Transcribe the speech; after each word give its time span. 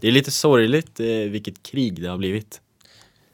Det 0.00 0.08
är 0.08 0.12
lite 0.12 0.30
sorgligt 0.30 1.00
eh, 1.00 1.06
vilket 1.06 1.62
krig 1.62 2.02
det 2.02 2.08
har 2.08 2.18
blivit. 2.18 2.60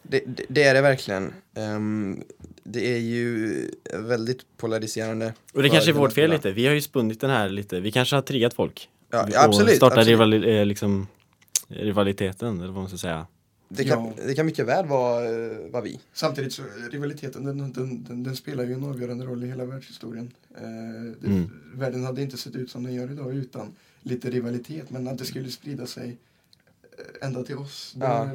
Det, 0.03 0.23
det, 0.27 0.45
det 0.49 0.63
är 0.63 0.75
det 0.75 0.81
verkligen. 0.81 1.33
Ehm, 1.55 2.23
det 2.65 2.95
är 2.95 2.99
ju 2.99 3.71
väldigt 3.95 4.41
polariserande. 4.57 5.35
Och 5.55 5.63
det 5.63 5.69
kanske 5.69 5.91
är 5.91 5.93
vårt 5.93 6.13
fel 6.13 6.31
lite. 6.31 6.53
Vi 6.53 6.67
har 6.67 6.75
ju 6.75 6.81
spunnit 6.81 7.21
den 7.21 7.31
här 7.31 7.49
lite. 7.49 7.81
Vi 7.81 7.93
kanske 7.93 8.17
har 8.17 8.23
triggat 8.23 8.55
folk. 8.55 8.89
Ja, 9.11 9.29
ja, 9.33 9.45
absolut. 9.45 9.77
startat 9.77 9.99
absolut. 9.99 10.09
Rivali 10.21 10.59
eh, 10.59 10.67
liksom, 10.67 11.07
rivaliteten, 11.69 12.57
eller 12.59 12.73
vad 12.73 12.83
man 12.83 12.89
ska 12.89 12.99
säga. 12.99 13.27
Det, 13.69 13.85
kan, 13.85 14.05
Ja. 14.05 14.13
det 14.27 14.35
kan 14.35 14.47
mycket 14.47 14.67
väl 14.67 14.87
vara, 14.87 15.25
eh, 15.25 15.57
vara 15.71 15.83
vi. 15.83 16.01
Samtidigt 16.13 16.53
så 16.53 16.63
rivaliteten 16.91 17.45
den, 17.45 17.59
den, 17.59 17.73
den, 18.09 18.23
den 18.25 18.37
spelar 18.37 18.65
ju 18.65 18.73
en 18.73 18.85
avgörande 18.85 19.25
roll 19.25 19.45
i 19.45 19.47
hela 19.47 19.65
världshistorien. 19.65 20.31
Eh, 20.57 20.63
det, 21.21 21.27
Mm. 21.27 21.51
Världen 21.75 22.05
hade 22.05 22.23
inte 22.23 22.37
sett 22.37 22.57
ut 22.57 22.71
som 22.71 22.83
den 22.85 22.95
gör 22.95 23.13
idag 23.13 23.35
utan 23.35 23.73
lite 24.03 24.31
rivalitet 24.31 24.91
men 24.91 25.09
att 25.09 25.19
det 25.19 25.25
skulle 25.25 25.51
sprida 25.51 25.87
sig 25.87 26.09
eh, 26.09 26.15
ända 27.23 27.43
till 27.43 27.57
oss. 27.57 27.93
Det, 27.97 28.07
Ja. 28.07 28.29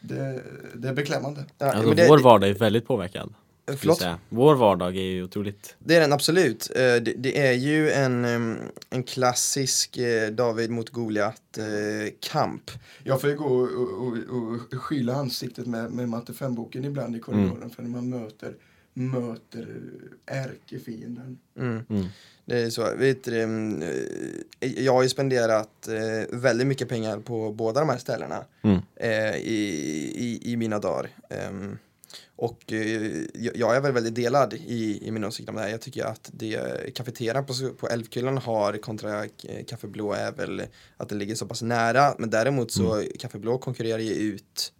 det, 0.00 0.42
det 0.74 0.88
är 0.88 0.92
beklämmande. 0.94 1.44
Ja, 1.58 1.66
Alltså, 1.66 1.88
men 1.88 1.96
det, 1.96 2.08
vår 2.08 2.18
vardag 2.18 2.50
är 2.50 2.54
väldigt 2.54 2.86
påverkad. 2.86 3.34
förlåt? 3.76 3.98
Säga. 3.98 4.18
Vår 4.28 4.54
vardag 4.54 4.96
är 4.96 5.02
ju 5.02 5.22
otroligt... 5.24 5.76
Det 5.78 5.96
är 5.96 6.00
den 6.00 6.12
absolut. 6.12 6.70
Eh, 6.76 6.94
Det, 7.16 7.38
är 7.48 7.52
ju 7.52 7.90
en, 7.90 8.24
en 8.90 9.02
klassisk 9.02 9.96
eh, 9.98 10.30
David 10.30 10.70
mot 10.70 10.90
Goliat 10.90 11.58
eh, 11.58 11.64
kamp. 12.20 12.70
Jag 13.04 13.20
får 13.20 13.30
ju 13.30 13.36
gå 13.36 13.44
och, 13.44 14.06
och, 14.06 14.72
och, 14.72 14.82
skyla 14.82 15.14
ansiktet 15.14 15.66
med, 15.66 15.92
med 15.92 16.08
matte 16.08 16.32
5-boken 16.32 16.84
ibland 16.84 17.16
i 17.16 17.20
korridoren 17.20 17.70
för 17.70 17.82
när 17.82 17.90
man 17.90 18.10
möter, 18.10 18.54
möter 18.94 19.68
ärkefienden. 20.26 21.38
Mm. 21.58 21.84
Mm. 21.90 22.06
Det 22.44 22.58
är 22.62 22.70
så. 22.70 22.94
Vet 22.96 23.24
du, 23.24 23.42
em, 23.42 23.82
eh, 23.82 24.82
jag 24.84 24.92
har 24.92 25.02
ju 25.02 25.08
spenderat 25.08 25.88
eh, 25.88 26.38
väldigt 26.38 26.66
mycket 26.66 26.88
pengar 26.88 27.18
på 27.20 27.52
båda 27.52 27.80
de 27.80 27.88
här 27.88 27.98
ställena 27.98 28.44
Mm. 28.62 28.78
eh, 28.96 29.36
i, 29.36 29.58
i, 30.16 30.52
i 30.52 30.56
mina 30.56 30.78
dagar. 30.78 31.10
Em, 31.30 31.78
och 32.36 32.72
jag- 33.34 33.76
är 33.76 33.80
väl 33.80 33.92
väldigt 33.92 34.14
delad 34.14 34.54
i, 34.54 35.06
i 35.08 35.10
min 35.10 35.24
åsikt 35.24 35.48
om 35.48 35.54
det 35.54 35.60
här. 35.62 35.68
Jag 35.68 35.80
tycker 35.80 36.04
att 36.04 36.30
det 36.34 36.54
kafeterian 36.94 37.46
på, 37.46 37.54
på 37.78 37.88
har 38.38 38.72
kontra 38.76 39.24
eh, 39.24 39.64
Café 39.66 39.86
Blå 39.88 40.12
är 40.12 40.32
väl 40.32 40.62
att 40.96 41.08
det 41.08 41.14
ligger 41.14 41.34
så 41.34 41.46
pass 41.46 41.62
nära. 41.62 42.14
Men 42.18 42.30
däremot 42.30 42.72
så 42.72 43.04
Café 43.18 43.38
Blå 43.38 43.58
konkurrerar 43.58 43.98
ju 43.98 44.12
ut 44.14 44.72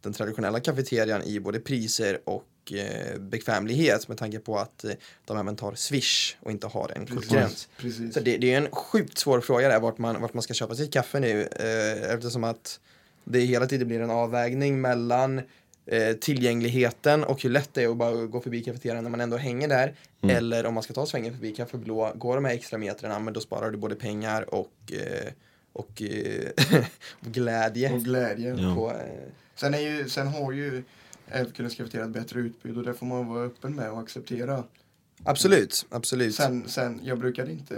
den 0.00 0.12
traditionella 0.12 0.60
kafeterian 0.60 1.22
i 1.22 1.40
både 1.40 1.60
priser 1.60 2.20
och 2.24 2.44
eh, 2.72 3.18
bekvämlighet 3.18 4.08
med 4.08 4.18
tanke 4.18 4.38
på 4.38 4.58
att 4.58 4.84
eh, 4.84 4.92
de 5.24 5.38
även 5.38 5.56
tar 5.56 5.74
Swish 5.74 6.36
och 6.40 6.50
inte 6.50 6.66
har 6.66 6.92
en 6.96 7.06
kortgräns. 7.06 7.68
Så 8.14 8.20
det, 8.20 8.36
det 8.36 8.54
är 8.54 8.58
en 8.58 8.70
sjukt 8.70 9.18
svår 9.18 9.40
fråga 9.40 9.68
där 9.68 9.80
vart 9.80 9.98
man, 9.98 10.20
vart 10.20 10.34
man 10.34 10.42
ska 10.42 10.54
köpa 10.54 10.74
sitt 10.74 10.92
kaffe 10.92 11.20
nu 11.20 11.42
eh, 11.42 12.14
eftersom 12.14 12.44
att 12.44 12.80
det 13.24 13.40
hela 13.40 13.66
tiden 13.66 13.88
blir 13.88 14.00
en 14.00 14.10
avvägning 14.10 14.80
mellan 14.80 15.40
eh, 15.86 16.12
tillgängligheten 16.20 17.24
och 17.24 17.42
hur 17.42 17.50
lätt 17.50 17.70
det 17.72 17.82
är 17.82 17.88
att 17.88 17.96
bara 17.96 18.26
gå 18.26 18.40
förbi 18.40 18.64
kafeterian 18.64 19.04
när 19.04 19.10
man 19.10 19.20
ändå 19.20 19.36
hänger 19.36 19.68
där. 19.68 19.94
Mm. 20.22 20.36
Eller 20.36 20.66
om 20.66 20.74
man 20.74 20.82
ska 20.82 20.94
ta 20.94 21.06
svängen 21.06 21.32
förbi 21.32 21.52
Café 21.52 21.76
Blå, 21.76 22.12
går 22.14 22.34
de 22.34 22.44
här 22.44 22.54
extra 22.54 22.78
metrarna 22.78 23.18
men 23.18 23.34
då 23.34 23.40
sparar 23.40 23.70
du 23.70 23.78
både 23.78 23.94
pengar 23.94 24.54
och, 24.54 24.92
och, 25.72 25.82
och 25.82 26.02
glädje. 27.20 27.92
Och 27.92 28.00
glädje. 28.00 28.54
Ja. 28.54 28.74
På, 28.74 28.92
Sen, 29.60 29.74
är 29.74 29.78
ju, 29.78 30.08
sen 30.08 30.26
har 30.26 30.52
ju 30.52 30.82
Älvkullens 31.30 31.74
kafeteria 31.74 32.04
ett 32.04 32.12
bättre 32.12 32.40
utbud 32.40 32.76
och 32.76 32.82
det 32.84 32.94
får 32.94 33.06
man 33.06 33.26
vara 33.26 33.44
öppen 33.44 33.74
med 33.74 33.90
och 33.90 34.00
acceptera. 34.00 34.64
absolut, 35.24 35.86
absolut. 35.90 36.34
Sen, 36.34 36.68
sen 36.68 37.00
jag 37.04 37.18
brukar 37.18 37.50
inte 37.50 37.76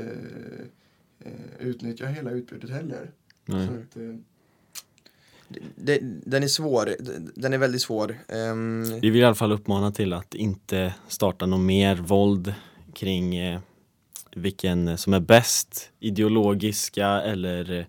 eh, 1.25 1.33
utnyttja 1.67 2.07
hela 2.07 2.31
utbudet 2.31 2.71
heller. 2.71 3.11
Nej. 3.45 3.67
Så 3.67 3.73
att, 3.73 3.97
eh, 3.97 4.17
det, 5.77 5.99
den 6.03 6.43
är 6.43 6.49
svår, 6.49 6.95
den 7.35 7.53
är 7.53 7.59
väldigt 7.59 7.83
svår. 7.83 8.19
Ehm, 8.29 9.01
Vi 9.01 9.11
vill 9.11 9.21
i 9.21 9.25
alla 9.25 9.35
fall 9.35 9.53
uppmana 9.53 9.93
till 9.93 10.13
att 10.13 10.35
inte 10.35 10.95
starta 11.09 11.47
något 11.47 11.61
mer 11.61 11.95
våld 11.97 12.55
kring 12.95 13.37
eh, 13.37 13.61
vilken 14.37 14.99
som 14.99 15.15
är 15.15 15.21
bäst 15.21 15.91
ideologiska 16.01 17.07
eller 17.09 17.79
eh, 17.79 17.85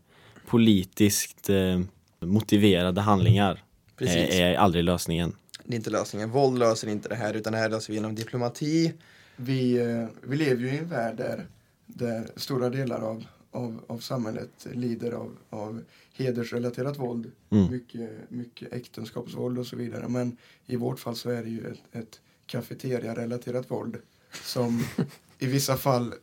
politiskt 0.48 1.50
eh, 1.50 1.82
motiverade 2.20 3.02
handlingar. 3.02 3.64
precis. 3.98 4.36
Är, 4.36 4.42
är 4.42 4.56
aldrig 4.56 4.84
lösningen. 4.84 5.36
Det 5.64 5.74
är 5.74 5.78
inte 5.78 5.90
lösningen. 5.90 6.30
Våld 6.30 6.60
löser 6.60 6.88
inte 6.88 7.10
det 7.10 7.16
här 7.16 7.34
utan 7.34 7.54
det 7.54 7.60
här 7.60 7.70
löser 7.70 7.94
vi 7.94 7.98
genom 7.98 8.16
diplomati. 8.16 8.94
vi, 9.36 9.78
eh, 9.78 10.08
vi 10.22 10.36
lever 10.38 10.62
ju 10.62 10.68
i 10.68 10.78
en 10.78 10.90
värld 10.90 11.18
där, 11.18 11.48
där 11.86 12.28
stora 12.36 12.70
delar 12.70 13.02
av, 13.02 13.26
av, 13.52 13.84
av 13.88 13.98
samhället 13.98 14.68
lider 14.72 15.12
av, 15.12 15.38
av 15.50 15.84
hedersrelaterat 16.14 17.00
våld. 17.00 17.32
Mm. 17.50 17.72
Mycket, 17.72 18.10
mycket 18.30 18.74
äktenskapsvåld 18.74 19.60
och 19.60 19.68
så 19.68 19.76
vidare. 19.76 20.08
Men 20.08 20.38
i 20.66 20.76
vårt 20.76 21.00
fall 21.00 21.16
så 21.16 21.30
är 21.30 21.44
det 21.44 21.50
ju 21.50 21.68
ett, 21.68 21.80
ett 21.92 22.20
kafeteria-relaterat 22.46 23.72
våld 23.72 23.98
som 24.44 24.84
i 25.40 25.46
vissa 25.46 25.78
fall 25.78 26.14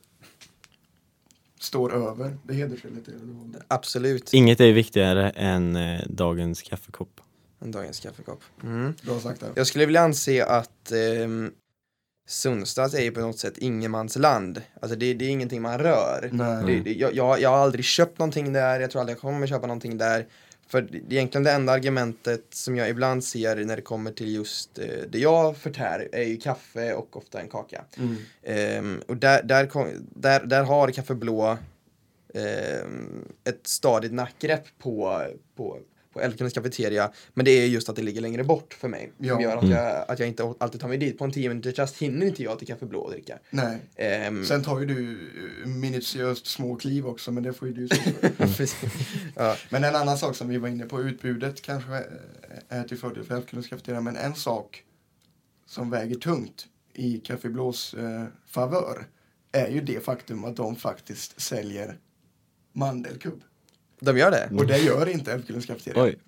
står 1.61 1.95
över 1.95 2.37
det 2.43 2.55
hedersrelaterade 2.55 3.25
våldet. 3.25 3.63
Absolut. 3.69 4.35
Inget 4.35 4.61
är 4.61 4.73
viktigare 4.73 5.31
än 5.31 5.77
eh, 5.77 6.01
dagens 6.09 6.63
kaffekopp. 6.63 7.21
En 7.61 7.71
dagens 7.71 8.01
kaffekopp. 8.01 8.41
Mm. 8.63 8.95
Bra 9.03 9.21
sagt 9.21 9.41
där. 9.41 9.53
Jag 9.55 9.67
skulle 9.67 9.87
vilja 9.87 10.01
anse 10.01 10.45
att 10.45 10.93
ehm, 10.93 11.53
Sundsvall 12.29 12.95
är 12.95 13.03
ju 13.03 13.11
på 13.11 13.21
något 13.21 13.39
sätt 13.39 13.59
ingenmansland. 13.59 14.63
Alltså 14.81 14.99
det, 14.99 15.15
det 15.15 15.25
är 15.25 15.29
ingenting 15.29 15.63
man 15.63 15.79
rör. 15.79 16.29
Nej. 16.33 16.65
Det, 16.67 16.81
det, 16.81 16.93
jag, 16.93 17.15
jag, 17.15 17.41
jag 17.41 17.51
har 17.51 17.57
aldrig 17.57 17.85
köpt 17.85 18.19
någonting 18.19 18.53
där, 18.53 18.81
jag 18.81 18.91
tror 18.91 19.01
aldrig 19.01 19.17
jag 19.17 19.21
kommer 19.21 19.47
köpa 19.47 19.67
någonting 19.67 19.99
där. 19.99 20.27
För 20.69 20.83
det, 20.83 21.15
egentligen 21.15 21.45
det 21.45 21.53
enda 21.53 21.73
argumentet 21.73 22.45
som 22.51 22.77
jag 22.77 22.89
ibland 22.89 23.25
ser 23.25 23.57
när 23.57 23.77
det 23.77 23.83
kommer 23.83 24.13
till 24.13 24.35
just 24.35 24.79
eh, 24.79 24.87
det 25.11 25.19
jag 25.19 25.57
förtär 25.57 26.09
är 26.13 26.23
ju 26.23 26.37
kaffe 26.37 26.95
och 26.95 27.17
ofta 27.17 27.41
en 27.41 27.49
kaka. 27.49 27.85
Mm. 27.97 28.17
Ehm, 28.43 29.03
och 29.07 29.17
där, 29.17 29.43
där, 29.43 29.67
kom, 29.67 29.89
där, 30.15 30.47
där 30.47 30.63
har 30.63 30.91
Café 30.91 31.15
Blå 31.15 31.59
ehm, 32.35 33.25
ett 33.45 33.67
stadigt 33.67 34.13
nackgrepp 34.13 34.65
på, 34.79 35.25
på, 35.57 35.79
på 36.13 36.21
Älvkullens 36.21 36.53
kafeteria. 36.55 37.13
Men 37.35 37.45
det 37.45 37.51
är 37.51 37.67
just 37.67 37.89
att 37.89 37.97
det 37.97 38.03
ligger 38.03 38.21
längre 38.21 38.45
bort 38.45 38.75
för 38.75 38.89
mig. 38.89 39.13
Som 39.17 39.27
Ja. 39.27 39.43
gör 39.43 39.57
att 39.57 39.63
Mm. 39.63 39.77
jag, 39.77 40.05
att 40.11 40.19
jag 40.19 40.29
inte 40.29 40.55
alltid 40.61 40.81
tar 40.81 40.89
mig 40.89 40.99
dit. 40.99 41.19
På 41.19 41.25
en 41.25 41.33
10 41.33 41.49
minuters 41.49 41.79
rast 41.79 41.97
hinner 41.97 42.27
inte 42.27 42.43
jag 42.43 42.59
till 42.59 42.67
Café 42.69 42.87
Blå 42.87 43.01
och 43.01 43.11
dricka. 43.11 43.39
Nej. 43.51 43.79
Ehm, 43.97 44.45
Sen 44.45 44.65
tar 44.65 44.81
ju 44.81 44.87
du 44.87 45.13
eh, 45.63 45.69
minutiöst 45.69 46.47
små 46.47 46.77
kliv 46.77 47.07
också, 47.07 47.33
men 47.33 47.43
det 47.43 47.53
får 47.53 47.69
ju 47.69 47.75
du 47.75 47.89
ja, 49.37 49.57
Men 49.71 49.85
en 49.85 49.95
annan 49.97 50.19
sak 50.19 50.37
som 50.37 50.49
vi 50.49 50.59
var 50.59 50.69
inne 50.69 50.85
på, 50.87 51.03
utbudet 51.03 51.63
kanske 51.63 51.97
eh, 51.97 52.03
är 52.69 52.85
till 52.85 52.99
fördel 52.99 53.25
för 53.25 53.35
Älvkullens 53.37 53.69
kafeteria, 53.69 54.01
men 54.01 54.17
en 54.17 54.35
sak 54.35 54.83
som 55.67 55.91
väger 55.91 56.17
tungt 56.17 56.67
i 56.95 57.19
Café 57.19 57.49
Blås 57.49 57.95
eh, 57.95 58.25
favör 58.47 59.07
är 59.53 59.69
ju 59.69 59.81
det 59.81 60.05
faktum 60.05 60.45
att 60.45 60.57
de 60.57 60.77
faktiskt 60.77 61.41
säljer 61.41 61.99
mandelkubb. 62.73 63.41
De 64.01 64.19
gör 64.19 64.31
det? 64.31 64.49
Och 64.57 64.67
det 64.67 64.79
gör 64.79 65.09
inte 65.09 65.33
Älvkullens 65.33 65.67
kafeteria. 65.67 66.03
Oj. 66.03 66.19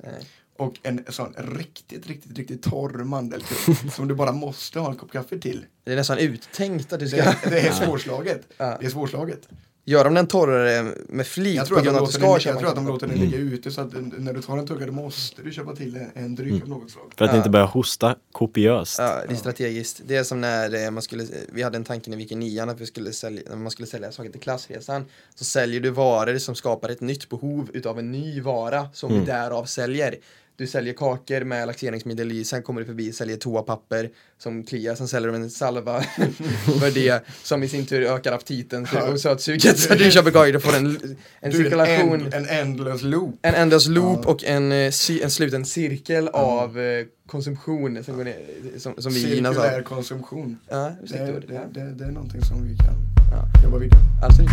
Och 0.56 0.74
en 0.82 1.04
sån 1.08 1.34
riktigt, 1.38 2.06
riktigt, 2.06 2.38
riktigt 2.38 2.62
torr 2.62 3.04
mandelkubb 3.04 3.92
som 3.92 4.08
du 4.08 4.14
bara 4.14 4.32
måste 4.32 4.80
ha 4.80 4.90
en 4.90 4.96
kopp 4.96 5.12
kaffe 5.12 5.38
till. 5.38 5.66
Det 5.84 5.92
är 5.92 5.96
nästan 5.96 6.18
uttänkt 6.18 6.92
att 6.92 7.00
du 7.00 7.08
ska... 7.08 7.16
Det, 7.16 7.38
det 7.50 7.60
är 7.60 7.72
svårslaget. 7.86 8.48
Ja. 8.56 8.76
Det 8.80 8.86
är 8.86 8.90
svårslaget. 8.90 9.48
Gör 9.84 10.04
de 10.04 10.14
den 10.14 10.26
torrare 10.26 10.94
med 11.08 11.26
flit 11.26 11.68
på 11.68 11.74
grund 11.80 11.96
av 11.96 12.02
att 12.02 12.08
du 12.08 12.12
ska 12.12 12.22
den, 12.22 12.30
jag 12.32 12.42
köpa 12.42 12.58
tror 12.60 12.68
att 12.68 12.74
de 12.74 12.86
låter 12.86 13.06
den 13.06 13.16
Mm. 13.16 13.30
ligga 13.30 13.38
ute 13.54 13.70
så 13.70 13.80
att 13.80 13.92
när 14.18 14.32
du 14.32 14.42
tar 14.42 14.58
en 14.58 14.66
tugga 14.66 14.86
då 14.86 14.92
måste 14.92 15.42
du 15.42 15.52
köpa 15.52 15.76
till 15.76 16.06
en, 16.14 16.34
dryck 16.34 16.62
av 16.62 16.68
något 16.68 16.90
slag. 16.90 17.12
För 17.16 17.24
att 17.24 17.30
Ja. 17.30 17.36
inte 17.36 17.50
börja 17.50 17.64
hosta 17.64 18.16
kopiöst. 18.32 18.98
Ja, 18.98 19.18
det 19.28 19.34
är 19.34 19.36
strategiskt. 19.36 20.00
Det 20.06 20.16
är 20.16 20.24
som 20.24 20.40
när 20.40 20.84
eh, 20.84 20.90
man 20.90 21.02
skulle, 21.02 21.26
vi 21.52 21.62
hade 21.62 21.76
en 21.76 21.84
tanke 21.84 22.10
när 22.10 22.16
vi 22.16 22.22
gick 22.22 22.32
i 22.32 22.36
nian 22.36 22.68
att 22.68 22.80
vi 22.80 22.86
skulle 22.86 23.12
sälja, 23.12 23.42
när 23.48 23.56
man 23.56 23.70
skulle 23.70 23.86
sälja 23.86 24.12
saker 24.12 24.30
till 24.30 24.40
klassresan. 24.40 25.04
Så 25.34 25.44
säljer 25.44 25.80
du 25.80 25.90
varor 25.90 26.38
som 26.38 26.54
skapar 26.54 26.88
ett 26.88 27.00
nytt 27.00 27.28
behov 27.28 27.70
utav 27.72 27.98
en 27.98 28.12
ny 28.12 28.40
vara 28.40 28.88
som 28.92 29.10
Mm. 29.10 29.20
vi 29.24 29.30
därav 29.30 29.64
säljer. 29.64 30.14
Du 30.60 30.66
säljer 30.66 30.94
kakor 30.94 31.44
med 31.44 31.66
laxeringsmedel 31.66 32.32
i, 32.32 32.44
sen 32.44 32.62
kommer 32.62 32.80
du 32.80 32.86
förbi 32.86 33.10
och 33.10 33.14
säljer 33.14 33.36
toapapper 33.36 34.10
som 34.38 34.64
kliar, 34.64 34.94
sen 34.94 35.08
säljer 35.08 35.32
de 35.32 35.42
en 35.42 35.50
salva 35.50 36.00
för 36.80 36.94
det 36.94 37.24
som 37.42 37.62
i 37.62 37.68
sin 37.68 37.86
tur 37.86 38.02
ökar 38.02 38.32
aptiten 38.32 38.86
så- 38.86 38.98
och 39.12 39.20
sötsuget. 39.20 39.78
Så 39.78 39.94
du 39.94 40.10
köper 40.10 40.30
kakor 40.30 40.56
och 40.56 40.62
får 40.62 40.76
en, 40.76 41.16
en 41.40 41.50
Du, 41.50 41.56
cirkulation. 41.56 42.32
En, 42.32 42.46
en 42.48 42.76
loop. 43.02 43.38
En 43.42 43.54
ändlös 43.54 43.86
loop 43.88 44.20
Ja. 44.24 44.30
och 44.30 44.44
en, 44.44 44.72
eh, 44.72 44.92
en 45.22 45.30
sluten 45.30 45.64
cirkel 45.64 46.28
av 46.28 46.78
eh, 46.80 47.06
konsumtion 47.26 48.04
som, 48.04 48.16
går 48.16 48.24
ner, 48.24 48.36
som, 48.78 48.94
som 48.98 49.12
vi. 49.12 49.20
Cirkulär 49.20 49.82
konsumtion. 49.82 50.58
Ja, 50.68 50.92
Det, 51.08 51.16
det, 51.18 51.60
det, 51.74 51.92
det 51.94 52.04
är 52.04 52.10
någonting 52.10 52.42
som 52.42 52.68
vi 52.68 52.76
kan 52.76 52.94
Ja. 53.32 53.62
jobba 53.64 53.78
vidare 53.78 54.00
Absolut. 54.22 54.50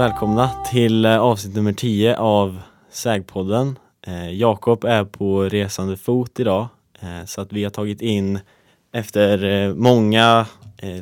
Välkomna 0.00 0.50
till 0.70 1.04
eh, 1.04 1.18
avsnitt 1.18 1.54
nummer 1.54 1.72
10 1.72 2.16
av 2.16 2.62
Sägpodden. 2.90 3.78
Eh, 4.06 4.32
Jakob 4.32 4.84
är 4.84 5.04
på 5.04 5.42
resande 5.42 5.96
fot 5.96 6.40
idag 6.40 6.68
eh, 7.00 7.24
så 7.24 7.40
att 7.40 7.52
vi 7.52 7.64
har 7.64 7.70
tagit 7.70 8.00
in 8.00 8.38
efter 8.92 9.74
många 9.74 10.46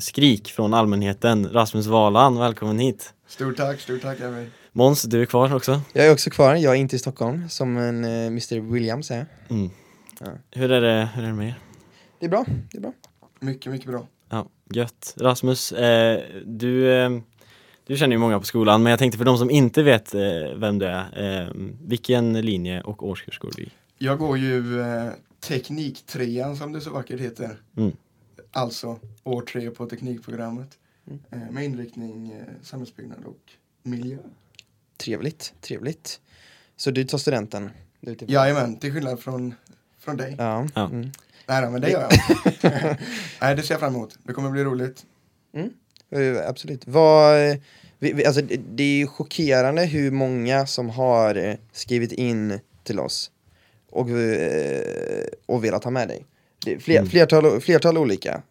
skrik 0.00 0.49
från 0.49 0.75
allmänheten 0.75 1.49
Rasmus 1.53 1.87
Valan, 1.87 2.39
välkommen 2.39 2.79
hit. 2.79 3.15
Stort 3.27 3.56
tack, 3.56 3.81
stort 3.81 4.03
tack 4.03 4.21
Emil. 4.21 4.50
Måns, 4.73 5.03
du 5.03 5.23
är 5.23 5.27
kvar 5.27 5.55
också. 5.55 5.81
Jag 5.93 6.06
är 6.06 6.12
också 6.12 6.31
kvar, 6.31 6.55
jag 6.55 6.75
är 6.75 6.79
inte 6.79 6.97
i 6.97 6.99
Stockholm 6.99 7.49
som 7.49 7.77
en 7.77 8.05
Mr 8.05 8.73
Williams 8.73 9.11
är. 9.11 9.27
Mm. 9.49 9.71
Ja. 10.21 10.27
Hur, 10.50 10.73
är 10.73 10.81
det, 10.81 11.09
hur 11.15 11.23
är 11.23 11.27
det 11.27 11.35
med 11.35 11.49
er? 11.49 11.59
Det 12.21 12.27
är 12.27 12.31
bra, 12.31 12.45
det 12.73 12.79
är 12.79 12.83
bra. 12.83 12.93
Mycket, 13.41 13.73
mycket 13.73 13.91
bra. 13.91 14.06
Ja, 14.31 14.49
gött. 14.71 15.15
Rasmus, 15.17 15.73
eh, 15.73 16.23
du, 16.45 16.93
eh, 16.93 17.11
du 17.88 17.96
känner 17.96 18.12
ju 18.12 18.19
många 18.19 18.38
på 18.38 18.44
skolan 18.46 18.82
men 18.82 18.90
jag 18.90 18.99
tänkte 18.99 19.19
för 19.19 19.25
de 19.25 19.38
som 19.38 19.50
inte 19.50 19.82
vet 19.82 20.14
eh, 20.14 20.20
vem 20.56 20.79
du 20.79 20.87
är, 20.87 21.40
eh, 21.43 21.49
vilken 21.87 22.40
linje 22.40 22.81
och 22.81 23.08
årskurs 23.08 23.38
går 23.38 23.50
du 23.56 23.62
i? 23.62 23.70
Jag 23.99 24.19
går 24.19 24.38
ju 24.38 24.81
eh, 24.81 25.11
Tekniktrean 25.40 26.56
som 26.56 26.73
det 26.73 26.81
så 26.81 26.90
vackert 26.90 27.20
heter. 27.20 27.56
Mm. 27.76 27.93
Alltså 28.52 28.99
år 29.25 29.43
tre 29.43 29.70
på 29.70 29.87
teknikprogrammet. 29.87 30.79
Mm. 31.06 31.20
Eh, 31.31 31.50
med 31.55 31.64
inriktning 31.64 32.32
eh, 32.32 32.38
samhällsbyggnad 32.62 33.25
och 33.25 33.52
miljö. 33.82 34.17
Trevligt, 34.96 35.55
trevligt. 35.61 36.20
Så 36.76 36.90
du 36.90 37.05
tar 37.05 37.19
studenten? 37.19 37.70
Du 38.00 38.14
typ- 38.14 38.31
Jajamän, 38.31 38.76
till 38.79 38.93
skillnad 38.93 39.20
från, 39.20 39.55
från 39.99 40.17
dig. 40.17 40.35
Ja. 40.38 40.67
Ja. 40.75 40.85
Mm. 40.87 41.11
Nej 41.46 41.70
men 41.70 41.81
det 41.81 41.90
gör 41.90 42.00
jag. 42.00 42.11
Nej, 43.40 43.56
det 43.56 43.62
ser 43.62 43.75
jag 43.75 43.81
fram 43.81 43.94
emot. 43.94 44.19
Det 44.23 44.32
kommer 44.32 44.50
bli 44.50 44.64
roligt. 44.64 45.06
Eh, 45.52 45.64
Absolut. 46.46 46.82
Vad, 46.87 47.50
eh, 47.50 47.56
vi, 47.99 48.25
alltså, 48.25 48.43
det, 48.75 49.02
är 49.02 49.06
chockerande 49.06 49.84
hur 49.84 50.10
många 50.10 50.66
som 50.66 50.90
har 50.90 51.34
eh, 51.34 51.55
skrivit 51.72 52.12
in 52.12 52.60
till 52.84 53.00
oss 53.00 53.31
och, 53.90 54.10
eh, 54.10 55.25
och 55.46 55.64
velat 55.64 55.84
ha 55.84 55.90
med 55.90 56.08
dig. 56.08 56.25
Fler, 56.81 56.96
Mm. 56.96 57.10
flertal, 57.10 57.60
flertal 57.60 57.99
olika. 57.99 58.43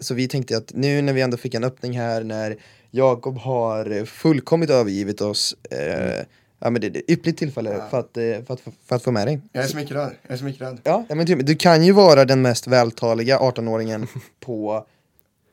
Så 0.00 0.14
vi 0.14 0.28
tänkte 0.28 0.56
att 0.56 0.72
nu 0.74 1.02
när 1.02 1.12
vi 1.12 1.20
ändå 1.20 1.36
fick 1.36 1.54
en 1.54 1.64
öppning 1.64 1.98
här 1.98 2.24
när 2.24 2.56
Jakob 2.90 3.38
har 3.38 4.04
fullkomligt 4.04 4.70
övergivit 4.70 5.20
oss 5.20 5.56
eh, 5.70 6.24
Ja 6.62 6.70
men 6.70 6.80
det 6.80 6.86
är 6.86 6.90
ett 6.90 7.10
ypperligt 7.10 7.38
tillfälle 7.38 7.70
Ja. 7.70 7.86
för, 7.90 7.98
att, 7.98 8.46
för, 8.46 8.54
att, 8.54 8.60
för 8.86 8.96
att 8.96 9.02
få 9.02 9.10
med 9.10 9.26
dig. 9.26 9.40
Jag 9.52 9.64
är 9.64 9.68
smickrad. 9.68 10.12
Jag 10.22 10.32
är 10.32 10.36
smickrad. 10.36 10.80
Ja, 10.84 11.04
ja 11.08 11.14
men 11.14 11.26
typ, 11.26 11.46
du 11.46 11.54
kan 11.54 11.84
ju 11.84 11.92
vara 11.92 12.24
den 12.24 12.42
mest 12.42 12.66
vältaliga 12.66 13.38
18-åringen 13.38 14.06
på 14.40 14.86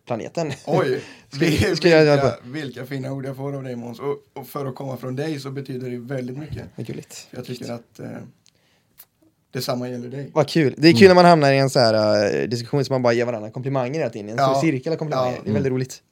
planeten. 0.07 0.53
Oj, 0.65 1.01
vilka, 1.39 2.37
vilka 2.43 2.85
fina 2.85 3.11
ord 3.11 3.25
jag 3.25 3.35
får 3.35 3.55
av 3.55 3.63
dig 3.63 3.75
Måns. 3.75 3.99
Och, 3.99 4.17
och 4.33 4.47
för 4.47 4.65
att 4.65 4.75
komma 4.75 4.97
från 4.97 5.15
dig 5.15 5.39
så 5.39 5.51
betyder 5.51 5.89
det 5.89 5.97
väldigt 5.97 6.37
mycket. 6.37 6.63
Vad 6.75 6.85
gulligt. 6.85 7.27
Jag 7.31 7.45
tycker 7.45 7.71
att 7.71 7.99
eh, 7.99 8.07
detsamma 9.51 9.89
gäller 9.89 10.09
dig. 10.09 10.29
Vad 10.33 10.47
kul. 10.49 10.73
Det 10.77 10.87
är 10.87 10.93
kul 10.93 11.07
när 11.07 11.15
man 11.15 11.25
hamnar 11.25 11.51
i 11.51 11.57
en 11.57 11.69
så 11.69 11.79
här 11.79 12.33
uh, 12.41 12.49
diskussion 12.49 12.85
som 12.85 12.93
man 12.93 13.01
bara 13.01 13.13
ger 13.13 13.25
varandra 13.25 13.51
komplimanger 13.51 13.99
hela 13.99 14.09
tiden. 14.09 14.29
En 14.29 14.35
Ja. 14.37 14.61
cirkel 14.61 14.93
av 14.93 14.97
komplimanger. 14.97 15.31
Ja. 15.35 15.41
Det 15.43 15.49
är 15.49 15.53
väldigt 15.53 15.71
roligt. 15.71 16.03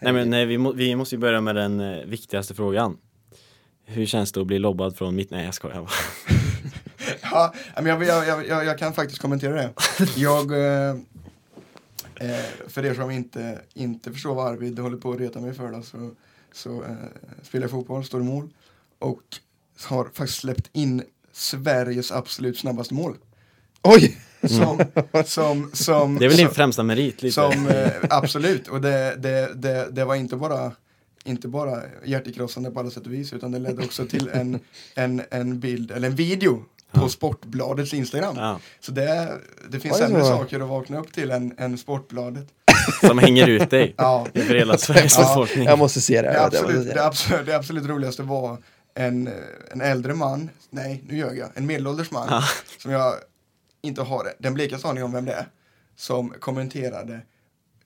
Nej 0.00 0.12
men 0.12 0.30
nej, 0.30 0.46
vi, 0.46 0.58
må, 0.58 0.72
vi 0.72 0.96
måste 0.96 1.14
ju 1.14 1.18
börja 1.18 1.40
med 1.40 1.54
den 1.56 1.80
eh, 1.80 2.04
viktigaste 2.06 2.54
frågan. 2.54 2.96
Hur 3.84 4.06
känns 4.06 4.32
det 4.32 4.40
att 4.40 4.46
bli 4.46 4.58
lobbad 4.58 4.96
från 4.96 5.16
mitt... 5.16 5.30
Nej 5.30 5.44
jag 5.44 5.54
skojar 5.54 5.80
bara. 5.80 5.90
Ja, 7.22 7.54
men 7.76 7.86
jag, 7.86 8.04
jag, 8.04 8.28
jag, 8.28 8.48
jag, 8.48 8.64
jag 8.64 8.78
kan 8.78 8.92
faktiskt 8.92 9.20
kommentera 9.22 9.54
det. 9.54 9.70
Jag, 10.16 10.52
eh, 10.52 10.96
eh, 12.20 12.68
för 12.68 12.84
er 12.84 12.94
som 12.94 13.10
inte, 13.10 13.60
inte 13.74 14.12
förstår 14.12 14.34
vad 14.34 14.46
Arvid 14.46 14.78
håller 14.78 14.96
på 14.96 15.12
att 15.12 15.20
reta 15.20 15.40
mig 15.40 15.54
för 15.54 15.72
då, 15.72 15.82
så, 15.82 16.10
så 16.52 16.82
eh, 16.82 16.94
spelar 17.42 17.64
jag 17.64 17.70
fotboll, 17.70 18.04
står 18.04 18.20
i 18.20 18.24
mål 18.24 18.48
och 18.98 19.22
har 19.84 20.04
faktiskt 20.04 20.40
släppt 20.40 20.70
in 20.72 21.02
Sveriges 21.32 22.12
absolut 22.12 22.58
snabbaste 22.58 22.94
mål. 22.94 23.16
Oj! 23.82 24.18
Som, 24.42 24.84
som, 25.24 25.70
som, 25.72 26.18
Det 26.18 26.24
är 26.24 26.28
väl 26.28 26.38
din 26.38 26.50
främsta 26.50 26.82
merit 26.82 27.22
lite? 27.22 27.34
som 27.34 27.66
eh, 27.66 27.92
absolut, 28.10 28.68
och 28.68 28.80
det, 28.80 29.16
det, 29.18 29.52
det, 29.54 29.88
det 29.90 30.04
var 30.04 30.14
inte 30.14 30.36
bara 30.36 30.72
inte 31.24 31.48
bara 31.48 31.82
hjärtekrossande 32.04 32.70
på 32.70 32.80
alla 32.80 32.90
sätt 32.90 33.06
och 33.06 33.12
vis 33.12 33.32
utan 33.32 33.52
det 33.52 33.58
ledde 33.58 33.84
också 33.84 34.06
till 34.06 34.28
en, 34.28 34.60
en, 34.94 35.22
en 35.30 35.60
bild, 35.60 35.90
eller 35.90 36.08
en 36.08 36.14
video 36.14 36.64
på 36.92 37.00
Ja. 37.00 37.08
Sportbladets 37.08 37.94
Instagram. 37.94 38.36
Ja, 38.36 38.60
Så 38.80 38.92
det, 38.92 39.38
det 39.70 39.80
finns 39.80 39.94
Oj, 39.94 40.00
sämre 40.00 40.24
saker 40.24 40.60
att 40.60 40.68
vakna 40.68 40.98
upp 40.98 41.12
till 41.12 41.30
än, 41.30 41.54
än 41.58 41.78
Sportbladet. 41.78 42.46
som 43.00 43.18
hänger 43.18 43.46
ut 43.48 43.70
dig 43.70 43.94
Ja, 43.98 44.26
inför 44.34 44.54
hela 44.54 44.78
Sveriges 44.78 45.18
Ja. 45.18 45.22
befolkning. 45.22 45.64
Jag 45.64 45.78
måste 45.78 46.00
se 46.00 46.22
det. 46.22 46.28
det, 46.30 46.40
absolut, 46.44 46.94
det, 46.94 47.04
absolut, 47.04 47.46
det 47.46 47.56
absolut 47.56 47.86
roligaste 47.86 48.22
var 48.22 48.58
en, 48.94 49.30
en 49.72 49.80
äldre 49.80 50.14
man, 50.14 50.50
nej 50.70 51.02
nu 51.08 51.16
ljög 51.16 51.38
jag, 51.38 51.48
en 51.54 51.66
medelålders 51.66 52.10
man 52.10 52.26
Ja. 52.30 52.42
som 52.78 52.90
jag 52.92 53.14
inte 53.82 54.02
har 54.02 54.32
den 54.38 54.54
blekaste 54.54 54.88
aning 54.88 55.04
om 55.04 55.12
vem 55.12 55.24
det 55.24 55.32
är, 55.32 55.46
som 55.96 56.30
kommenterade 56.40 57.20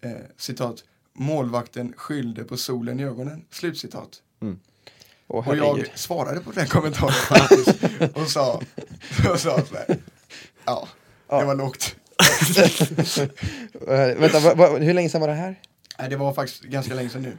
eh, 0.00 0.10
citat 0.36 0.76
målvakten 1.14 1.92
skyllde 1.96 2.44
på 2.44 2.56
solen 2.56 3.00
i 3.00 3.04
ögonen, 3.04 3.44
slutcitat. 3.50 4.08
Åh, 5.28 5.48
Och 5.48 5.56
jag 5.56 5.98
svarade 5.98 6.40
på 6.40 6.50
den 6.52 6.66
kommentaren 6.66 7.12
faktiskt 7.12 7.84
och 8.14 8.28
sa, 8.28 8.60
och 9.32 9.40
sa 9.40 9.60
så 9.64 9.74
här, 9.74 9.96
ja, 10.64 10.88
det 11.28 11.34
Ja. 11.36 11.44
var 11.44 11.54
lågt. 11.54 11.96
Vänta, 14.20 14.40
vad- 14.40 14.56
vad- 14.58 14.82
hur 14.82 14.94
länge 14.94 15.08
sedan 15.08 15.20
var 15.20 15.28
det 15.28 15.34
här? 15.34 15.60
Nej, 15.98 16.10
det 16.10 16.16
var 16.16 16.32
faktiskt 16.32 16.62
ganska 16.62 16.94
länge 16.94 17.08
sedan 17.08 17.22
nu. 17.22 17.32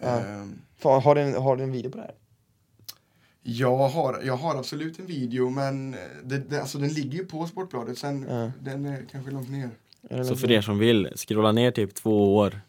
Ja. 0.00 0.20
Fan, 0.78 1.02
Har 1.02 1.14
du, 1.14 1.20
en, 1.20 1.34
har 1.34 1.56
du 1.56 1.62
en 1.62 1.72
video 1.72 1.90
på 1.90 1.96
det 1.96 2.02
här? 2.02 2.14
jag, 3.44 3.88
har, 3.88 4.20
jag 4.24 4.36
har 4.36 4.56
absolut 4.58 4.98
en 4.98 5.06
video, 5.06 5.50
men 5.50 5.96
det, 6.24 6.38
det, 6.38 6.60
alltså, 6.60 6.78
den 6.78 6.88
ligger 6.88 7.18
ju 7.18 7.24
på 7.26 7.46
Sportbladet. 7.46 7.98
Sen, 7.98 8.26
Ja. 8.28 8.50
Den 8.60 8.86
är 8.86 9.04
kanske 9.12 9.30
långt 9.30 9.50
ner. 9.50 9.70
Så 10.24 10.36
för 10.36 10.50
er 10.50 10.60
som 10.60 10.78
vill, 10.78 11.08
scrolla 11.16 11.52
ner 11.52 11.70
typ 11.70 11.94
två 11.94 12.36
år 12.36 12.60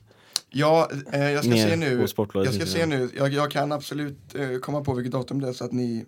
Ja, 0.56 0.90
eh, 1.12 1.32
jag 1.32 1.44
ska 1.46 1.54
se 1.54 1.76
nu. 1.76 2.08
Jag 2.34 2.54
ska 2.54 2.66
se 2.66 2.86
nu. 2.86 3.10
Jag, 3.18 3.34
jag 3.34 3.52
kan 3.52 3.72
absolut 3.72 4.36
eh, 4.36 4.58
komma 4.58 4.82
på 4.84 4.94
vilket 4.94 5.12
datum 5.12 5.42
det 5.42 5.48
är 5.48 5.54
så 5.54 5.66
att 5.66 5.72
ni 5.72 6.06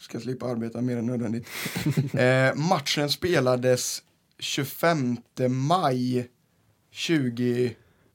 ska 0.00 0.20
slippa 0.20 0.46
arbeta 0.46 0.80
mer 0.80 0.96
än 0.96 1.06
nödvändigt. 1.06 1.46
eh, 2.14 2.54
matchen 2.54 3.10
spelades 3.10 4.02
25 4.38 5.16
maj 5.48 6.28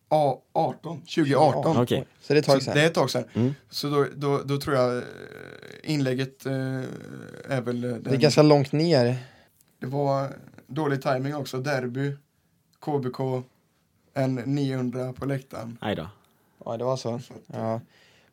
2018. 0.09 1.01
2018. 1.01 1.77
Okej. 1.77 2.07
Så 2.21 2.33
det 2.33 2.37
är 2.37 2.41
ett 2.41 2.45
tag 2.45 2.55
Så 2.57 2.65
sedan. 2.65 2.75
det 2.75 2.81
är 2.81 2.87
ett 2.87 2.93
tag 2.93 3.09
sedan. 3.09 3.23
Mm. 3.33 3.53
Så 3.69 3.89
då, 3.89 4.07
då, 4.15 4.41
då 4.45 4.57
tror 4.59 4.75
jag 4.75 4.97
eh, 4.97 5.03
inlägget 5.83 6.45
eh, 6.45 6.53
är 7.49 7.61
väl... 7.61 7.83
eh, 7.83 7.89
Den, 7.89 8.03
Det 8.03 8.09
är 8.09 8.17
ganska 8.17 8.41
långt 8.41 8.71
ner. 8.71 9.17
det 9.79 9.87
var 9.87 10.29
dålig 10.67 11.01
timing 11.01 11.35
också. 11.35 11.57
Derby, 11.59 12.11
KBK, 12.79 13.43
en 14.13 14.35
900 14.35 15.13
på 15.13 15.25
läktaren. 15.25 15.77
Nej 15.81 15.95
då. 15.95 16.07
Ja, 16.65 16.77
det 16.77 16.83
var 16.83 16.97
så. 16.97 17.19
Ja. 17.47 17.81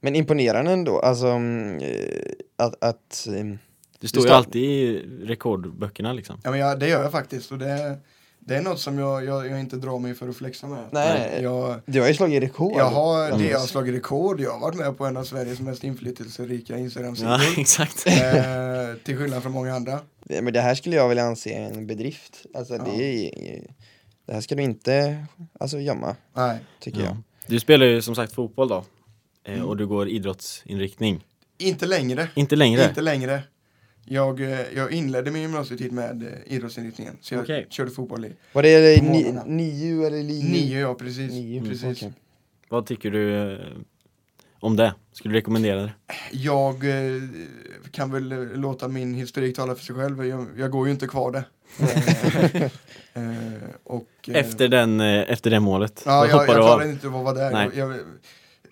Men 0.00 0.16
imponerande 0.16 0.70
ändå, 0.72 0.98
alltså 1.00 1.26
mm, 1.26 1.78
eh, 1.78 2.32
att, 2.56 2.84
att 2.84 3.26
mm, 3.28 3.58
Du 3.98 4.08
står 4.08 4.22
ju 4.22 4.28
står- 4.28 4.36
alltid 4.36 4.62
i 4.62 4.98
rekordböckerna 5.24 6.12
liksom. 6.12 6.40
Ja, 6.44 6.50
men 6.50 6.60
jag, 6.60 6.80
det 6.80 6.88
gör 6.88 7.02
jag 7.02 7.12
faktiskt. 7.12 7.52
Och 7.52 7.58
det, 7.58 7.98
det 8.38 8.56
är 8.56 8.62
något 8.62 8.80
som 8.80 8.98
jag, 8.98 9.24
jag, 9.24 9.46
jag 9.46 9.60
inte 9.60 9.76
drar 9.76 9.98
mig 9.98 10.14
för 10.14 10.28
att 10.28 10.36
flexa 10.36 10.66
med. 10.66 10.84
Nej. 10.90 11.38
Jag, 11.42 11.80
du 11.86 12.00
har 12.00 12.08
ju 12.08 12.14
slagit 12.14 12.42
rekord. 12.42 12.72
jag 12.76 12.84
har, 12.84 13.20
Rasmus. 13.22 13.42
det, 13.42 13.48
jag 13.50 13.58
har 13.58 13.66
slagit 13.66 13.94
rekord. 13.94 14.40
Jag 14.40 14.50
har 14.52 14.60
varit 14.60 14.76
med 14.78 14.98
på 14.98 15.06
en 15.06 15.16
av 15.16 15.24
Sveriges 15.24 15.60
mest 15.60 15.84
inflytelserika 15.84 16.78
Instagram-sidor. 16.78 17.32
Ja, 17.32 17.40
exakt. 17.60 18.06
eh, 18.06 18.14
till 19.04 19.16
skillnad 19.18 19.42
från 19.42 19.52
många 19.52 19.74
andra. 19.74 19.98
Men 20.42 20.52
det 20.52 20.60
här 20.60 20.74
skulle 20.74 20.96
jag 20.96 21.08
vilja 21.08 21.24
anse 21.24 21.50
en 21.50 21.86
bedrift. 21.86 22.46
Alltså 22.54 22.74
Ja. 22.76 22.84
det, 22.96 23.02
är, 23.56 23.62
det 24.30 24.34
här 24.34 24.40
ska 24.40 24.54
du 24.54 24.62
inte 24.62 25.26
alltså, 25.60 25.80
gömma, 25.80 26.16
Nej. 26.34 26.58
tycker 26.80 27.00
Ja. 27.00 27.04
jag. 27.06 27.16
Du 27.46 27.60
spelar 27.60 27.86
ju 27.86 28.02
som 28.02 28.14
sagt 28.14 28.32
fotboll 28.32 28.68
då. 28.68 28.84
Eh, 29.44 29.54
Mm. 29.54 29.66
Och 29.66 29.76
du 29.76 29.86
går 29.86 30.08
idrottsinriktning. 30.08 31.24
Inte 31.58 31.86
längre. 31.86 32.28
Inte 32.34 32.56
längre? 32.56 32.84
Inte 32.88 33.00
längre. 33.00 33.42
Jag, 34.04 34.40
eh, 34.40 34.60
jag 34.76 34.92
inledde 34.92 35.30
min 35.30 35.42
gymnasietid 35.42 35.92
med 35.92 36.22
eh, 36.22 36.54
idrottsinriktningen. 36.54 37.16
Så 37.20 37.34
jag 37.34 37.42
Okej. 37.42 37.66
körde 37.70 37.90
fotboll 37.90 38.24
i 38.24 38.32
Var 38.52 38.62
det 38.62 39.02
ni, 39.02 39.08
morgnarna. 39.08 39.44
nio 39.44 40.06
eller 40.06 40.22
li, 40.22 40.42
nio, 40.42 40.80
ja 40.80 40.94
precis. 40.94 41.30
Nio, 41.32 41.62
precis. 41.62 41.96
okej. 42.02 42.12
Vad 42.68 42.86
tycker 42.86 43.10
du 43.10 43.52
eh, 43.52 43.58
om 44.60 44.76
det? 44.76 44.94
Skulle 45.12 45.34
du 45.34 45.38
rekommendera 45.38 45.80
det? 45.82 45.92
Jag 46.32 46.74
eh, 47.14 47.22
kan 47.92 48.10
väl 48.12 48.32
eh, 48.32 48.38
låta 48.38 48.88
min 48.88 49.14
historik 49.14 49.56
tala 49.56 49.74
för 49.74 49.84
sig 49.84 49.94
själv. 49.96 50.26
Jag, 50.26 50.46
jag 50.56 50.70
går 50.70 50.86
ju 50.86 50.92
inte 50.92 51.06
kvar 51.06 51.30
det. 51.30 51.44
Eh, 53.14 53.22
och, 53.84 54.06
eh, 54.28 54.36
Efter, 54.36 54.68
den, 54.68 55.00
efter 55.00 55.50
det 55.50 55.60
målet? 55.60 56.02
Ja, 56.06 56.26
jag, 56.26 56.36
jag 56.38 56.44
klarade 56.46 56.90
inte 56.90 57.06
att 57.06 57.12
vara 57.12 57.32
där. 57.34 57.50
Nej. 57.50 57.68
Jag, 57.74 57.90
jag, 57.92 58.00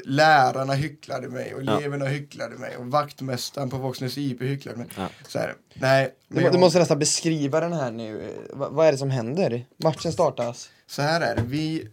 lärarna 0.04 0.72
hycklade 0.72 1.28
mig 1.28 1.54
och 1.54 1.62
Ja. 1.62 1.78
eleverna 1.78 2.04
hycklade 2.04 2.56
mig 2.58 2.76
och 2.76 2.86
vaktmästaren 2.86 3.70
på 3.70 3.76
Våxnäs 3.76 4.18
IP 4.18 4.42
hycklade 4.42 4.78
mig. 4.78 4.86
Ja. 4.96 5.08
Så 5.28 5.38
här, 5.38 5.54
nej, 5.74 6.14
Du, 6.28 6.34
må- 6.34 6.40
du 6.40 6.46
jag- 6.46 6.60
måste 6.60 6.78
nästan 6.78 6.98
beskriva 6.98 7.60
den 7.60 7.72
här 7.72 7.90
nu. 7.90 8.28
Va, 8.52 8.68
vad 8.70 8.86
är 8.86 8.92
det 8.92 8.98
som 8.98 9.10
händer? 9.10 9.64
Matchen 9.84 10.12
startas. 10.12 10.70
Så 10.86 11.02
här 11.02 11.20
är 11.20 11.36
det. 11.36 11.42
Vi, 11.46 11.88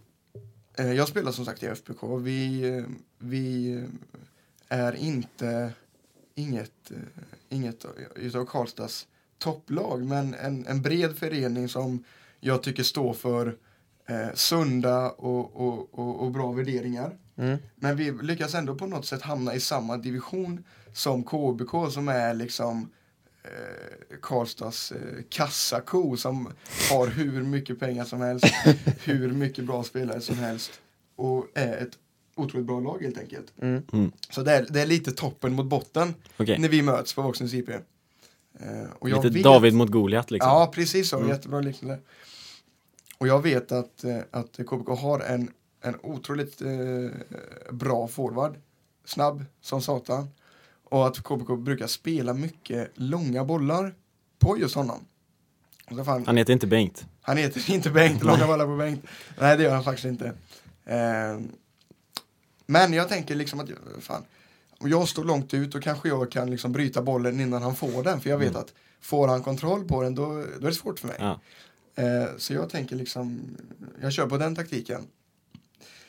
jag 0.76 1.08
spelar 1.08 1.32
som 1.32 1.44
sagt 1.44 1.62
i 1.62 1.66
FBK. 1.66 2.02
Vi, 2.20 2.68
eh, 2.68 2.84
vi 3.18 3.84
är 4.68 4.92
inte 4.96 5.72
inget, 6.34 6.90
eh, 6.90 6.96
inget 7.48 7.86
utav 8.14 8.44
Karlstads 8.44 9.06
topplag 9.38 10.06
men 10.06 10.34
en, 10.34 10.66
en 10.66 10.82
bred 10.82 11.16
förening 11.16 11.68
som 11.68 12.04
jag 12.40 12.62
tycker 12.62 12.82
står 12.82 13.12
för 13.14 13.56
eh, 14.06 14.34
sunda 14.34 15.10
och, 15.10 15.56
och, 15.56 15.98
och, 15.98 16.20
och 16.20 16.30
bra 16.30 16.52
värderingar. 16.52 17.18
Mm. 17.36 17.58
Men 17.76 17.96
vi 17.96 18.12
lyckas 18.22 18.54
ändå 18.54 18.74
på 18.74 18.86
något 18.86 19.06
sätt 19.06 19.22
hamna 19.22 19.54
i 19.54 19.60
samma 19.60 19.96
division 19.96 20.64
som 20.92 21.24
KBK 21.24 21.92
som 21.92 22.08
är 22.08 22.34
liksom 22.34 22.88
eh, 23.46 24.16
Karlstads 24.22 24.92
eh, 24.92 24.98
kassako 25.28 26.16
som 26.16 26.52
har 26.90 27.06
hur 27.06 27.42
mycket 27.42 27.80
pengar 27.80 28.04
som 28.04 28.20
helst, 28.20 28.46
hur 29.04 29.32
mycket 29.32 29.64
bra 29.64 29.82
spelare 29.84 30.20
som 30.20 30.38
helst 30.38 30.80
och 31.16 31.46
är 31.54 31.76
ett 31.76 31.98
otroligt 32.34 32.66
bra 32.66 32.80
lag 32.80 33.02
helt 33.02 33.18
enkelt. 33.18 33.52
Mm. 33.62 33.82
Mm. 33.92 34.12
Så 34.30 34.42
det 34.42 34.52
är, 34.52 34.66
det 34.70 34.80
är 34.80 34.86
lite 34.86 35.12
toppen 35.12 35.52
mot 35.52 35.66
botten 35.66 36.14
Okej, 36.36 36.58
när 36.58 36.68
vi 36.68 36.82
möts 36.82 37.14
på 37.14 37.22
Voxens 37.22 37.54
IP. 37.54 37.68
Eh, 37.68 37.78
och 38.98 39.10
jag 39.10 39.24
lite 39.24 39.34
vet- 39.34 39.44
David 39.44 39.74
mot 39.74 39.90
Goliat 39.90 40.30
liksom. 40.30 40.50
Ja, 40.50 40.70
precis 40.74 41.08
så. 41.08 41.16
Mm. 41.16 41.28
Jättebra 41.28 41.60
liknande. 41.60 41.98
Och 43.18 43.28
jag 43.28 43.42
vet 43.42 43.72
att, 43.72 44.04
eh, 44.04 44.18
att 44.30 44.56
KBK 44.66 44.88
har 44.88 45.20
en, 45.20 45.50
en 45.80 45.96
otroligt 46.02 46.62
eh, 46.62 46.70
bra 47.70 48.08
forward. 48.08 48.54
Snabb 49.04 49.44
som 49.60 49.82
satan. 49.82 50.28
Och 50.88 51.06
att 51.06 51.22
KBK 51.22 51.58
brukar 51.58 51.86
spela 51.86 52.34
mycket 52.34 52.90
långa 52.94 53.44
bollar 53.44 53.94
på 54.38 54.58
just 54.58 54.74
honom. 54.74 55.04
Och 55.90 56.04
fan, 56.04 56.26
Han 56.26 56.36
heter 56.36 56.52
inte 56.52 56.66
Bengt. 56.66 57.06
han 57.20 57.36
heter 57.36 57.70
inte 57.74 57.90
Bengt, 57.90 58.22
långa 58.24 58.46
bollar 58.46 58.66
på 58.66 58.76
Bengt. 58.76 59.04
Nej, 59.40 59.56
det 59.56 59.62
gör 59.62 59.74
han 59.74 59.84
faktiskt 59.84 60.06
inte. 60.06 60.26
Eh, 60.84 61.40
men 62.66 62.92
jag 62.92 63.08
tänker 63.08 63.34
liksom 63.34 63.60
att, 63.60 63.68
fan, 64.00 64.24
om 64.78 64.90
jag 64.90 65.08
står 65.08 65.24
långt 65.24 65.54
ut 65.54 65.70
då 65.72 65.80
kanske 65.80 66.08
jag 66.08 66.30
kan 66.30 66.50
liksom 66.50 66.72
bryta 66.72 67.02
bollen 67.02 67.40
innan 67.40 67.62
han 67.62 67.76
får 67.76 68.02
den. 68.02 68.20
För 68.20 68.30
jag 68.30 68.38
vet 68.38 68.56
att 68.56 68.72
får 69.00 69.28
han 69.28 69.42
kontroll 69.42 69.84
på 69.84 70.02
den 70.02 70.14
då, 70.14 70.26
då 70.60 70.66
är 70.66 70.70
det 70.70 70.74
svårt 70.74 70.98
för 70.98 71.08
mig. 71.08 71.16
Ja. 71.18 71.40
Eh, 71.94 72.26
så 72.36 72.52
jag 72.52 72.70
tänker 72.70 72.96
liksom, 72.96 73.40
jag 74.00 74.12
kör 74.12 74.26
på 74.26 74.38
den 74.38 74.54
taktiken. 74.54 75.06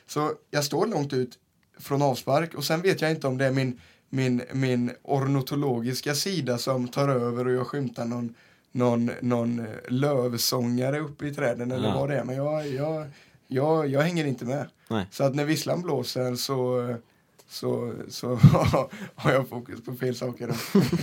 Så 0.08 0.34
jag 0.52 0.64
står 0.64 0.88
långt 0.88 1.14
ut 1.14 1.40
från 1.80 2.02
avspark 2.02 2.54
och 2.54 2.64
sen 2.64 2.82
vet 2.82 3.02
jag 3.02 3.12
inte 3.12 3.28
om 3.28 3.38
det 3.38 3.46
är 3.46 3.52
min, 3.52 3.80
min, 4.10 4.42
min 4.54 4.92
ornitologiska 5.04 6.16
sida 6.16 6.58
som 6.58 6.88
tar 6.88 7.08
över 7.10 7.48
och 7.48 7.54
jag 7.54 7.68
skymtar 7.68 8.06
någon, 8.06 8.34
någon, 8.72 9.12
någon 9.22 9.60
eh, 9.60 9.66
lövsångare 9.88 11.00
uppe 11.00 11.28
i 11.28 11.34
träden 11.34 11.72
eller 11.72 11.88
Ja. 11.90 12.00
vad 12.00 12.10
det 12.10 12.18
är. 12.20 12.24
Men 12.24 12.36
jag, 12.36 12.68
jag, 12.68 13.08
jag, 13.48 13.88
jag 13.88 14.02
hänger 14.02 14.26
inte 14.26 14.46
med. 14.46 14.66
Nej. 14.90 15.06
Så 15.12 15.24
att 15.24 15.36
när 15.36 15.46
visslan 15.46 15.82
blåser 15.82 16.36
så 16.36 16.96
så, 17.50 17.94
så 18.10 18.36
har 19.16 19.32
jag 19.32 19.48
fokus 19.50 19.86
på 19.86 19.94
fel 19.96 20.16
saker. 20.16 20.48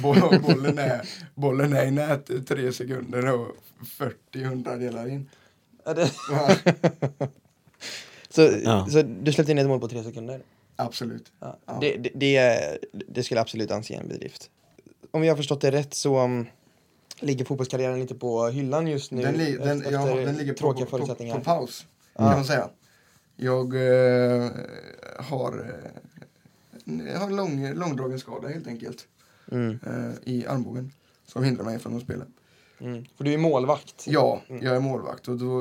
Bo- 0.02 0.38
bollen, 0.48 0.78
är, 0.78 1.08
bollen 1.34 1.72
är 1.72 1.86
i 1.86 1.90
nät 1.90 2.46
tre 2.48 2.72
sekunder 2.72 3.34
och 3.34 3.48
40 3.86 4.44
hundradelar 4.44 5.08
in. 5.08 5.28
Ja, 5.84 5.94
det, 5.94 6.10
Ja, 6.30 6.50
så, 8.30 8.50
Ja. 8.64 8.86
så 8.90 9.02
du 9.02 9.32
släppte 9.32 9.52
in 9.52 9.58
ett 9.58 9.66
mål 9.66 9.80
på 9.80 9.88
tre 9.88 10.02
sekunder? 10.04 10.40
Absolut. 10.76 11.32
Ja. 11.40 11.58
Ja. 11.66 11.78
Det, 11.80 11.96
det, 11.96 12.10
det, 12.14 12.36
är- 12.36 12.78
det 12.92 13.22
skulle 13.22 13.40
absolut 13.40 13.70
anse 13.70 13.94
en 13.94 14.08
bedrift. 14.08 14.50
Om 15.10 15.24
jag 15.24 15.32
har 15.32 15.36
förstått 15.36 15.60
det 15.60 15.70
rätt 15.70 15.94
så 15.94 16.24
um, 16.24 16.46
ligger 17.20 17.44
fotbollskarriären 17.44 18.00
lite 18.00 18.14
på 18.14 18.46
hyllan 18.46 18.86
just 18.86 19.10
nu. 19.12 19.22
Den, 19.22 19.34
li, 19.34 19.56
den, 19.56 19.78
efter 19.78 19.92
ja, 19.92 20.06
den 20.16 20.36
ligger 20.36 20.52
på, 20.52 20.74
på, 20.74 20.86
på, 21.06 21.14
på 21.14 21.40
paus, 21.40 21.86
Ja. 22.14 22.18
kan 22.28 22.36
man 22.36 22.44
säga. 22.44 22.68
Jag 23.36 23.74
eh, 23.74 24.50
har, 25.18 25.52
eh, 26.84 27.00
jag 27.12 27.18
har 27.18 27.26
en 27.26 27.36
lång, 27.36 27.72
långdragen 27.74 28.18
skada 28.18 28.48
helt 28.48 28.66
enkelt 28.66 29.06
Mm, 29.52 29.78
eh, 29.86 30.12
i 30.34 30.46
armbågen 30.46 30.92
som 31.26 31.44
hindrar 31.44 31.64
mig 31.64 31.78
från 31.78 31.96
att 31.96 32.02
spela. 32.02 32.24
mm. 32.80 33.04
För 33.16 33.24
du 33.24 33.32
är 33.34 33.38
målvakt. 33.38 34.04
Ja, 34.06 34.40
Mm. 34.48 34.64
jag 34.64 34.76
är 34.76 34.80
målvakt 34.80 35.28
och 35.28 35.36
då... 35.38 35.58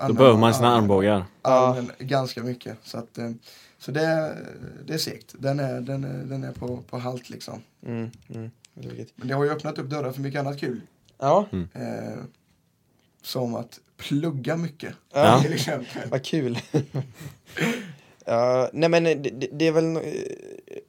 eh, 0.00 0.06
Då 0.08 0.12
behöver 0.14 0.38
man 0.38 0.54
sina 0.54 0.68
armbågar. 0.76 1.24
armen 1.42 1.92
ganska 1.98 2.42
mycket. 2.42 2.76
Så, 2.82 2.98
att, 2.98 3.18
eh, 3.18 3.30
så 3.86 3.92
det, 3.92 4.00
är- 4.00 4.46
det 4.86 4.94
är 4.94 4.98
segt. 4.98 5.34
Den 5.38 5.60
är, 5.60 5.80
den 5.80 6.04
är, 6.04 6.24
den 6.24 6.44
är 6.44 6.52
på, 6.52 6.76
på 6.90 6.98
halt 6.98 7.30
liksom. 7.30 7.62
Mm, 7.86 8.10
mm. 8.34 8.50
Men 9.14 9.28
det 9.28 9.34
har 9.34 9.44
ju 9.44 9.50
öppnat 9.50 9.78
upp 9.78 9.90
dörrar 9.90 10.12
för 10.12 10.20
mycket 10.20 10.40
annat 10.40 10.60
kul. 10.60 10.80
Ja, 11.18 11.46
Eh, 11.74 12.18
som 13.22 13.54
att 13.54 13.80
plugga 13.96 14.56
mycket. 14.56 14.94
Ja. 15.12 15.40
Till 15.42 15.52
exempel. 15.52 16.08
vad 16.10 16.24
kul. 16.24 16.58
ja, 18.26 18.70
nej 18.72 18.88
men 18.88 19.04
det, 19.04 19.14
det 19.14 19.48
det 19.52 19.66
är 19.66 19.72
väl 19.72 19.96
eh, 19.96 20.02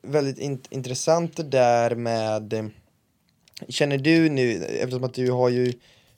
väldigt 0.02 0.38
int- 0.38 0.68
intressant 0.70 1.38
det 1.38 1.44
där 1.44 1.96
med 1.96 2.54
eh, 2.54 2.66
Känner 3.70 3.98
du 3.98 4.30
nu, 4.30 4.64
eftersom 4.64 5.04
att 5.04 5.14
du 5.14 5.32
har 5.32 5.50
ju 5.50 5.74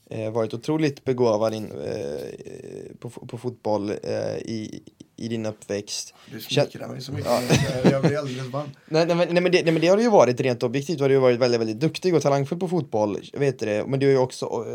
eh, 0.09 0.31
varit 0.31 0.53
otroligt 0.53 1.03
begåvad 1.03 1.53
in, 1.53 1.71
eh, 1.71 2.97
på, 2.99 3.09
på 3.09 3.37
fotboll 3.37 3.89
eh, 3.89 4.37
i, 4.37 4.83
i 5.19 5.27
din 5.27 5.45
uppväxt. 5.45 6.13
Du 6.31 6.41
smickrar 6.41 6.87
mig 6.87 7.01
så 7.01 7.11
mycket. 7.11 7.31
Ja. 7.31 7.41
Jag- 7.91 8.01
blir 8.01 8.17
alldeles 8.17 8.47
varm. 8.47 8.69
Nej, 8.85 9.05
nej, 9.05 9.15
men, 9.15 9.27
nej, 9.33 9.43
men 9.43 9.51
det, 9.51 9.63
nej 9.63 9.73
men 9.73 9.81
det 9.81 9.87
har 9.87 9.97
du 9.97 10.03
ju 10.03 10.09
varit 10.09 10.39
rent 10.41 10.63
objektivt, 10.63 10.97
du 10.97 11.03
har 11.03 11.09
ju 11.09 11.17
varit 11.17 11.39
väldigt, 11.39 11.59
väldigt 11.61 11.79
duktig 11.79 12.15
och 12.15 12.21
talangfull 12.21 12.59
på 12.59 12.67
fotboll, 12.67 13.17
vet 13.33 13.59
det, 13.59 13.85
men 13.87 13.99
du 13.99 14.05
har 14.05 14.11
ju 14.11 14.17
också 14.17 14.65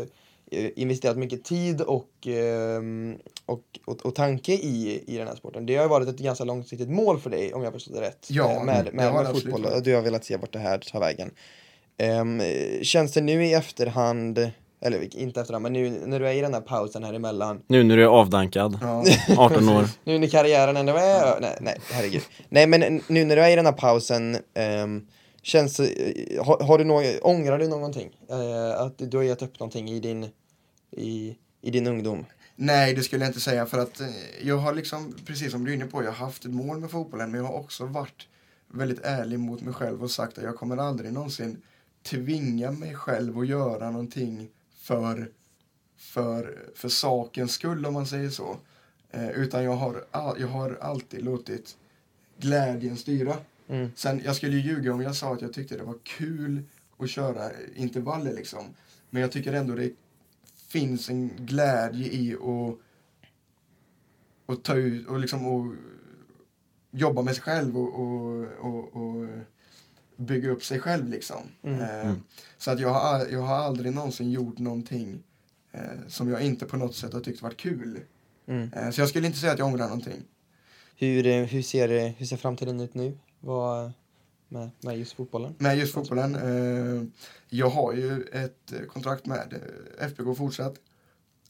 eh, 0.51 0.67
investerat 0.75 1.17
mycket 1.17 1.43
tid 1.43 1.81
och, 1.81 2.27
ehm, 2.27 3.15
och, 3.45 3.61
och, 3.85 4.05
och 4.05 4.15
tanke 4.15 4.53
i, 4.53 5.03
i 5.07 5.17
den 5.17 5.27
här 5.27 5.35
sporten. 5.35 5.65
Det 5.65 5.75
har 5.75 5.83
ju 5.83 5.89
varit 5.89 6.07
ett 6.07 6.17
ganska 6.19 6.43
långsiktigt 6.43 6.89
mål 6.89 7.19
för 7.19 7.29
dig, 7.29 7.53
om 7.53 7.61
jag 7.61 7.67
har 7.67 7.73
förstått 7.73 7.95
det 7.95 8.01
rätt, 8.01 8.27
Ja, 8.29 8.51
eh, 8.51 8.63
med, 8.63 8.85
det 8.85 8.91
med, 8.91 9.13
med 9.13 9.21
absolut 9.27 9.53
fotboll. 9.53 9.83
Du 9.83 9.95
har 9.95 10.01
velat 10.01 10.25
se 10.25 10.37
vart 10.37 10.53
det 10.53 10.59
här 10.59 10.77
tar 10.77 10.99
vägen. 10.99 11.31
Ehm, 11.97 12.41
känns 12.81 13.11
det 13.13 13.21
nu 13.21 13.45
i 13.45 13.53
efterhand, 13.53 14.51
eller 14.81 15.15
inte 15.17 15.41
efterhand, 15.41 15.63
men 15.63 15.73
nu 15.73 15.89
när 15.89 16.19
du 16.19 16.27
är 16.27 16.33
i 16.33 16.41
den 16.41 16.53
här 16.53 16.61
pausen 16.61 17.03
här 17.03 17.13
emellan, 17.13 17.61
Nu 17.67 17.83
när 17.83 17.97
du 17.97 18.03
är 18.03 18.07
avdankad, 18.07 18.77
Ja. 18.81 19.03
18 19.37 19.69
år. 19.69 19.85
nu 20.03 20.19
när 20.19 20.27
karriären 20.27 20.77
ändå 20.77 20.93
är... 20.93 21.41
Nej, 21.41 21.57
nej, 21.61 21.77
herregud. 21.91 22.21
Nej, 22.49 22.67
men 22.67 23.01
nu 23.07 23.25
när 23.25 23.35
du 23.35 23.41
är 23.41 23.49
i 23.49 23.55
den 23.55 23.65
här 23.65 23.73
pausen, 23.73 24.37
ehm, 24.53 25.07
känns... 25.41 25.79
eh, 25.79 26.45
Har, 26.45 26.63
har 26.63 26.77
du 26.77 26.83
någon, 26.83 27.03
ångrar 27.21 27.59
du 27.59 27.67
någonting? 27.67 28.09
Eh, 28.29 28.81
att 28.81 28.93
du 28.97 29.17
har 29.17 29.23
gett 29.23 29.41
upp 29.41 29.59
någonting 29.59 29.89
i 29.89 29.99
din, 29.99 30.23
i, 30.91 31.35
i 31.61 31.71
din 31.71 31.87
ungdom? 31.87 32.25
Nej, 32.55 32.93
det 32.93 33.01
skulle 33.03 33.23
jag 33.25 33.29
inte 33.29 33.39
säga 33.39 33.65
för 33.65 33.79
att 33.79 33.99
eh, 34.01 34.07
jag 34.43 34.57
har 34.57 34.73
liksom, 34.73 35.15
precis 35.25 35.51
som 35.51 35.65
du 35.65 35.71
är 35.71 35.75
inne 35.75 35.85
på, 35.85 36.03
jag 36.03 36.11
har 36.11 36.25
haft 36.25 36.45
ett 36.45 36.51
mål 36.51 36.79
med 36.79 36.91
fotbollen 36.91 37.31
men 37.31 37.41
jag 37.41 37.47
har 37.47 37.55
också 37.59 37.85
varit 37.85 38.27
väldigt 38.73 38.99
ärlig 39.03 39.39
mot 39.39 39.61
mig 39.61 39.73
själv 39.73 40.03
och 40.03 40.11
sagt 40.11 40.37
att 40.37 40.43
jag 40.43 40.55
kommer 40.55 40.77
aldrig 40.77 41.13
någonsin 41.13 41.61
tvinga 42.09 42.71
mig 42.71 42.95
själv 42.95 43.39
att 43.39 43.47
göra 43.47 43.91
någonting 43.91 44.47
för, 44.85 45.31
för, 45.97 46.65
för 46.75 46.89
sakens 46.89 47.51
skull 47.51 47.85
om 47.85 47.93
man 47.93 48.07
säger 48.07 48.29
så. 48.29 48.57
Eh, 49.11 49.29
utan 49.29 49.63
jag 49.63 49.75
har, 49.75 50.05
all, 50.11 50.41
jag 50.41 50.47
har 50.47 50.77
alltid 50.81 51.23
låtit 51.23 51.77
glädjen 52.37 52.97
styra. 52.97 53.37
Mm. 53.67 53.91
Sen, 53.95 54.21
jag 54.25 54.35
skulle 54.35 54.57
ju 54.57 54.61
ljuga 54.61 54.93
om 54.93 55.01
jag 55.01 55.15
sa 55.15 55.33
att 55.33 55.41
jag 55.41 55.53
tyckte 55.53 55.77
det 55.77 55.83
var 55.83 55.97
kul 56.03 56.63
att 56.97 57.09
köra 57.09 57.51
intervaller 57.75 58.33
liksom. 58.33 58.65
Men 59.09 59.21
jag 59.21 59.31
tycker 59.31 59.53
ändå 59.53 59.75
det 59.75 59.91
finns 60.67 61.09
en 61.09 61.31
glädje 61.37 62.07
i 62.07 62.35
att, 62.35 62.79
att 64.45 64.63
ta 64.63 64.75
ut 64.75 65.07
och 65.07 65.19
liksom 65.19 65.45
och 65.47 65.73
jobba 66.91 67.21
med 67.21 67.35
sig 67.35 67.43
själv 67.43 67.77
och, 67.77 67.99
och, 67.99 68.47
och, 68.59 68.95
och 68.95 69.27
bygga 70.17 70.49
upp 70.49 70.63
sig 70.63 70.79
själv 70.79 71.09
liksom. 71.09 71.41
Mm. 71.63 71.81
Eh, 71.81 72.13
Så 72.57 72.71
att 72.71 72.79
jag 72.79 72.89
har, 72.89 73.25
jag 73.27 73.41
har 73.41 73.55
aldrig 73.55 73.93
någonsin 73.95 74.31
gjort 74.31 74.57
någonting 74.59 75.23
eh, 75.71 75.81
som 76.07 76.29
jag 76.29 76.41
inte 76.41 76.65
på 76.65 76.77
något 76.77 76.95
sätt 76.95 77.13
har 77.13 77.19
tyckt 77.19 77.41
varit 77.41 77.57
kul. 77.57 77.99
Mm. 78.47 78.73
Eh, 78.73 78.89
så 78.89 79.01
jag 79.01 79.09
skulle 79.09 79.27
inte 79.27 79.39
säga 79.39 79.53
att 79.53 79.59
jag 79.59 79.67
ångrar 79.67 79.85
någonting. 79.87 80.23
Hur, 80.97 81.27
eh, 81.27 81.43
hur, 81.43 81.61
ser, 81.61 81.89
eh, 81.89 82.11
hur 82.11 82.25
ser 82.25 82.37
framtiden 82.37 82.79
ut 82.79 82.93
nu? 82.93 83.17
Vad, 83.39 83.91
med, 84.47 84.69
med 84.81 84.97
just 84.99 85.13
fotbollen? 85.13 85.55
Med 85.57 85.77
just 85.77 85.93
fotbollen. 85.93 86.35
Eh, 86.35 87.03
jag 87.49 87.69
har 87.69 87.93
ju 87.93 88.21
ett 88.21 88.73
kontrakt 88.89 89.25
med 89.25 89.53
FBK 89.99 90.37
fortsatt. 90.37 90.75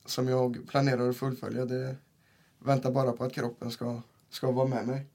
Som 0.05 0.27
jag 0.27 0.67
planerar 0.67 1.09
att 1.09 1.17
fullfölja. 1.17 1.65
Det 1.65 1.95
väntar 2.59 2.91
bara 2.91 3.11
på 3.11 3.23
att 3.23 3.33
kroppen 3.33 3.71
ska, 3.71 4.01
ska 4.29 4.51
vara 4.51 4.67
med 4.67 4.87
mig. 4.87 5.05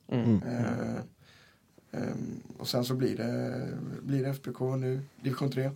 Mm. 1.92 2.04
Eh, 2.04 2.12
ehm, 2.12 2.40
och 2.58 2.68
sen 2.68 2.84
så 2.84 2.94
blir 2.94 3.16
det, 3.16 3.68
blir 4.02 4.22
det 4.22 4.30
FBK 4.30 4.60
nu, 4.60 5.00
division 5.22 5.50
3. 5.50 5.70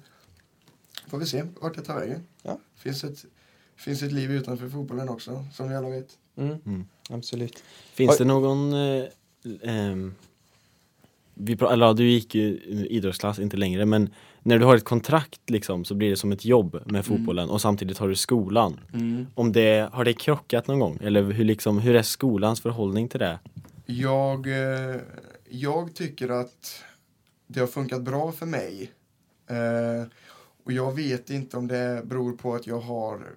Får 1.07 1.19
vi 1.19 1.27
se 1.27 1.45
vart 1.61 1.75
det 1.75 1.83
tar 1.83 2.01
vägen. 2.01 2.21
Ja. 2.43 2.59
Finns 2.75 3.05
ett, 3.05 3.25
finns 3.77 4.03
ett 4.03 4.13
liv 4.13 4.33
utanför 4.33 4.69
fotbollen 4.69 5.09
också, 5.09 5.45
som 5.53 5.69
vi 5.69 5.75
alla 5.75 5.89
vet. 5.89 6.19
Mm. 6.37 6.57
Mm. 6.67 6.87
Absolut. 7.11 7.63
Finns 7.93 8.11
Oj. 8.11 8.17
det 8.19 8.25
någon... 8.25 8.73
Eh, 8.73 9.05
ehm, 9.63 10.15
vi 11.35 11.53
eller 11.53 11.87
ja, 11.87 11.93
du 11.93 12.09
gick 12.09 12.35
ju 12.35 12.61
idrottsklass, 12.91 13.39
inte 13.39 13.57
längre, 13.57 13.85
men 13.85 14.11
när 14.43 14.59
du 14.59 14.65
har 14.65 14.77
ett 14.77 14.85
kontrakt 14.85 15.51
liksom 15.51 15.85
så 15.85 15.95
blir 15.95 16.11
det 16.11 16.17
som 16.17 16.33
ett 16.33 16.45
jobb 16.45 16.83
med 16.87 17.07
fotbollen 17.07 17.51
och 17.51 17.61
samtidigt 17.61 17.99
har 17.99 18.09
du 18.09 18.17
skolan. 18.17 18.81
Om 19.35 19.53
det, 19.53 19.89
har 19.93 20.05
det 20.05 20.13
krockat 20.13 20.67
någon 20.67 20.79
gång? 20.79 20.99
Eller 21.03 21.23
hur, 21.23 21.45
liksom, 21.45 21.79
hur 21.79 21.97
är 21.97 22.03
skolans 22.03 22.61
förhållning 22.61 23.09
till 23.09 23.21
det? 23.21 23.39
Jag, 23.87 24.47
eh, 24.47 24.97
jag 25.61 25.95
tycker 25.95 26.29
att 26.29 26.85
det 27.47 27.61
har 27.61 27.67
funkat 27.67 28.03
bra 28.03 28.33
för 28.33 28.47
mig. 28.47 28.93
Eh, 29.47 30.07
och 30.65 30.73
jag 30.73 30.93
vet 30.93 31.31
inte 31.31 31.57
om 31.57 31.69
det 31.69 32.03
beror 32.05 32.33
på 32.33 32.55
att 32.55 32.67
jag 32.67 32.81
har 32.81 33.37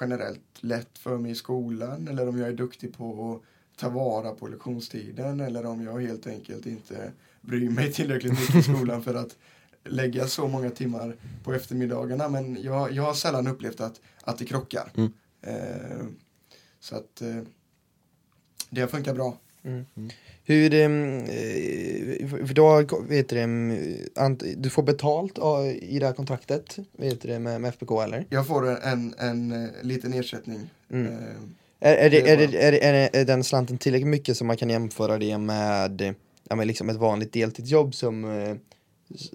generellt 0.00 0.40
lätt 0.60 0.98
för 0.98 1.18
mig 1.18 1.30
i 1.30 1.34
skolan 1.34 2.08
eller 2.08 2.28
om 2.28 2.38
jag 2.38 2.48
är 2.48 2.52
duktig 2.52 2.96
på 2.96 3.34
att 3.34 3.42
ta 3.80 3.88
vara 3.88 4.30
på 4.30 4.46
lektionstiden 4.46 5.40
eller 5.40 5.66
om 5.66 5.84
jag 5.84 6.00
helt 6.00 6.26
enkelt 6.26 6.66
inte 6.66 7.12
bryr 7.40 7.70
mig 7.70 7.92
tillräckligt 7.92 8.40
mycket 8.40 8.54
i 8.54 8.62
skolan 8.62 9.02
för 9.02 9.14
att 9.14 9.36
lägga 9.84 10.26
så 10.26 10.48
många 10.48 10.70
timmar 10.70 11.16
på 11.44 11.52
eftermiddagarna. 11.52 12.28
Men 12.28 12.62
jag, 12.62 12.92
jag 12.92 13.02
har 13.02 13.14
sällan 13.14 13.46
upplevt 13.46 13.80
att, 13.80 14.00
att 14.22 14.38
det 14.38 14.44
krockar. 14.44 14.92
Mm. 14.94 15.12
Eh, 15.42 16.06
så 16.80 16.96
att 16.96 17.22
eh, 17.22 17.42
det 18.70 18.80
har 18.80 18.88
funkat 18.88 19.14
bra. 19.14 19.38
Hur, 20.50 20.74
ehm, 20.74 21.18
eh, 21.18 22.46
för 22.46 22.54
då 22.54 22.84
vet 23.08 23.28
du, 23.28 23.38
ehm, 23.40 23.78
du 24.56 24.70
får 24.70 24.82
betalt 24.82 25.38
i 25.80 25.98
det 25.98 26.06
här 26.06 26.12
kontraktet 26.12 26.78
vet 26.92 27.20
du, 27.22 27.38
med, 27.38 27.60
med 27.60 27.68
FBK 27.68 27.90
eller? 28.04 28.26
Jag 28.30 28.46
får 28.46 28.68
en, 28.70 28.78
en, 28.82 29.14
en 29.18 29.64
eh, 29.64 29.70
liten 29.82 30.12
ersättning. 30.12 30.70
Mm. 30.90 31.06
Eh, 31.06 31.12
Är, 31.80 31.94
är, 31.94 32.10
det, 32.10 32.20
är 32.30 32.32
är, 32.32 32.36
det, 32.36 32.58
är, 32.58 32.72
det, 32.72 32.84
är, 32.84 32.92
det, 32.92 33.18
är 33.18 33.24
den 33.24 33.44
slanten 33.44 33.78
tillräckligt 33.78 34.08
mycket 34.08 34.36
som 34.36 34.46
man 34.46 34.56
kan 34.56 34.70
jämföra 34.70 35.18
det 35.18 35.38
med 35.38 36.14
ja, 36.48 36.56
men 36.56 36.66
liksom 36.66 36.88
ett 36.90 36.96
vanligt 36.96 37.32
deltidsjobb 37.32 37.94
som, 37.94 38.24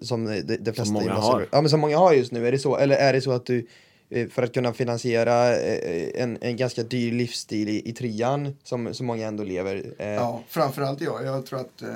som 0.01 0.25
de, 0.25 0.57
de 0.57 0.73
flesta 0.73 0.93
många 0.93 1.05
gymnasier- 1.05 1.21
har. 1.21 1.47
Ja 1.51 1.61
men 1.61 1.69
som 1.69 1.79
många 1.79 1.97
har 1.97 2.13
just 2.13 2.31
nu, 2.31 2.47
är 2.47 2.51
det 2.51 2.59
så? 2.59 2.77
Eller 2.77 2.95
är 2.95 3.13
det 3.13 3.21
så 3.21 3.31
att 3.31 3.45
du 3.45 3.67
för 4.09 4.43
att 4.43 4.53
kunna 4.53 4.73
finansiera 4.73 5.55
eh, 5.55 6.23
en, 6.23 6.37
en 6.41 6.57
ganska 6.57 6.83
dyr 6.83 7.11
livsstil 7.11 7.69
i, 7.69 7.89
i 7.89 7.93
trean 7.93 8.55
som, 8.63 8.93
som 8.93 9.05
många 9.07 9.27
ändå 9.27 9.43
lever 9.43 9.93
eh, 9.97 10.07
Ja, 10.07 10.43
framförallt 10.47 11.01
jag. 11.01 11.25
Jag 11.25 11.45
tror 11.45 11.59
att 11.59 11.81
eh, 11.81 11.95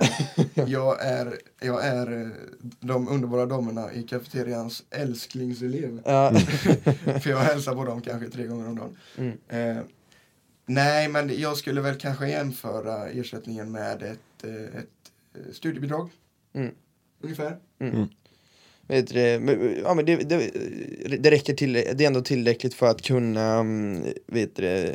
jag 0.68 1.06
är, 1.06 1.38
jag 1.60 1.86
är 1.86 2.22
eh, 2.22 2.28
de 2.80 3.08
underbara 3.08 3.46
damerna 3.46 3.94
i 3.94 4.04
kafeterians 4.04 4.84
älsklingselev. 4.90 6.02
Ja. 6.06 6.32
För 7.22 7.30
jag 7.30 7.38
hälsar 7.38 7.76
på 7.76 7.86
dem 7.86 8.02
kanske 8.02 8.30
tre 8.30 8.46
gånger 8.46 8.68
om 8.68 8.76
dagen. 8.76 8.98
Mm. 9.18 9.78
Eh, 9.78 9.84
nej, 10.66 11.08
men 11.08 11.40
jag 11.40 11.58
skulle 11.58 11.82
väl 11.82 11.96
kanske 11.96 12.30
jämföra 12.30 13.10
ersättningen 13.10 13.72
med 13.72 14.04
ett, 14.04 14.44
eh, 14.44 14.80
ett 14.80 14.88
eh, 15.36 15.54
studiebidrag. 15.54 16.10
Mm. 16.54 16.72
Ungefär. 17.22 17.58
Vet 18.90 19.08
du, 19.08 19.20
ja, 19.84 19.94
men 19.94 20.06
det, 20.06 20.16
det, 20.16 20.52
det 21.20 21.32
räcker 21.32 21.54
till, 21.54 21.74
det 21.74 22.02
är 22.02 22.08
ändå 22.08 22.22
tillräckligt 22.22 22.74
för 22.74 22.88
att 22.88 23.02
kunna, 23.02 23.54
mm, 23.54 24.04
vet 24.26 24.56
du, 24.56 24.94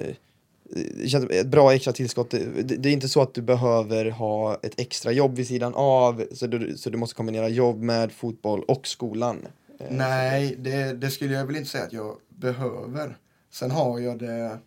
känns 1.06 1.30
ett 1.30 1.46
bra 1.46 1.74
extra 1.74 1.92
tillskott. 1.92 2.30
Det, 2.30 2.62
det 2.62 2.88
är 2.88 2.92
inte 2.92 3.08
så 3.08 3.22
att 3.22 3.34
du 3.34 3.42
behöver 3.42 4.10
ha 4.10 4.58
ett 4.62 4.80
extra 4.80 5.12
jobb 5.12 5.36
vid 5.36 5.46
sidan 5.46 5.74
av, 5.74 6.24
så 6.32 6.46
du, 6.46 6.76
så 6.76 6.90
du 6.90 6.98
måste 6.98 7.14
kombinera 7.14 7.48
jobb 7.48 7.82
med 7.82 8.12
fotboll 8.12 8.62
och 8.62 8.86
skolan. 8.86 9.46
Eh, 9.78 9.86
Nej, 9.90 10.56
det, 10.58 10.92
det 10.92 11.10
skulle 11.10 11.34
jag 11.34 11.46
väl 11.46 11.56
inte 11.56 11.68
säga 11.68 11.84
att 11.84 11.92
jag 11.92 12.16
behöver. 12.28 13.16
Sen 13.50 13.70
har 13.70 13.98
jag 13.98 14.18
det 14.18 14.58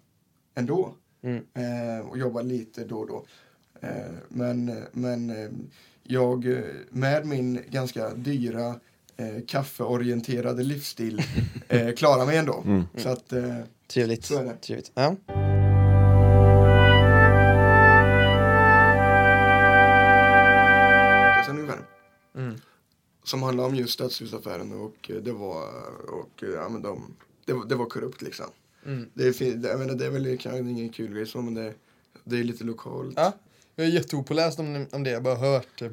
ändå. 0.55 0.93
Mm. 1.23 1.43
Eh, 1.53 2.07
och 2.07 2.17
jobbar 2.17 2.43
lite 2.43 2.83
då 2.83 2.97
och 2.97 3.07
då. 3.07 3.25
Eh, 3.81 3.89
men 4.29 4.83
men 4.91 5.29
eh, 5.29 5.49
jag, 6.03 6.45
eh, 6.45 6.59
med 6.89 7.25
min 7.25 7.59
ganska 7.69 8.09
dyra 8.13 8.75
eh, 9.17 9.45
kaffeorienterade 9.47 10.63
livsstil 10.63 11.21
eh, 11.67 11.91
klarar 11.93 12.25
mig 12.25 12.37
ändå. 12.37 12.63
Mm. 12.65 12.83
Så 12.97 13.09
att, 13.09 13.33
eh, 13.33 13.55
Trevligt. 13.87 14.25
Så 14.25 14.39
är 14.39 14.43
det. 14.43 14.55
Trevligt. 14.61 14.91
Ja. 14.93 15.15
Mm. 22.35 22.55
Som 23.23 23.43
handlar 23.43 23.65
om 23.65 23.75
just 23.75 23.93
stadshusaffären 23.93 24.71
och 24.71 25.11
eh, 25.11 25.15
det 25.15 25.31
var, 25.31 25.63
och, 26.13 26.43
eh, 26.43 26.49
ja, 26.49 26.69
men 26.69 26.81
de, 26.81 27.15
det, 27.45 27.53
var- 27.53 27.65
det 27.65 27.75
var 27.75 27.85
korrupt 27.85 28.21
liksom. 28.21 28.45
Mm. 28.85 29.09
Det 29.13 29.27
är, 29.27 29.31
fin- 29.31 29.61
det, 29.61 29.69
jag 29.69 29.79
menar, 29.79 29.95
det 29.95 30.05
är 30.05 30.09
väl 30.09 30.37
kanske 30.37 30.59
ingen 30.59 30.89
kul 30.89 31.13
grej 31.13 31.25
så 31.25 31.41
men 31.41 31.53
det, 31.53 31.73
det 32.23 32.39
är 32.39 32.43
lite 32.43 32.63
lokalt. 32.63 33.13
Ja, 33.17 33.33
jag 33.75 33.87
är 33.87 33.91
jätteopåläst 33.91 34.59
om, 34.59 34.85
om 34.91 35.03
det, 35.03 35.09
jag 35.09 35.17
har 35.17 35.23
bara 35.23 35.35
hört. 35.35 35.81
eh, 35.81 35.89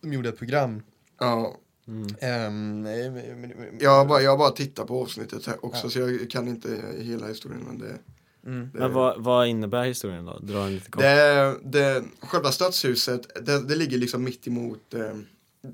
De 0.00 0.12
gjorde 0.12 0.28
ett 0.28 0.38
program. 0.38 0.82
Ja, 1.18 1.56
Mm. 1.90 2.06
Eh, 2.06 2.50
men- 2.50 3.78
jag 3.80 3.90
har 3.90 4.04
bara, 4.04 4.20
jag 4.22 4.38
bara 4.38 4.50
tittat 4.50 4.86
på 4.86 5.02
avsnittet 5.02 5.46
här 5.46 5.64
också 5.64 5.86
Ja. 5.86 5.90
så 5.90 5.98
jag 5.98 6.30
kan 6.30 6.48
inte 6.48 6.82
hela 6.98 7.26
historien 7.28 7.62
men 7.66 7.78
det, 7.78 7.98
Mm. 8.46 8.70
det, 8.72 8.78
Men 8.78 8.92
vad, 8.92 9.22
vad 9.24 9.46
innebär 9.48 9.84
historien 9.84 10.24
då? 10.24 10.38
Dra 10.38 10.66
en 10.66 10.74
lite 10.74 10.90
kort. 10.90 11.02
det, 11.02 11.56
det 11.64 12.04
Själva 12.20 12.52
stadshuset, 12.52 13.46
det, 13.46 13.60
det 13.68 13.74
ligger 13.76 13.98
liksom 13.98 14.24
mitt 14.24 14.46
emot 14.46 14.94
eh, 14.94 15.12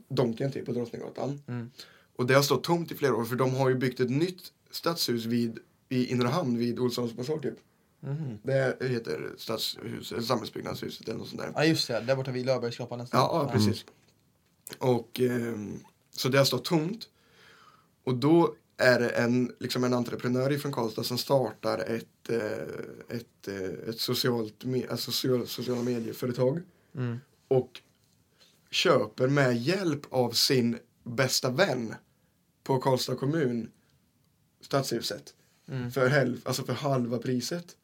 Donken 0.08 0.52
typ 0.52 0.66
på 0.66 0.72
Drottninggatan. 0.72 1.40
Mm. 1.48 1.70
Och 2.16 2.26
det 2.26 2.34
har 2.34 2.42
stått 2.42 2.64
tomt 2.64 2.92
i 2.92 2.94
flera 2.94 3.14
år 3.14 3.24
för 3.24 3.36
de 3.36 3.54
har 3.54 3.68
ju 3.68 3.74
byggt 3.74 4.00
ett 4.00 4.10
nytt 4.10 4.42
stadshus 4.70 5.24
vid, 5.24 5.58
i 5.88 6.06
Inre 6.06 6.28
Hamn 6.28 6.58
vid 6.58 6.78
Olssons 6.78 7.12
basar 7.16 7.38
typ. 7.38 7.54
Mhm. 8.00 8.38
Det 8.42 8.76
heter 8.88 9.30
stadshus, 9.38 10.12
eller 10.12 10.22
samhällsbyggnadshuset 10.22 11.08
eller 11.08 11.18
något 11.18 11.28
sånt 11.28 11.40
där. 11.42 11.52
Ja 11.54 11.64
just 11.64 11.88
det, 11.88 12.00
där 12.00 12.16
borta 12.16 12.30
vid 12.30 12.46
Löfbergsskrapan 12.46 12.98
nästan. 12.98 13.20
Ja, 13.20 13.42
ja 13.46 13.52
precis. 13.52 13.84
Och 14.78 15.20
ehm, 15.20 15.78
så 16.16 16.28
det 16.28 16.38
har 16.38 16.44
stått 16.44 16.64
tomt. 16.64 17.08
Och 18.04 18.14
då 18.14 18.54
är 18.76 19.00
det 19.00 19.08
en, 19.08 19.52
liksom 19.58 19.84
en 19.84 19.94
entreprenör 19.94 20.52
ifrån 20.52 20.72
Karlstad 20.72 21.04
som 21.04 21.18
startar 21.18 21.78
ett, 21.78 22.28
eh, 22.28 23.16
ett, 23.16 23.48
eh, 23.48 23.88
ett 23.88 24.00
socialt, 24.00 24.64
alltså 24.90 25.12
social, 25.12 25.46
sociala 25.46 25.82
medieföretag. 25.82 26.62
Mm. 26.94 27.18
Och 27.48 27.80
köper 28.70 29.28
med 29.28 29.56
hjälp 29.56 30.06
av 30.10 30.30
sin 30.30 30.78
bästa 31.04 31.50
vän 31.50 31.94
på 32.62 32.78
Karlstad 32.78 33.16
kommun 33.16 33.70
stadshuset. 34.60 35.34
Mm. 35.68 35.90
För, 35.90 36.08
hälf, 36.08 36.46
alltså 36.46 36.64
för 36.64 36.72
halva 36.72 37.18
priset. 37.18 37.76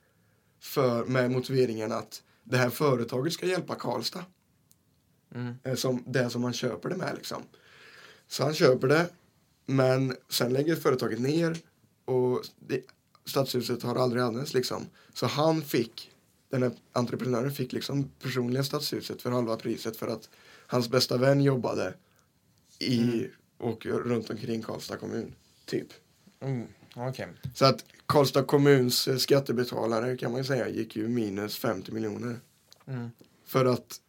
För, 0.61 1.05
med 1.05 1.31
motiveringen 1.31 1.93
att 1.93 2.23
det 2.45 2.57
här 2.57 2.71
företaget 2.71 3.33
ska 3.33 3.47
hjälpa 3.47 3.75
Karlstad. 3.75 4.25
Mm. 5.35 5.55
Eh, 5.63 5.75
Som 5.75 6.05
det 6.07 6.31
som 6.31 6.43
man 6.43 6.53
köper 6.53 6.89
det 6.89 6.97
med 6.97 7.15
liksom. 7.15 7.43
Så 8.33 8.45
han 8.45 8.55
köper 8.55 8.89
det. 8.89 9.09
Men 9.67 10.17
sen 10.29 10.53
lägger 10.53 10.77
företaget 10.77 11.21
ner. 11.21 11.59
Och 12.05 12.45
det, 12.59 12.81
stadshuset 13.25 13.83
har 13.83 13.97
aldrig 13.97 14.23
använts 14.23 14.55
liksom. 14.55 14.87
Så 15.15 15.27
han 15.27 15.63
fick, 15.63 16.11
den 16.51 16.63
här 16.63 16.73
entreprenören 16.93 17.53
fick 17.53 17.73
liksom 17.73 18.11
personligen 18.23 18.65
stadshuset 18.65 19.23
för 19.23 19.31
halva 19.31 19.57
priset. 19.57 19.97
För 19.97 20.09
att 20.09 20.29
hans 20.67 20.89
bästa 20.89 21.17
vän 21.17 21.43
jobbade 21.43 21.95
i 22.79 23.27
och 23.59 23.87
runt 23.87 24.31
omkring 24.31 24.63
Karlstad 24.63 24.97
kommun. 24.97 25.35
Typ. 25.65 25.89
Mm. 26.41 26.67
Okej. 26.95 27.29
Så 27.55 27.65
att 27.65 27.85
Karlstad 28.07 28.45
kommuns 28.45 29.09
eh, 29.09 29.17
skattebetalare 29.17 30.17
kan 30.17 30.31
man 30.33 30.41
ju 30.41 30.45
säga 30.45 30.69
gick 30.69 30.97
ju 30.97 31.09
minus 31.09 31.59
50 31.59 31.93
miljoner. 31.93 32.41
Mm. 32.87 33.11
För 33.45 33.65
att 33.65 34.01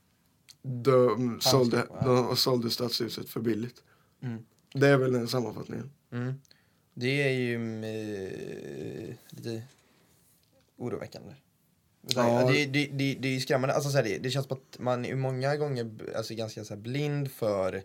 de 0.62 1.40
sålde, 1.42 1.88
de 2.04 2.38
sålde 2.38 2.70
stadshuset 2.70 3.30
för 3.30 3.40
billigt. 3.40 3.84
Mm. 4.24 4.46
Det 4.74 4.88
är 4.88 4.98
väl 4.98 5.14
den 5.14 5.28
sammanfattningen. 5.28 5.92
Mm. 6.12 6.34
Det 6.94 7.24
är 7.24 7.30
ju 7.32 7.56
eh, 7.86 9.16
lite 9.30 9.64
oroväckande. 10.78 11.34
Ja. 12.02 12.52
Det, 12.52 12.66
det, 12.66 12.86
det, 12.86 13.16
det 13.20 13.36
är 13.36 13.40
skrämmande. 13.40 13.76
Alltså, 13.76 13.90
så 13.90 13.98
här, 13.98 14.04
det, 14.04 14.18
det 14.18 14.30
känns 14.30 14.48
som 14.48 14.58
att 14.58 14.80
man 14.80 15.06
är 15.06 15.16
många 15.16 15.56
gånger 15.56 15.92
alltså, 16.16 16.34
ganska 16.36 16.64
så 16.64 16.74
här, 16.74 16.82
blind 16.82 17.32
för 17.32 17.84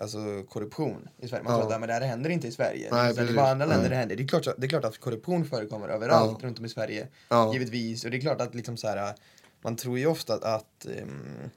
alltså, 0.00 0.42
korruption 0.48 1.08
i 1.18 1.28
Sverige. 1.28 1.42
Man 1.44 1.52
Ja. 1.52 1.58
tror 1.58 1.64
att 1.66 1.70
"Nej, 1.70 1.78
men 1.80 1.88
det 1.88 1.94
här 1.94 2.00
händer 2.00 2.30
inte 2.30 2.48
i 2.48 2.52
Sverige. 2.52 2.88
Nej, 2.92 3.14
det 3.14 3.20
är 3.22 3.34
bara 3.34 3.50
andra 3.50 3.66
länder 3.66 3.80
Nej. 3.82 3.90
det 3.90 3.96
händer. 3.96 4.16
Det 4.16 4.22
är, 4.22 4.28
klart, 4.28 4.44
det 4.58 4.66
är 4.66 4.68
klart 4.68 4.84
att 4.84 4.98
korruption 4.98 5.44
förekommer 5.44 5.88
överallt 5.88 6.38
Ja. 6.42 6.46
runt 6.48 6.58
om 6.58 6.64
i 6.64 6.68
Sverige. 6.68 7.08
Ja. 7.28 7.52
Givetvis. 7.52 8.04
Och 8.04 8.10
det 8.10 8.16
är 8.16 8.20
klart 8.20 8.40
att 8.40 8.54
liksom, 8.54 8.76
så 8.76 8.88
här, 8.88 9.14
man 9.60 9.76
tror 9.76 9.98
ju 9.98 10.06
ofta 10.06 10.34
att, 10.34 10.44
att 10.44 10.86
ehm, 10.86 11.50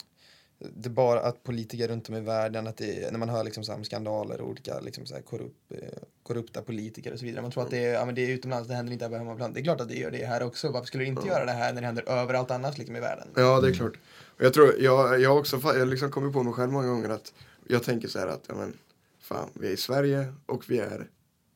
det 0.76 0.90
bara 0.90 1.20
att 1.22 1.44
politiker 1.44 1.88
runt 1.88 2.10
om 2.10 2.16
i 2.16 2.22
världen, 2.22 2.68
att 2.68 2.78
det, 2.78 3.12
när 3.12 3.20
man 3.20 3.30
hör 3.30 3.44
liksom 3.44 3.64
så 3.64 3.72
här 3.72 3.84
skandaler 3.84 4.42
och 4.42 4.50
olika 4.50 4.80
liksom 4.80 5.06
så 5.06 5.14
här 5.14 5.22
korrup, 5.22 5.56
eh, 5.70 5.78
korrupta 6.24 6.62
politiker 6.62 7.14
och 7.14 7.20
så 7.20 7.26
vidare. 7.26 7.42
Man 7.42 7.52
tror 7.52 7.64
att 7.64 7.70
det 7.70 7.86
är, 7.86 7.94
ja, 7.94 8.06
men 8.06 8.16
det 8.16 8.22
är 8.22 8.30
utomlands, 8.30 8.68
det 8.68 8.74
händer 8.74 8.94
inte 8.94 9.06
här 9.06 9.10
på 9.10 9.18
hemmaplan. 9.18 9.54
Det 9.54 9.60
är 9.60 9.64
klart 9.64 9.82
att 9.82 9.90
det 9.90 9.96
gör 9.96 10.12
det 10.12 10.26
här 10.26 10.44
också. 10.44 10.72
Varför 10.72 10.88
skulle 10.88 11.04
det 11.04 11.08
inte 11.08 11.28
göra 11.28 11.46
det 11.46 11.52
här 11.52 11.74
när 11.74 11.82
det 11.82 11.88
händer 11.88 12.10
överallt 12.10 12.52
annars 12.52 12.78
liksom 12.78 12.96
i 12.96 13.00
världen? 13.00 13.28
Ja, 13.36 13.62
det 13.62 13.68
är 13.68 13.74
klart. 13.74 13.98
Och 14.38 14.46
jag 14.46 14.54
tror, 14.54 14.76
jag, 14.80 15.22
jag 15.22 15.30
har 15.30 15.40
också, 15.40 15.62
jag 15.64 15.88
liksom 15.88 16.12
kommit 16.12 16.34
på 16.34 16.44
mig 16.44 16.54
själv 16.54 16.72
många 16.72 16.88
gånger 16.88 17.10
att 17.10 17.34
jag 17.68 17.84
tänker 17.84 18.08
så 18.08 18.20
här 18.20 18.28
att, 18.28 18.44
ja 18.48 18.56
men, 18.56 18.74
fan, 19.20 19.50
vi 19.54 19.68
är 19.68 19.72
i 19.72 19.78
Sverige 19.78 20.34
och 20.46 20.70
vi 20.70 20.80
är 20.80 21.08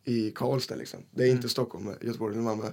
i 0.04 0.32
Karlstad 0.32 0.76
liksom. 0.76 1.00
Det 1.12 1.24
är 1.24 1.32
inte 1.32 1.50
Stockholm, 1.50 1.94
Göteborg 2.02 2.34
eller 2.34 2.44
Malmö. 2.44 2.72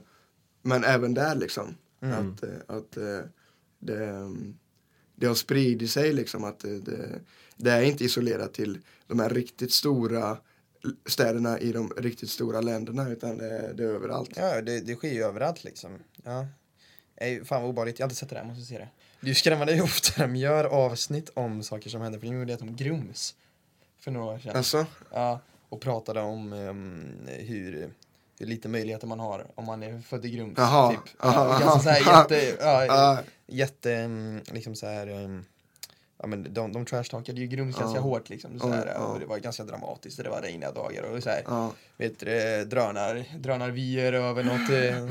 Men 0.63 0.85
även 0.85 1.15
där 1.15 1.35
liksom. 1.35 1.75
Att, 2.01 2.43
eh, 2.43 2.49
att 2.67 2.97
eh, 2.97 3.21
det, 3.79 4.05
mm, 4.05 4.59
det 5.23 5.29
har 5.29 5.35
spridit 5.35 5.91
sig 5.91 6.13
liksom 6.13 6.45
att 6.45 6.61
det, 6.61 6.79
det, 6.79 7.21
det 7.57 7.71
är 7.71 7.83
inte 7.83 8.05
isolerat 8.05 8.55
till 8.55 8.79
de 9.07 9.21
här 9.21 9.31
riktigt 9.31 9.73
stora 9.73 10.39
städerna 11.07 11.59
i 11.59 11.73
de 11.73 11.93
riktigt 11.97 12.31
stora 12.31 12.61
länderna 12.61 13.09
utan 13.09 13.39
det, 13.39 13.73
det 13.73 13.83
är 13.83 13.89
överallt. 13.89 14.31
Ja, 14.37 14.63
det, 14.63 14.81
det 14.81 14.95
sker 14.95 15.13
ju 15.13 15.25
överallt 15.25 15.65
liksom. 15.65 15.99
Ja. 16.25 16.47
Ej, 17.17 17.45
fan 17.45 17.63
vad 17.63 17.71
obehagligt, 17.71 17.99
jag 17.99 18.07
har 18.07 18.09
inte 18.09 18.17
sett 18.17 18.29
det 18.29 18.35
där, 18.35 18.45
måste 18.45 18.65
se 18.65 18.79
det. 18.79 18.89
Du 19.21 19.35
skrämmer 19.35 19.67
dig 19.67 19.83
ofta 19.83 20.23
de 20.23 20.37
gör 20.37 20.65
avsnitt 20.65 21.31
om 21.35 21.63
saker 21.63 21.91
som 21.91 22.01
händer, 22.01 22.19
för 22.19 22.27
de 22.27 22.35
gjorde 22.35 22.57
det 22.57 22.63
om 22.63 22.77
Grums 22.77 23.35
för 24.01 24.11
några 24.11 24.35
år 24.35 24.39
sedan. 24.39 24.57
Alltså, 24.57 24.87
Ja, 25.13 25.41
och 25.69 25.81
pratade 25.81 26.21
om 26.21 26.53
um, 26.53 27.05
hur, 27.27 27.91
hur 28.43 28.49
lite 28.49 28.69
möjligheter 28.69 29.07
man 29.07 29.21
har 29.21 29.47
om 29.55 29.65
man 29.65 29.83
är 29.83 30.01
född 30.09 30.25
i 30.25 30.31
Grums. 30.31 30.55
Jaha, 30.57 30.91
Typ. 30.91 31.01
aha, 31.25 31.59
Ja, 31.65 31.79
såhär 31.79 32.09
aha. 32.09 32.21
jätte, 32.31 32.57
ja, 32.61 32.85
ja, 32.87 33.19
jätte, 33.47 34.09
liksom 34.53 34.75
såhär, 34.77 35.09
um, 35.09 35.45
ja 36.19 36.27
men 36.27 36.55
de, 36.55 36.73
de 36.73 36.85
trashtalkade 36.87 37.41
ju 37.41 37.47
Grums 37.47 37.77
ganska 37.79 38.01
hårt 38.01 38.29
liksom. 38.29 38.61
Så 38.61 38.69
här, 38.69 38.97
och 38.99 39.21
det 39.21 39.27
var 39.27 39.39
ganska 39.39 39.65
dramatiskt 39.65 40.19
och 40.19 40.25
det 40.25 40.31
var 40.31 40.41
regniga 40.43 40.73
dagar 40.73 41.03
och 41.03 41.23
så 41.23 41.31
här, 41.31 41.71
vet 41.97 42.19
du, 42.21 42.27
det, 42.27 42.65
drönar, 42.65 43.25
drönarvyer 43.39 44.13
över 44.13 44.43
något, 44.45 44.61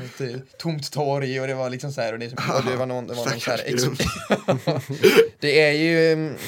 något 0.00 0.20
eh, 0.20 0.38
tomt 0.58 0.92
torg 0.92 1.40
och 1.40 1.46
det 1.46 1.54
var 1.54 1.70
liksom 1.70 1.92
så 1.92 2.00
här 2.00 2.12
och 2.12 2.18
det, 2.18 2.26
och 2.32 2.64
det 2.70 2.76
var 2.76 2.86
någon, 2.86 3.06
det 3.06 3.14
var 3.14 3.24
någon 3.30 3.40
så 3.40 3.50
här. 3.50 3.60
Det 5.40 5.60
är 5.60 5.72
ju, 5.72 6.12
mm, 6.12 6.34
det- 6.34 6.38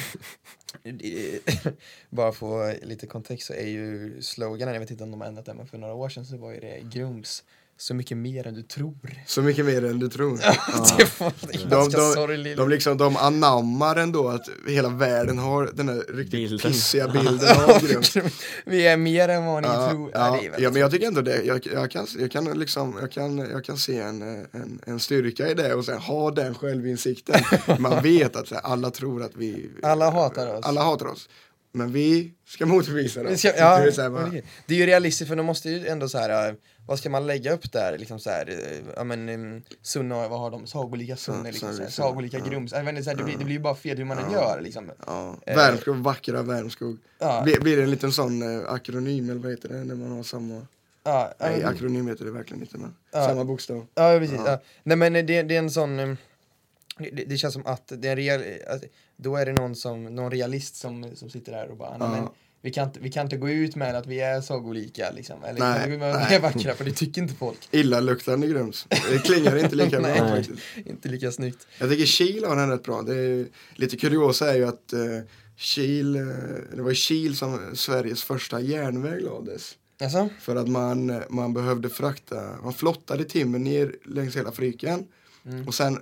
bara 2.09 2.31
få 2.31 2.73
lite 2.81 3.07
kontext 3.07 3.47
så 3.47 3.53
är 3.53 3.67
ju 3.67 4.21
sloganen, 4.21 4.73
jag 4.73 4.81
vet 4.81 4.91
inte 4.91 5.03
om 5.03 5.11
de 5.11 5.21
har 5.21 5.27
ändrat 5.27 5.45
den 5.45 5.57
men 5.57 5.67
för 5.67 5.77
några 5.77 5.93
år 5.93 6.09
sedan 6.09 6.25
så 6.25 6.37
var 6.37 6.51
ju 6.51 6.59
det 6.59 6.79
Grums, 6.79 7.43
så 7.77 7.93
mycket 7.93 8.17
mer 8.17 8.47
än 8.47 8.53
du 8.53 8.61
tror. 8.63 8.95
Så 9.25 9.41
mycket 9.41 9.65
mer 9.65 9.85
än 9.85 9.99
du 9.99 10.07
tror. 10.09 10.39
Ja. 10.43 10.55
Det 10.97 11.19
var 11.19 11.33
De, 11.51 11.57
ganska 11.69 11.97
de, 12.01 12.13
sorgligt. 12.13 12.57
de, 12.57 12.69
liksom, 12.69 12.97
de 12.97 13.17
anammar 13.17 13.95
ändå 13.95 14.29
att 14.29 14.49
hela 14.67 14.89
världen 14.89 15.37
har 15.37 15.69
den 15.73 15.89
här 15.89 15.95
riktigt 16.09 16.31
Bilden. 16.31 16.59
pissiga 16.71 17.07
bilden 17.13 17.61
av 17.69 17.87
Grums. 17.87 18.17
Vi 18.65 18.87
är 18.87 18.97
mer 18.97 19.29
än 19.29 19.45
vad 19.45 19.63
ni 19.63 19.69
Ja, 19.69 19.89
tror. 19.89 20.11
ja, 20.13 20.39
ja, 20.57 20.71
men 20.71 20.81
jag 20.81 20.91
tycker 20.91 21.07
ändå 21.07 21.21
det. 21.21 21.43
Jag, 21.43 21.67
jag, 21.73 21.91
kan, 21.91 22.07
jag, 22.19 22.31
kan, 22.31 22.45
liksom, 22.59 22.97
jag, 23.01 23.11
kan, 23.11 23.37
jag 23.37 23.65
kan 23.65 23.77
se 23.77 23.99
en, 23.99 24.21
en, 24.51 24.79
en 24.85 24.99
styrka 24.99 25.47
i 25.47 25.53
det 25.53 25.73
och 25.73 25.85
sen 25.85 25.97
ha 25.97 26.31
den 26.31 26.55
självinsikten. 26.55 27.41
Man 27.79 28.03
vet 28.03 28.35
att 28.35 28.51
här, 28.51 28.59
alla 28.63 28.91
tror 28.91 29.23
att 29.23 29.35
vi... 29.35 29.69
Alla 29.83 30.09
hatar 30.11 30.55
oss. 30.57 30.65
Alla 30.65 30.83
hatar 30.83 31.05
oss. 31.05 31.29
Men 31.75 31.91
vi 31.91 32.31
ska 32.47 32.65
motbevisa 32.65 33.23
dem. 33.23 33.37
Ska, 33.37 33.57
ja, 33.57 33.79
Det 33.79 34.09
bara- 34.09 34.31
det 34.65 34.73
är 34.75 34.79
ju 34.79 34.85
realistiskt 34.85 35.29
för 35.29 35.35
de 35.35 35.45
måste 35.45 35.69
ju 35.69 35.87
ändå 35.87 36.09
så 36.09 36.17
här. 36.17 36.49
äh, 36.49 36.55
vad 36.87 36.99
ska 36.99 37.09
man 37.09 37.27
lägga 37.27 37.53
upp 37.53 37.71
där? 37.71 37.97
Liksom 37.97 38.19
så 38.19 38.29
här, 38.29 38.49
äh, 38.49 38.55
ja 38.95 39.03
men 39.03 39.29
um, 39.29 39.61
Sunne, 39.81 40.27
vad 40.27 40.39
har 40.39 40.51
de? 40.51 40.67
Sagolika 40.67 41.15
Sunne, 41.15 41.51
liksom, 41.51 41.73
så 41.73 41.81
här, 41.81 41.89
Sagolika, 41.89 42.37
ja. 42.37 42.45
Grums. 42.45 42.73
Inte, 42.73 43.03
så 43.03 43.09
här, 43.09 43.17
det, 43.17 43.23
blir, 43.23 43.37
det 43.37 43.45
blir 43.45 43.55
ju 43.55 43.61
bara 43.61 43.75
fel 43.75 43.97
hur 43.97 44.05
man 44.05 44.17
än 44.17 44.31
gör 44.31 44.61
liksom. 44.61 44.91
Ja, 45.07 45.35
Eh, 45.45 45.55
Värmskog, 45.55 45.95
vackra 45.95 46.41
Värmskog. 46.43 46.97
Ja. 47.19 47.41
Blir, 47.43 47.59
blir 47.59 47.77
det 47.77 47.83
en 47.83 47.91
liten 47.91 48.11
sån 48.11 48.41
eh, 48.61 48.71
akronym 48.73 49.29
eller 49.29 49.41
vad 49.41 49.51
heter 49.51 49.69
det 49.69 49.75
när 49.83 49.95
man 49.95 50.11
har 50.11 50.23
samma? 50.23 50.53
Ja, 51.03 51.33
ja, 51.39 51.45
Nej, 51.49 51.63
akronym 51.63 52.07
heter 52.07 52.25
det 52.25 52.31
verkligen 52.31 52.61
inte 52.61 52.77
men 52.77 52.95
Ja. 53.13 53.27
samma 53.27 53.43
bokstav. 53.43 53.85
Ja, 53.95 54.17
precis. 54.19 54.35
Ja. 54.45 54.51
Ja. 54.51 54.59
Nej 54.83 54.97
men 54.97 55.13
det, 55.13 55.21
det 55.21 55.55
är 55.55 55.59
en 55.59 55.71
sån, 55.71 55.99
um, 55.99 56.17
det, 56.97 57.23
det 57.25 57.37
känns 57.37 57.53
som 57.53 57.65
att 57.65 57.91
det 57.97 58.07
är 58.07 58.15
real, 58.15 58.41
att, 58.67 58.83
då 59.17 59.35
är 59.35 59.45
det 59.45 59.53
någon, 59.53 59.75
som, 59.75 60.03
någon 60.03 60.31
realist 60.31 60.75
som, 60.75 61.15
som 61.15 61.29
sitter 61.29 61.51
där 61.51 61.67
och 61.69 61.77
bara, 61.77 61.97
"Nej, 61.97 62.07
Ja. 62.11 62.21
men 62.21 62.27
vi 62.61 62.71
kan, 62.71 62.87
inte, 62.87 62.99
vi 62.99 63.11
kan 63.11 63.25
inte 63.25 63.37
gå 63.37 63.49
ut 63.49 63.75
med 63.75 63.95
att 63.95 64.07
vi 64.07 64.19
är 64.19 64.41
sagolika 64.41 65.11
liksom. 65.11 65.43
Eller 65.43 65.59
Nej, 65.59 65.73
vi 65.85 65.91
kan 65.91 65.99
med 65.99 66.13
vi 66.13 66.19
nej. 66.23 66.35
är 66.35 66.39
vackra 66.39 66.73
för 66.73 66.85
det 66.85 66.91
tycker 66.91 67.21
inte 67.21 67.33
folk. 67.33 67.57
Illaluktande 67.71 68.47
Grums. 68.47 68.87
Det 68.89 69.17
klingar 69.25 69.55
inte 69.57 69.75
lika 69.75 69.89
bra 70.01 70.09
Nej. 70.09 70.19
faktiskt. 70.19 70.59
Inte 70.85 71.09
lika 71.09 71.31
snyggt. 71.31 71.67
Jag 71.79 71.89
tycker 71.89 72.05
Kil 72.05 72.45
har 72.45 72.55
den 72.55 72.69
rätt 72.69 72.83
bra. 72.83 73.01
Det 73.01 73.15
är, 73.15 73.45
lite 73.75 73.97
kuriosa 73.97 74.51
är 74.51 74.55
ju 74.55 74.67
att 74.67 74.93
uh, 74.93 75.21
Kil, 75.57 76.15
eh, 76.15 76.21
det 76.75 76.81
var 76.81 76.91
i 76.91 76.95
Kil 76.95 77.37
som 77.37 77.59
Sveriges 77.75 78.23
första 78.23 78.59
järnväg 78.61 79.21
lades. 79.21 79.77
Alltså? 80.01 80.29
För 80.39 80.55
att 80.55 80.67
man, 80.67 81.21
man 81.29 81.53
behövde 81.53 81.89
frakta, 81.89 82.55
man 82.63 82.73
flottade 82.73 83.23
timmer 83.23 83.59
ner 83.59 83.95
längs 84.05 84.35
hela 84.35 84.51
Fryken. 84.51 85.07
Mm. 85.45 85.67
Och 85.67 85.73
sen 85.73 85.99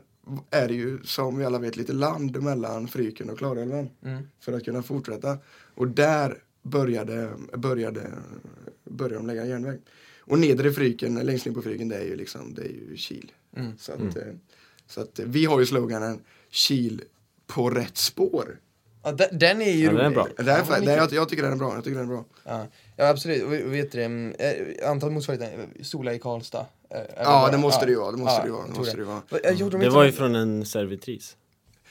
är 0.50 0.68
det 0.68 0.74
ju 0.74 1.04
som 1.04 1.38
vi 1.38 1.46
alla 1.46 1.60
vet 1.60 1.78
lite 1.78 1.94
land 1.94 2.44
mellan 2.44 2.88
Fryken 2.88 3.30
och 3.30 3.38
Klarälven. 3.38 3.90
Mm. 4.04 4.28
För 4.40 4.54
att 4.54 4.66
kunna 4.66 4.84
fortsätta. 4.84 5.38
Och 5.76 5.88
där 5.88 6.44
började, 6.62 7.30
började, 7.58 8.12
började 8.84 9.16
de 9.16 9.28
lägga 9.28 9.46
järnväg. 9.46 9.80
Och 10.20 10.40
nedre 10.40 10.72
Fryken, 10.72 11.16
längst 11.16 11.46
ner 11.46 11.54
på 11.54 11.62
Fryken, 11.62 11.90
det 11.90 11.96
är 11.96 12.06
ju 12.06 12.16
liksom, 12.16 12.54
det 12.54 12.62
är 12.62 12.70
ju 12.70 12.98
Kil. 12.98 13.32
Mm. 13.56 13.78
Så, 13.78 13.92
att, 13.92 14.18
eh, 14.18 14.34
så 14.88 15.02
att 15.02 15.20
eh, 15.20 15.26
vi 15.26 15.46
har 15.46 15.60
ju 15.60 15.66
sloganen 15.66 16.20
Kil 16.50 17.02
på 17.48 17.70
rätt 17.70 17.98
spår. 17.98 18.60
Ja, 19.04 19.12
den, 19.12 19.40
den 19.40 19.62
är 19.62 19.72
ju 19.72 19.84
Ja, 19.86 19.92
den 19.92 20.00
är 20.00 20.04
rolig. 20.06 20.16
bra. 20.16 20.28
Det 20.38 20.52
är- 20.52 20.66
den 20.76 20.86
det, 20.86 20.92
är 20.92 20.98
jag, 20.98 21.14
jag 21.14 21.30
tycker 21.30 21.44
den 21.44 21.52
är 21.52 21.58
bra. 21.58 21.74
Jag 21.76 21.84
tycker 21.84 21.98
den 21.98 22.06
är 22.10 22.14
bra. 22.14 22.26
Ja, 22.44 22.66
ja 22.98 23.08
absolut. 23.10 23.44
Och, 23.44 23.48
och 23.68 23.74
vet 23.74 23.92
du, 23.92 24.04
mm, 24.04 24.36
eh, 24.40 24.90
antal 24.90 25.12
motsvarigheter, 25.12 25.68
Sola 25.84 26.14
i 26.14 26.20
Karlstad. 26.20 26.66
eh, 26.90 26.98
Ja, 27.18 27.24
bara- 27.24 27.52
det 27.52 27.58
måste 27.58 27.80
ja. 27.82 27.86
det 27.86 27.92
ju 27.92 27.98
vara. 28.00 28.12
Det 28.12 28.18
måste 28.18 28.34
Ja, 28.36 28.42
det 28.42 28.48
ju 28.48 28.54
vara. 28.54 28.68
Det 28.68 28.78
måste 28.80 28.98
det 28.98 29.04
vara. 29.04 29.18
Eh, 29.18 29.58
Det 29.58 29.76
inte 29.76 29.90
var 29.90 30.04
ju 30.04 30.12
från 30.12 30.36
en 30.36 30.66
servitris. 30.66 31.38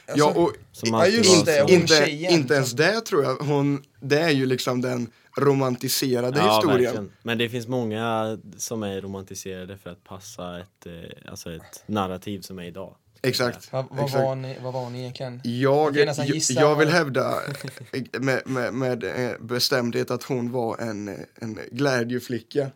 alltså, 0.07 0.25
Ja, 0.27 0.33
och 0.43 0.53
Som 0.73 0.89
Ja, 0.89 1.07
just 1.07 1.47
det, 1.47 1.67
inte, 1.69 2.11
inte 2.11 2.55
ens 2.55 2.73
det 2.73 3.01
tror 3.01 3.25
jag. 3.25 3.37
Hon, 3.37 3.83
det 4.01 4.19
är 4.21 4.31
ju 4.31 4.47
liksom 4.47 4.81
den 4.81 5.07
romantiserade 5.39 6.39
Ja, 6.39 6.55
historien. 6.57 6.83
verkligen. 6.85 7.11
Men 7.23 7.39
det 7.39 7.49
finns 7.49 7.69
många 7.69 8.39
som 8.57 8.83
är 8.83 9.01
romantiserade 9.01 9.79
för 9.79 9.91
att 9.91 10.05
passa 10.05 10.61
ett, 10.61 10.87
eh, 10.87 11.31
alltså 11.31 11.53
ett 11.53 11.83
narrativ 11.87 12.41
som 12.41 12.59
är 12.59 12.65
idag. 12.65 12.95
Exakt. 13.23 13.73
Vad, 13.73 13.85
vad, 13.91 14.05
exakt. 14.05 14.25
var 14.25 14.35
ni, 14.35 14.57
vad 14.63 14.73
var 14.73 14.91
ni 14.91 14.99
egentligen? 15.01 15.41
Jag, 15.45 15.97
jag, 15.97 16.17
jag 16.49 16.77
vill 16.77 16.89
hävda 16.89 17.35
med, 18.21 18.43
med, 18.47 18.75
med 18.75 19.05
eh, 19.05 19.31
bestämdhet 19.41 20.11
att 20.11 20.23
hon 20.23 20.51
var 20.51 20.79
en, 20.79 21.09
eh, 21.09 21.15
en 21.41 21.59
glädjeflicka. 21.71 22.71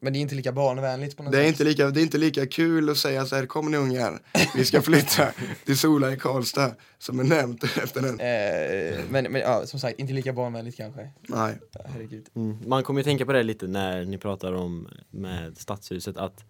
Men 0.00 0.12
det 0.12 0.18
är 0.18 0.20
inte 0.20 0.34
lika 0.34 0.52
barnvänligt 0.52 1.16
på 1.16 1.22
något 1.22 1.32
Det 1.32 1.38
är, 1.38 1.42
sätt. 1.42 1.48
inte 1.48 1.64
lika, 1.64 1.90
det 1.90 2.00
är 2.00 2.02
inte 2.02 2.18
lika 2.18 2.46
kul 2.46 2.90
att 2.90 2.96
säga 2.96 3.26
så 3.26 3.36
här, 3.36 3.46
kom 3.46 3.70
ni 3.70 3.76
ungar, 3.76 4.18
vi 4.54 4.64
ska 4.64 4.82
flytta 4.82 5.32
till 5.64 5.78
Sola 5.78 6.12
i 6.12 6.16
Karlstad, 6.16 6.74
som 6.98 7.20
är 7.20 7.24
nämnt 7.24 7.64
efter 7.82 8.02
den. 8.02 8.20
Eh, 8.20 9.00
men, 9.10 9.32
men 9.32 9.40
ja, 9.40 9.66
som 9.66 9.80
sagt, 9.80 9.98
inte 9.98 10.12
lika 10.12 10.32
barnvänligt 10.32 10.76
kanske. 10.76 11.10
Nej. 11.28 11.58
Ja, 11.72 11.80
herregud. 11.94 12.26
Mm. 12.36 12.58
Man 12.66 12.82
kommer 12.82 13.00
ju 13.00 13.04
tänka 13.04 13.26
på 13.26 13.32
det 13.32 13.42
lite 13.42 13.66
när 13.66 14.04
ni 14.04 14.18
pratar 14.18 14.52
om 14.52 14.88
med 15.10 15.58
stadshuset 15.58 16.16
att 16.16 16.44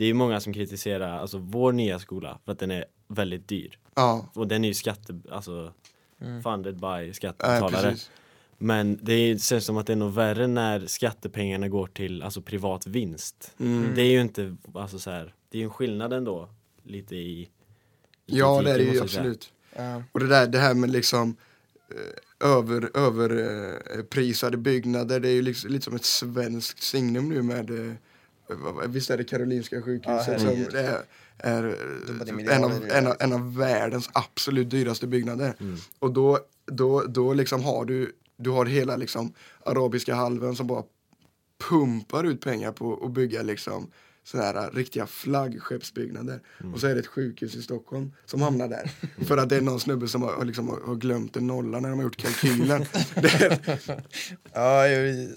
det 0.00 0.06
är 0.06 0.14
många 0.14 0.40
som 0.40 0.52
kritiserar 0.52 1.18
alltså 1.18 1.38
vår 1.38 1.72
nya 1.72 1.98
skola 1.98 2.38
för 2.44 2.52
att 2.52 2.58
den 2.58 2.70
är 2.70 2.84
väldigt 3.08 3.48
dyr. 3.48 3.78
Ja, 3.94 4.26
Och 4.34 4.48
den 4.48 4.64
är 4.64 4.68
ju 4.68 4.74
skatte, 4.74 5.20
alltså 5.30 5.72
Mm. 6.20 6.42
funded 6.42 6.74
by 6.80 7.12
skattebetalare. 7.12 7.90
precis. 7.90 8.10
Men 8.58 8.98
det 9.02 9.42
känns 9.42 9.64
som 9.64 9.76
att 9.76 9.86
det 9.86 9.92
är 9.92 9.96
nog 9.96 10.12
värre 10.12 10.46
när 10.46 10.86
skattepengarna 10.86 11.68
går 11.68 11.86
till 11.86 12.22
alltså 12.22 12.42
privat 12.42 12.86
vinst. 12.86 13.54
Mm. 13.60 13.92
Det 13.94 14.02
är 14.02 14.10
ju 14.10 14.20
inte, 14.20 14.56
alltså 14.74 14.98
så 14.98 15.10
här, 15.10 15.34
det 15.50 15.58
är 15.58 15.60
ju 15.60 15.64
en 15.64 15.70
skillnad 15.70 16.12
ändå 16.12 16.48
lite 16.82 17.16
i, 17.16 17.40
i 17.42 17.48
Ja, 18.26 18.62
det 18.62 18.70
är 18.70 18.78
det 18.78 18.84
ju 18.84 19.00
absolut. 19.02 19.52
Ja. 19.76 20.02
Och 20.12 20.20
det 20.20 20.26
där 20.26 20.46
det 20.46 20.58
här 20.58 20.74
med 20.74 20.90
liksom 20.90 21.36
eh, 21.90 22.48
över, 22.50 22.90
överprisade 22.96 24.56
byggnader, 24.56 25.20
det 25.20 25.28
är 25.28 25.32
ju 25.32 25.42
liksom, 25.42 25.70
lite 25.70 25.84
som 25.84 25.94
ett 25.94 26.04
svenskt 26.04 26.82
signum 26.82 27.28
nu 27.28 27.42
med 27.42 27.70
eh, 27.70 27.94
Visst 28.88 29.10
är 29.10 29.18
det 29.18 29.24
Karolinska 29.24 29.76
Ja, 29.76 29.82
sjukhuset 29.82 30.40
som 30.40 30.48
herregud. 30.48 30.74
är, 30.74 31.02
är 31.38 31.76
en, 32.50 32.64
av, 32.64 32.86
en, 32.90 33.06
av, 33.06 33.16
en 33.20 33.32
av 33.32 33.56
världens 33.56 34.10
absolut 34.12 34.70
dyraste 34.70 35.06
byggnader. 35.06 35.54
Mm. 35.60 35.76
Och 35.98 36.12
då, 36.12 36.38
då, 36.66 37.04
då 37.04 37.32
liksom 37.34 37.64
har 37.64 37.84
du, 37.84 38.12
du 38.36 38.50
har 38.50 38.66
hela 38.66 38.96
liksom 38.96 39.32
arabiska 39.64 40.14
halvön 40.14 40.56
som 40.56 40.66
bara 40.66 40.82
pumpar 41.68 42.24
ut 42.24 42.40
pengar 42.40 42.72
på 42.72 43.04
att 43.04 43.10
bygga 43.10 43.42
liksom 43.42 43.90
sådana 44.24 44.60
här 44.60 44.70
riktiga 44.70 45.06
flaggskeppsbyggnader. 45.06 46.40
Och 46.74 46.80
så 46.80 46.86
är 46.86 46.94
det 46.94 47.00
ett 47.00 47.06
sjukhus 47.06 47.54
i 47.54 47.62
Stockholm 47.62 48.12
som 48.24 48.42
hamnar 48.42 48.68
där. 48.68 48.90
För 49.24 49.36
att 49.36 49.48
det 49.48 49.56
är 49.56 49.60
någon 49.60 49.80
snubbe 49.80 50.08
som 50.08 50.22
har, 50.22 50.44
liksom, 50.44 50.68
har 50.68 50.94
glömt 50.94 51.36
en 51.36 51.46
nolla 51.46 51.80
när 51.80 51.88
de 51.88 51.98
har 51.98 52.04
gjort 52.04 52.16
kalkylen. 52.16 52.84
det, 53.14 53.60
Ja, 54.52 54.88
jo, 54.88 55.28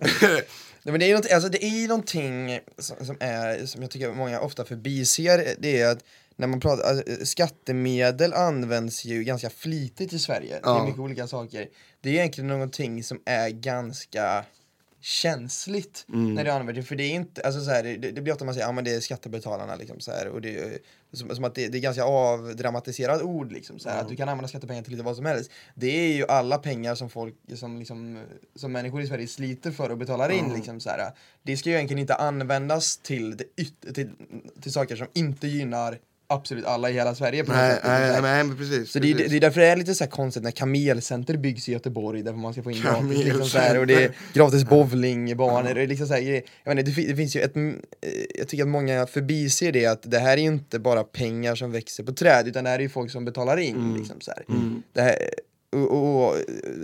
Nej, 0.82 0.92
men 0.92 1.00
det 1.00 1.06
är 1.06 1.08
ju 1.08 1.14
något, 1.14 1.32
alltså 1.32 1.48
det 1.48 1.64
är 1.64 1.88
någonting 1.88 2.60
som, 2.78 3.06
som, 3.06 3.16
är, 3.20 3.66
som 3.66 3.82
jag 3.82 3.90
tycker 3.90 4.12
många 4.12 4.40
ofta 4.40 4.64
förbiser, 4.64 5.54
det 5.58 5.80
är 5.80 5.88
att 5.92 6.04
när 6.36 6.46
man 6.46 6.60
pratar, 6.60 6.84
alltså, 6.84 7.26
skattemedel 7.26 8.32
används 8.32 9.04
ju 9.04 9.24
ganska 9.24 9.50
flitigt 9.50 10.12
i 10.12 10.18
Sverige, 10.18 10.54
det 10.54 10.60
Ja. 10.62 10.80
är 10.82 10.84
mycket 10.86 11.00
olika 11.00 11.26
saker. 11.26 11.68
Det 12.00 12.08
är 12.10 12.14
egentligen 12.14 12.48
någonting 12.48 13.04
som 13.04 13.20
är 13.24 13.48
ganska 13.50 14.44
känsligt 15.00 16.04
Mm. 16.08 16.34
när 16.34 16.44
det 16.44 16.52
används, 16.54 16.88
för 16.88 16.96
det 16.96 17.02
är 17.04 17.10
inte, 17.14 17.42
alltså 17.42 17.60
så 17.60 17.70
här, 17.70 17.82
det, 17.82 17.96
det 18.10 18.20
blir 18.20 18.32
ofta 18.32 18.44
man 18.44 18.54
säger, 18.54 18.66
ja 18.66 18.72
men 18.72 18.84
det 18.84 18.94
är 18.94 19.00
skattebetalarna 19.00 19.76
liksom 19.76 20.00
så 20.00 20.10
här, 20.10 20.28
och 20.28 20.40
det 20.40 20.58
är 20.58 20.78
som, 21.12 21.34
som 21.34 21.44
att 21.44 21.54
det, 21.54 21.68
det 21.68 21.78
är 21.78 21.80
ganska 21.82 22.04
avdramatiserat 22.04 23.22
ord 23.22 23.52
liksom 23.52 23.78
så 23.78 23.88
här, 23.88 24.00
att 24.00 24.08
du 24.08 24.16
kan 24.16 24.28
använda 24.28 24.48
skattepengar 24.48 24.82
till 24.82 24.92
lite 24.92 25.04
vad 25.04 25.16
som 25.16 25.26
helst. 25.26 25.50
Det 25.74 25.86
är 26.10 26.12
ju 26.16 26.26
alla 26.26 26.58
pengar 26.58 26.94
som 26.94 27.10
folk, 27.10 27.34
som 27.54 27.78
liksom, 27.78 28.22
som 28.54 28.72
människor 28.72 29.02
i 29.02 29.06
Sverige 29.06 29.26
sliter 29.26 29.70
för 29.70 29.90
och 29.90 29.98
betalar 29.98 30.30
in 30.30 30.52
liksom 30.54 30.80
så 30.80 30.90
här. 30.90 31.12
Det 31.42 31.56
ska 31.56 31.68
ju 31.70 31.74
egentligen 31.76 31.98
inte 32.00 32.14
användas 32.14 32.96
till, 32.96 33.36
det 33.36 33.44
yt- 33.56 33.92
till, 33.94 34.10
till 34.62 34.72
saker 34.72 34.96
som 34.96 35.06
inte 35.12 35.46
gynnar 35.48 35.98
absolut 36.30 36.64
alla 36.64 36.90
i 36.90 36.92
hela 36.92 37.14
Sverige 37.14 37.44
på 37.44 37.52
Nej, 37.52 37.78
nej, 37.84 38.22
nej, 38.22 38.44
men 38.44 38.56
precis. 38.56 38.90
Så 38.92 38.98
det, 38.98 39.10
är- 39.10 39.14
precis. 39.14 39.30
det 39.30 39.36
är 39.36 39.40
därför 39.40 39.60
det 39.60 39.66
är 39.66 39.76
lite 39.76 39.94
så 39.94 40.04
här 40.04 40.10
konstigt 40.10 40.42
när 40.42 40.50
Kamelcenter 40.50 41.36
byggs 41.36 41.68
i 41.68 41.72
Göteborg 41.72 42.22
därför 42.22 42.38
man 42.38 42.52
ska 42.52 42.62
få 42.62 42.70
in 42.70 42.82
gratis 42.82 43.24
liksom 43.24 43.46
så 43.46 43.58
här, 43.58 43.78
och 43.78 43.86
det 43.86 44.04
är 44.04 44.12
gratis 44.32 44.64
bowlingbanor 44.64 45.78
och 45.78 45.88
liksom 45.88 46.06
så 46.06 46.14
här, 46.14 46.42
jag 46.64 46.78
inte, 46.78 46.90
det, 46.90 47.06
det 47.06 47.16
finns 47.16 47.36
ju 47.36 47.40
ett, 47.40 47.56
mm, 47.56 47.80
eh, 48.00 48.08
jag 48.38 48.48
tycker 48.48 48.64
att 48.64 48.68
många 48.70 49.06
förbiser 49.06 49.72
det 49.72 49.86
att 49.86 50.10
det 50.10 50.18
här 50.18 50.32
är 50.32 50.42
ju 50.42 50.48
inte 50.48 50.78
bara 50.78 51.04
pengar 51.04 51.54
som 51.54 51.72
växer 51.72 52.04
på 52.04 52.12
träd 52.12 52.48
utan 52.48 52.64
det 52.64 52.70
här 52.70 52.78
är 52.78 52.82
ju 52.82 52.88
folk 52.88 53.10
som 53.10 53.24
betalar 53.24 53.56
in 53.56 53.94
liksom 53.98 54.20
så 54.20 54.30
här. 54.30 54.44
Det 54.92 55.00
här 55.00 55.16
och, 55.72 55.90
och, 55.90 56.28
och, 56.30 56.36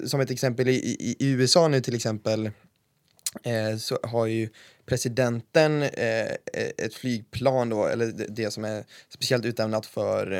som 0.06 0.20
ett 0.20 0.30
exempel 0.30 0.68
i, 0.68 0.74
i, 0.74 1.16
i 1.18 1.30
USA 1.30 1.68
nu 1.68 1.80
till 1.80 1.94
exempel 1.94 2.50
eh, 3.42 3.76
så 3.78 3.98
har 4.02 4.26
ju 4.26 4.48
presidenten 4.87 5.83
eh, 5.83 6.31
ett 6.77 6.94
flygplan 6.94 7.68
då, 7.68 7.87
eller 7.87 8.07
det, 8.29 8.51
som 8.51 8.64
är 8.64 8.85
speciellt 9.09 9.44
utlämnat 9.44 9.87
för 9.87 10.33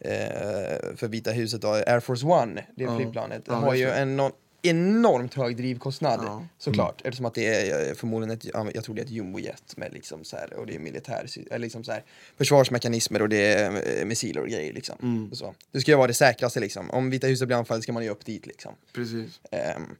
eh, 0.00 0.96
för 0.96 1.08
Vita 1.08 1.30
huset 1.30 1.60
då, 1.62 1.68
Air 1.68 2.00
Force 2.00 2.26
One, 2.26 2.64
det 2.76 2.84
Ja. 2.84 2.96
flygplanet, 2.98 3.42
Ja, 3.46 3.54
har 3.54 3.74
ju 3.74 3.90
en 3.90 4.08
enorm, 4.08 4.32
enormt 4.62 5.34
hög 5.34 5.56
drivkostnad 5.56 6.20
Ja. 6.24 6.46
såklart. 6.58 7.00
Eftersom 7.04 7.26
att 7.26 7.34
det 7.34 7.70
är 7.70 7.88
eh, 7.88 7.94
förmodligen 7.94 8.36
ett, 8.36 8.44
ja, 8.54 8.66
jag 8.74 8.84
tror 8.84 8.94
det 8.94 9.00
är 9.00 9.04
ett 9.04 9.10
jumbojet 9.10 9.76
med 9.76 9.92
liksom 9.92 10.24
så 10.24 10.36
här, 10.36 10.54
och 10.54 10.66
det 10.66 10.74
är 10.74 10.78
militär, 10.78 11.26
eller 11.50 11.58
liksom 11.58 11.84
så 11.84 11.92
här, 11.92 12.02
försvarsmekanismer 12.38 13.22
och 13.22 13.28
det 13.28 13.52
är 13.54 13.98
eh, 14.00 14.04
missiler 14.04 14.40
och 14.40 14.48
grejer 14.48 14.72
liksom. 14.72 14.96
Mm. 15.02 15.30
Och 15.30 15.36
så. 15.38 15.54
Det 15.72 15.80
ska 15.80 15.90
ju 15.90 15.96
vara 15.96 16.06
det 16.06 16.14
säkraste 16.14 16.60
liksom. 16.60 16.90
Om 16.90 17.10
Vita 17.10 17.26
huset 17.26 17.48
blir 17.48 17.56
anfallet 17.56 17.82
ska 17.82 17.92
man 17.92 18.02
ju 18.04 18.08
upp 18.10 18.24
dit 18.24 18.46
liksom. 18.46 18.74
Precis. 18.92 19.40
Ehm, 19.50 19.96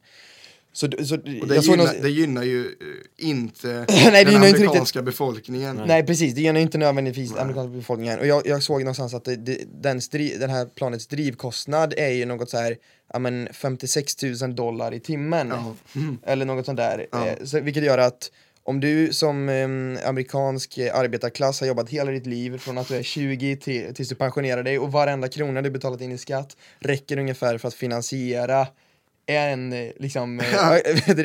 så, 0.77 0.87
så, 1.05 1.15
Och 1.15 1.21
det, 1.47 1.55
gynnar, 1.55 1.77
någon- 1.77 2.01
det 2.01 2.09
gynnar 2.09 2.43
ju 2.43 2.65
eh, 2.65 3.27
inte 3.29 3.67
Nej, 3.89 4.11
det 4.11 4.23
den 4.23 4.33
gynnar 4.33 4.47
inte 4.47 4.59
amerikanska 4.59 5.01
befolkningen. 5.01 5.81
Nej 5.87 6.05
precis, 6.05 6.33
det 6.33 6.41
gynnar 6.41 6.59
inte 6.59 6.77
nödvändigtvis 6.77 7.31
Nej. 7.31 7.41
amerikanska 7.41 7.77
befolkningen. 7.77 8.19
Och 8.19 8.27
jag, 8.27 8.47
jag 8.47 8.63
såg 8.63 8.79
någonstans 8.79 9.13
att 9.13 9.25
det, 9.25 9.35
det, 9.35 9.57
den, 9.81 10.01
stri, 10.01 10.37
den 10.37 10.49
här 10.49 10.65
planets 10.65 11.07
drivkostnad 11.07 11.93
är 11.97 12.09
ju 12.09 12.25
något 12.25 12.49
så 12.49 12.57
här, 12.57 12.77
ja 13.13 13.19
men 13.19 13.49
56 13.53 14.13
000 14.41 14.55
dollar 14.55 14.93
i 14.93 14.99
timmen. 14.99 15.47
Ja. 15.49 15.75
Mm. 15.95 16.17
Eller 16.23 16.45
något 16.45 16.65
sånt 16.65 16.77
där. 16.77 17.07
Ja. 17.11 17.27
Eh, 17.27 17.43
så, 17.43 17.59
vilket 17.59 17.83
gör 17.83 17.97
att 17.97 18.31
om 18.63 18.79
du 18.79 19.13
som 19.13 19.49
eh, 19.49 20.09
amerikansk 20.09 20.77
arbetarklass 20.77 21.59
har 21.59 21.67
jobbat 21.67 21.89
hela 21.89 22.11
ditt 22.11 22.25
liv 22.25 22.57
från 22.57 22.77
att 22.77 22.87
du 22.87 22.95
är 22.95 23.03
20 23.03 23.55
till, 23.55 23.93
tills 23.95 24.09
du 24.09 24.15
pensionerar 24.15 24.63
dig 24.63 24.79
och 24.79 24.91
varenda 24.91 25.27
krona 25.27 25.61
du 25.61 25.69
betalat 25.69 26.01
in 26.01 26.11
i 26.11 26.17
skatt 26.17 26.57
räcker 26.79 27.17
ungefär 27.17 27.57
för 27.57 27.67
att 27.67 27.73
finansiera 27.73 28.67
en, 29.27 29.73
eh, 29.73 29.91
liksom, 29.99 30.39
eh, 30.39 30.45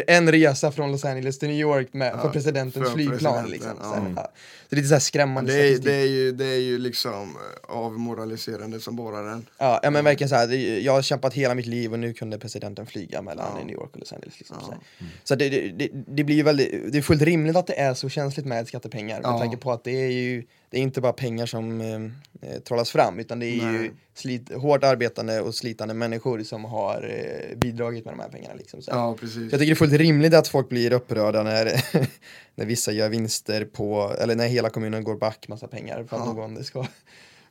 en 0.17 0.33
resa 0.33 0.73
från 0.73 0.93
Los 0.93 1.05
Angeles 1.05 1.39
till 1.39 1.49
New 1.49 1.59
York 1.61 1.89
med, 1.93 2.13
för 2.13 2.19
Ja, 2.27 2.33
presidentens 2.33 2.87
för 2.89 2.95
flygplan. 2.95 3.19
presidenten, 3.19 3.51
Liksom, 3.51 3.71
ja. 3.79 3.85
så, 3.85 3.95
här, 3.95 4.01
Mm. 4.01 4.13
ja. 4.17 4.23
så 4.23 4.67
det 4.69 4.75
är 4.75 4.77
lite 4.77 4.89
så 4.89 4.95
här 4.95 5.01
skrämmande 5.01 5.53
Det 5.53 5.59
är, 5.59 5.63
statistik. 5.65 5.85
det, 5.85 5.95
är 5.97 6.07
ju, 6.07 6.33
det 6.33 6.45
är 6.47 6.59
ju 6.61 6.79
liksom 6.79 7.23
eh, 7.69 7.77
avmoraliserande 7.77 8.81
som 8.81 8.97
bara 8.97 9.23
den. 9.23 9.47
Ja, 9.59 9.81
ja 9.83 9.91
men 9.91 10.05
verkligen 10.05 10.29
så 10.29 10.35
här, 10.35 10.53
jag 10.79 10.93
har 10.93 11.03
kämpat 11.03 11.35
hela 11.35 11.55
mitt 11.55 11.67
liv 11.67 11.93
och 11.93 11.99
nu 11.99 12.13
kunde 12.15 12.39
presidenten 12.39 12.87
flyga 12.87 13.23
mellan 13.23 13.47
Ja. 13.59 13.65
New 13.65 13.75
York 13.75 13.91
och 13.93 13.99
Los 13.99 14.13
Angeles. 14.13 14.39
Liksom, 14.39 14.57
Ja. 14.61 14.67
så 14.67 14.73
här. 14.73 14.81
så 15.25 15.35
det, 15.35 15.49
det, 15.49 15.69
det, 15.69 15.89
det 15.93 16.25
blir 16.25 16.37
ju 16.37 16.43
väldigt, 16.43 16.93
det 16.93 16.99
är 16.99 17.03
fullt 17.03 17.23
rimligt 17.23 17.57
att 17.57 17.67
det 17.67 17.79
är 17.81 17.95
så 17.95 18.09
känsligt 18.09 18.47
med 18.47 18.69
skattepengar 18.69 19.17
med 19.23 19.39
tanke 19.41 19.57
på 19.57 19.73
att 19.73 19.85
det 19.85 19.91
är 20.05 20.11
ju, 20.11 20.45
det 20.73 20.79
är 20.79 20.83
inte 20.83 21.01
bara 21.01 21.13
pengar 21.13 21.47
som 21.47 21.81
eh, 21.81 22.59
trollas 22.61 22.91
fram 22.91 23.19
utan 23.19 23.39
det 23.39 23.47
är 23.47 23.55
ju 23.73 23.79
Nej. 23.79 23.93
slit, 24.15 24.53
hårt 24.55 24.85
arbetande 24.85 25.41
och 25.41 25.55
slitande 25.55 25.95
människor 25.95 26.43
som 26.43 26.65
har 26.65 27.03
eh, 27.51 27.57
bidragit 27.59 28.05
med 28.05 28.15
de 28.15 28.21
här 28.21 28.29
pengarna. 28.29 28.55
Liksom, 28.55 28.83
så. 28.83 28.91
Ja, 28.91 29.13
Så 29.13 29.19
precis. 29.19 29.37
jag 29.37 29.51
tycker 29.51 29.67
det 29.67 29.71
är 29.71 29.75
fullt 29.75 29.93
rimligt 29.93 30.35
att 30.35 30.49
folk 30.49 30.69
blir 30.69 30.93
upprörda 30.93 31.43
när, 31.43 31.65
när 32.55 32.65
vissa 32.67 32.93
gör 32.93 33.09
vinster 33.09 33.65
på, 33.65 34.15
eller 34.19 34.35
när 34.37 34.47
hela 34.49 34.71
kommunen 34.71 35.05
går 35.05 35.17
back 35.17 35.49
massa 35.49 35.69
pengar 35.69 36.05
för 36.05 36.17
att 36.17 36.27
Ja. 36.27 36.33
någon 36.33 36.65
ska 36.65 36.87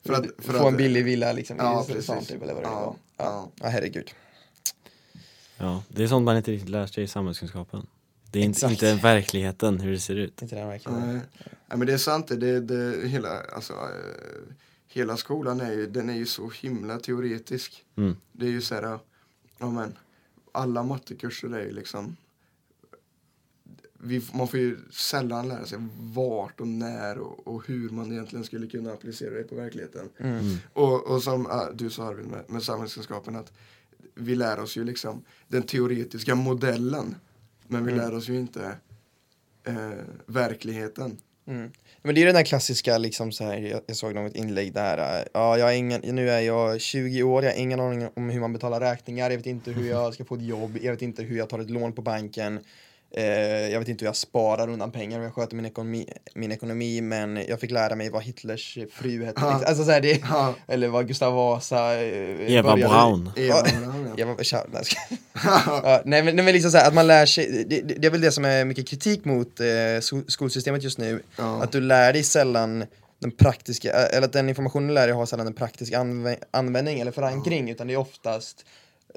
För 0.05 0.13
att- 0.13 0.25
för 0.38 0.53
få 0.53 0.57
att- 0.60 0.71
en 0.71 0.77
billig 0.77 1.05
villa 1.05 1.31
liksom 1.34 1.57
Ja, 1.60 1.86
i 1.89 1.93
precis. 1.93 2.27
typ 2.27 2.41
eller 2.43 2.53
vad 2.53 2.63
det 2.63 2.69
nu 2.69 2.73
Ja, 2.75 2.79
var. 2.86 2.95
Ja. 3.17 3.23
ja. 3.25 3.51
ja, 3.62 3.67
herregud. 3.69 4.12
Ja, 5.57 5.84
det 5.88 6.03
är 6.03 6.07
sånt 6.07 6.25
man 6.25 6.38
inte 6.38 6.51
riktigt 6.51 6.69
lär 6.69 6.86
sig 6.88 7.03
i 7.03 7.07
samhällskunskapen. 7.07 7.88
Det 8.32 8.39
är 8.39 8.44
inte, 8.44 8.58
Exakt. 8.58 8.72
inte 8.72 8.94
verkligen 8.94 9.80
hur 9.80 9.91
det 9.91 10.00
ser 10.00 10.15
ut. 10.15 10.41
Inte 10.41 10.56
den 10.56 10.67
verkligen. 10.67 11.00
Nej. 11.00 11.22
Nej, 11.72 11.78
men 11.78 11.88
det 11.88 11.94
är 11.94 11.98
sant, 11.98 12.28
det, 12.28 12.36
det, 12.36 12.60
det 12.60 13.08
hela, 13.08 13.41
alltså, 13.41 13.74
eh, 13.74 14.54
hela 14.88 15.17
skolan 15.17 15.62
är 15.62 15.72
ju, 15.72 15.88
den 15.88 16.10
är 16.10 16.13
ju 16.13 16.26
så 16.26 16.50
himla 16.50 17.00
teoretisk. 17.00 17.86
Mm. 17.96 18.15
Det 18.32 18.46
är 18.46 18.50
ju 18.50 18.62
så 18.62 18.76
här, 18.76 19.00
ja 19.58 19.72
men, 19.72 19.94
alla 20.52 20.84
mattekurser 20.84 21.56
är 21.56 21.65
ju 21.65 21.72
liksom, 21.72 22.17
vi, 23.94 24.22
man 24.34 24.48
får 24.48 24.60
ju 24.60 24.78
sällan 24.91 25.48
lära 25.48 25.65
sig 25.65 25.78
vart 26.00 26.60
och 26.60 26.67
när 26.67 27.17
och, 27.17 27.48
och 27.48 27.67
hur 27.67 27.89
man 27.89 28.12
egentligen 28.12 28.46
skulle 28.46 28.67
kunna 28.67 28.91
applicera 28.91 29.34
det 29.34 29.44
på 29.44 29.56
verkligheten. 29.56 30.10
Mm. 30.17 30.58
Och, 30.74 31.08
och 31.08 31.24
som 31.24 31.46
ah, 31.46 31.72
du 31.74 31.89
sa 31.89 32.08
Arvid 32.08 32.26
med, 32.26 32.44
med 32.48 32.63
samhällskunskapen 32.63 33.36
att 33.36 33.52
vi 34.15 34.36
lär 34.36 34.60
oss 34.60 34.78
ju 34.78 34.84
liksom 34.84 35.24
den 35.48 35.63
teoretiska 35.63 36.36
modellen 36.36 37.15
men 37.71 37.86
vi 37.86 37.91
Mm. 37.91 38.05
lär 38.05 38.17
oss 38.17 38.29
ju 38.29 38.38
inte 38.39 38.75
eh, 39.67 39.91
verkligheten. 40.25 41.17
Mm. 41.47 41.71
Men 42.01 42.15
det 42.15 42.21
är 42.21 42.25
den 42.25 42.36
där 42.36 42.43
klassiska, 42.43 42.97
liksom 42.97 43.31
så 43.31 43.43
här, 43.43 43.57
jag, 43.57 43.81
jag 43.88 43.97
såg 43.97 44.13
något 44.15 44.36
inlägg 44.36 44.73
där, 44.73 45.19
äh, 45.19 45.25
ja, 45.34 45.57
jag 45.57 45.77
ingen, 45.77 46.01
nu 46.15 46.29
är 46.29 46.39
jag 46.39 46.81
20 46.81 47.23
år, 47.23 47.43
jag 47.43 47.51
har 47.51 47.57
ingen 47.57 47.79
aning 47.79 48.10
om 48.15 48.29
hur 48.29 48.39
man 48.39 48.53
betalar 48.53 48.79
räkningar, 48.79 49.29
jag 49.29 49.38
vet 49.38 49.45
inte 49.45 49.71
hur 49.71 49.89
jag 49.89 50.13
ska 50.13 50.25
få 50.25 50.36
ett 50.36 50.41
jobb, 50.41 50.77
jag 50.81 50.91
vet 50.91 51.01
inte 51.01 51.23
hur 51.23 51.38
jag 51.38 51.49
tar 51.49 51.60
ett 51.60 51.69
lån 51.69 51.93
på 51.93 52.01
banken, 52.01 52.55
eh, 52.57 52.62
jag 53.71 53.80
vet 53.80 53.88
inte 53.88 54.04
hur 54.06 54.08
jag 54.08 54.15
sparar 54.15 54.69
undan 54.69 54.91
pengar 54.91 55.19
och 55.19 55.26
jag 55.26 55.34
sköter 55.34 55.56
min 55.56 55.65
ekonomi, 55.65 56.06
min 56.36 56.52
ekonomi 56.52 57.02
men 57.02 57.39
jag 57.47 57.60
fick 57.60 57.71
lära 57.71 57.95
mig 57.95 58.10
vad 58.10 58.24
Hitlers 58.24 58.78
fru 58.91 59.26
hette. 59.26 59.41
Ja. 59.41 59.50
Liksom. 59.52 59.67
Alltså, 59.67 59.84
så 59.84 59.91
här, 59.91 60.02
det, 60.02 60.21
Ja, 60.30 60.54
eller 60.67 60.88
vad 60.88 61.08
Gustav 61.08 61.34
Vasa 61.34 61.95
eh, 62.02 62.54
Eva 62.54 62.71
började- 62.71 62.93
Braun. 62.93 63.32
Eva. 63.36 63.62
Braun, 63.63 64.06
ja. 64.08 64.13
Jag 64.17 64.26
var, 64.28 64.43
tja, 64.43 64.65
nej, 64.71 64.84
ja, 65.65 66.02
nej, 66.06 66.24
men, 66.24 66.36
nej 66.36 66.45
men 66.45 66.54
liksom 66.54 66.71
så 66.71 66.78
här, 66.78 66.88
att 66.88 66.93
man 66.93 67.08
lär 67.08 67.26
sig, 67.26 67.65
det, 67.69 67.82
det, 67.82 67.93
det 67.93 68.08
är 68.08 68.12
väl 68.12 68.21
det 68.21 68.32
som 68.32 68.45
är 68.45 68.65
mycket 68.65 68.88
kritik 68.88 69.26
mot 69.26 69.60
eh, 69.60 69.65
sko- 70.02 70.24
skolsystemet 70.28 70.84
just 70.84 70.97
nu, 70.97 71.21
Ja. 71.38 71.63
att 71.63 71.71
du 71.71 71.82
lär 71.82 72.13
dig 72.13 72.24
sällan 72.24 72.86
den 73.19 73.32
praktiska, 73.32 73.91
eller 73.91 74.28
att 74.28 74.34
den 74.34 74.50
informationen 74.50 74.88
du 74.88 74.93
lär 74.93 75.08
dig 75.08 75.15
har 75.15 75.26
sällan 75.26 75.47
en 75.47 75.54
praktisk 75.54 75.93
anv 75.93 76.36
användning 76.52 77.00
eller 77.00 77.12
förankring, 77.12 77.69
utan 77.69 77.88
det 77.88 77.93
är 77.93 77.97
oftast 77.97 78.65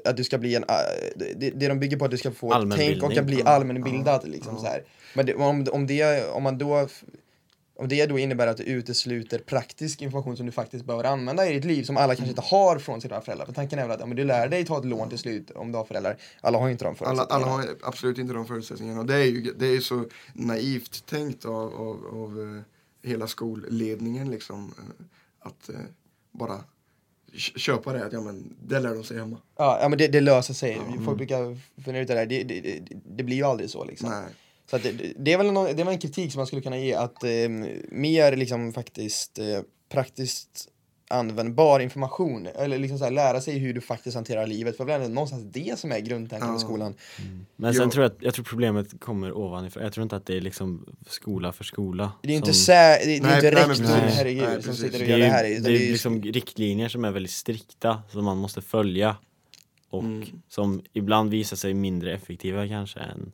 att 0.05 0.17
du 0.17 0.23
ska 0.23 0.37
bli 0.37 0.55
en, 0.55 0.63
äh, 0.63 0.75
det, 1.15 1.49
det 1.49 1.67
de 1.67 1.79
bygger 1.79 1.97
på 1.97 2.05
att 2.05 2.11
du 2.11 2.17
ska 2.17 2.31
få 2.31 2.53
ett 2.53 2.71
tänk 2.75 3.03
och 3.03 3.13
kan 3.13 3.25
bli 3.25 3.39
Ja. 3.39 3.45
allmänbildad 3.45 4.27
liksom 4.27 4.53
Ja. 4.55 4.59
så 4.61 4.65
här. 4.67 4.83
Men 5.15 5.25
det, 5.25 5.35
om, 5.35 5.65
om 5.71 5.87
det, 5.87 6.25
om 6.29 6.43
man 6.43 6.57
då 6.57 6.87
om 7.77 7.87
det 7.87 8.05
då 8.05 8.19
innebär 8.19 8.47
att 8.47 8.57
du 8.57 8.63
utesluter 8.63 9.39
praktisk 9.39 10.01
information 10.01 10.37
som 10.37 10.45
du 10.45 10.51
faktiskt 10.51 10.85
behöver 10.85 11.03
använda 11.03 11.49
i 11.49 11.53
ditt 11.53 11.65
liv 11.65 11.83
som 11.83 11.97
alla 11.97 12.15
kanske 12.15 12.29
inte 12.29 12.41
har 12.41 12.79
från 12.79 13.01
sina 13.01 13.21
föräldrar. 13.21 13.45
För 13.45 13.53
tanken 13.53 13.79
är 13.79 13.83
väl 13.83 13.91
att 13.91 13.99
ja, 13.99 14.05
men 14.05 14.17
du 14.17 14.23
lär 14.23 14.47
dig 14.47 14.65
ta 14.65 14.77
ett 14.79 14.85
lån 14.85 15.09
till 15.09 15.17
slut 15.17 15.51
om 15.51 15.71
du 15.71 15.77
har 15.77 15.85
föräldrar. 15.85 16.17
Alla 16.41 16.57
har 16.57 16.65
ju 16.67 16.71
inte 16.71 16.83
de 16.85 16.87
Alla, 16.87 16.95
förutsättningarna. 16.97 17.45
alla 17.53 17.63
har 17.67 17.75
absolut 17.83 18.17
inte 18.17 18.33
de 18.33 18.45
förutsättningarna. 18.45 18.99
Och 18.99 19.05
det 19.05 19.15
är 19.15 19.23
ju 19.23 19.53
det 19.57 19.65
är 19.67 19.79
så 19.79 20.05
naivt 20.33 21.05
tänkt 21.05 21.45
av, 21.45 21.73
av, 21.75 22.05
av 22.23 22.63
eh, 23.03 23.09
hela 23.09 23.27
skolledningen 23.27 24.31
liksom. 24.31 24.73
eh, 24.77 25.05
att 25.47 25.69
eh, 25.69 25.75
bara 26.31 26.59
köpa 27.37 27.93
det, 27.93 28.05
att 28.05 28.13
ja 28.13 28.21
men 28.21 28.55
det 28.67 28.79
lär 28.79 28.95
de 28.95 29.03
sig 29.03 29.17
hemma. 29.17 29.37
Ja, 29.57 29.79
ja 29.81 29.89
men 29.89 29.97
det, 29.97 30.07
det 30.07 30.21
löser 30.21 30.53
sig. 30.53 30.73
Mm. 30.73 31.05
Folk 31.05 31.17
brukar 31.17 31.57
fundera 31.83 32.03
ut 32.03 32.07
det 32.07 32.13
där. 32.13 32.25
Det, 32.25 32.43
det, 32.43 32.81
det, 33.05 33.23
blir 33.23 33.35
ju 33.35 33.43
aldrig 33.43 33.69
så 33.69 33.85
liksom. 33.85 34.09
Nej. 34.09 34.25
Så 34.69 34.75
att 34.75 34.83
det, 35.17 35.33
är 35.33 35.37
väl 35.37 35.51
någon, 35.51 35.75
det 35.75 35.81
är 35.81 35.89
en 35.89 35.99
kritik 35.99 36.31
som 36.31 36.39
man 36.39 36.47
skulle 36.47 36.61
kunna 36.61 36.77
ge 36.77 36.93
att 36.93 37.23
eh, 37.23 37.49
mer 37.89 38.35
liksom 38.35 38.73
faktiskt 38.73 39.39
eh, 39.39 39.61
praktiskt 39.89 40.69
användbar 41.09 41.79
information 41.79 42.47
eller 42.55 42.77
liksom 42.79 42.97
så 42.97 43.03
här, 43.03 43.11
lära 43.11 43.41
sig 43.41 43.57
hur 43.57 43.73
du 43.73 43.81
faktiskt 43.81 44.15
hanterar 44.15 44.47
livet 44.47 44.77
för 44.77 44.85
det 44.85 44.93
är 44.93 44.99
väl 44.99 45.11
någonstans 45.11 45.43
det 45.43 45.79
som 45.79 45.91
är 45.91 45.99
grundtanken 45.99 46.47
med 46.47 46.55
Ja. 46.55 46.59
skolan. 46.59 46.95
Men 47.55 47.73
sen 47.73 47.83
Jo. 47.83 47.89
tror 47.91 48.03
jag, 48.03 48.11
att, 48.11 48.17
jag 48.21 48.33
tror 48.33 48.45
problemet 48.45 48.99
kommer 48.99 49.37
ovanifrån. 49.37 49.83
Jag 49.83 49.93
tror 49.93 50.03
inte 50.03 50.15
att 50.15 50.25
det 50.25 50.37
är 50.37 50.41
liksom 50.41 50.85
skola 51.07 51.51
för 51.51 51.63
skola. 51.63 52.11
Det 52.21 52.31
är 52.31 52.35
inte, 52.35 52.53
som- 52.53 52.65
sä, 52.65 52.73
det, 52.73 53.05
det 53.05 53.17
är 53.17 53.21
Nej, 53.21 53.35
inte 53.35 53.51
rektorn, 53.51 53.67
precis. 53.67 53.87
herregud, 54.17 54.43
Nej, 54.43 54.63
som 54.63 54.73
sitter 54.75 54.93
och 54.93 55.05
det 55.05 55.11
gör 55.11 55.17
är, 55.17 55.19
det 55.19 55.25
här. 55.29 55.45
ju- 55.45 55.51
utan 55.53 55.63
det 55.63 55.77
är 55.77 55.85
ju- 55.85 55.91
liksom 55.91 56.21
riktlinjer 56.21 56.89
som 56.89 57.05
är 57.05 57.11
väldigt 57.11 57.31
strikta 57.31 58.01
som 58.11 58.25
man 58.25 58.37
måste 58.37 58.61
följa 58.61 59.15
och 59.89 60.03
Mm. 60.03 60.25
som 60.49 60.81
ibland 60.93 61.29
visar 61.29 61.57
sig 61.57 61.73
mindre 61.73 62.13
effektiva 62.13 62.67
kanske 62.67 62.99
än, 62.99 63.31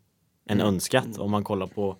än 0.49 0.59
Mm. 0.59 0.67
önskat 0.67 1.17
om 1.17 1.31
man 1.31 1.43
kollar 1.43 1.67
på 1.67 1.97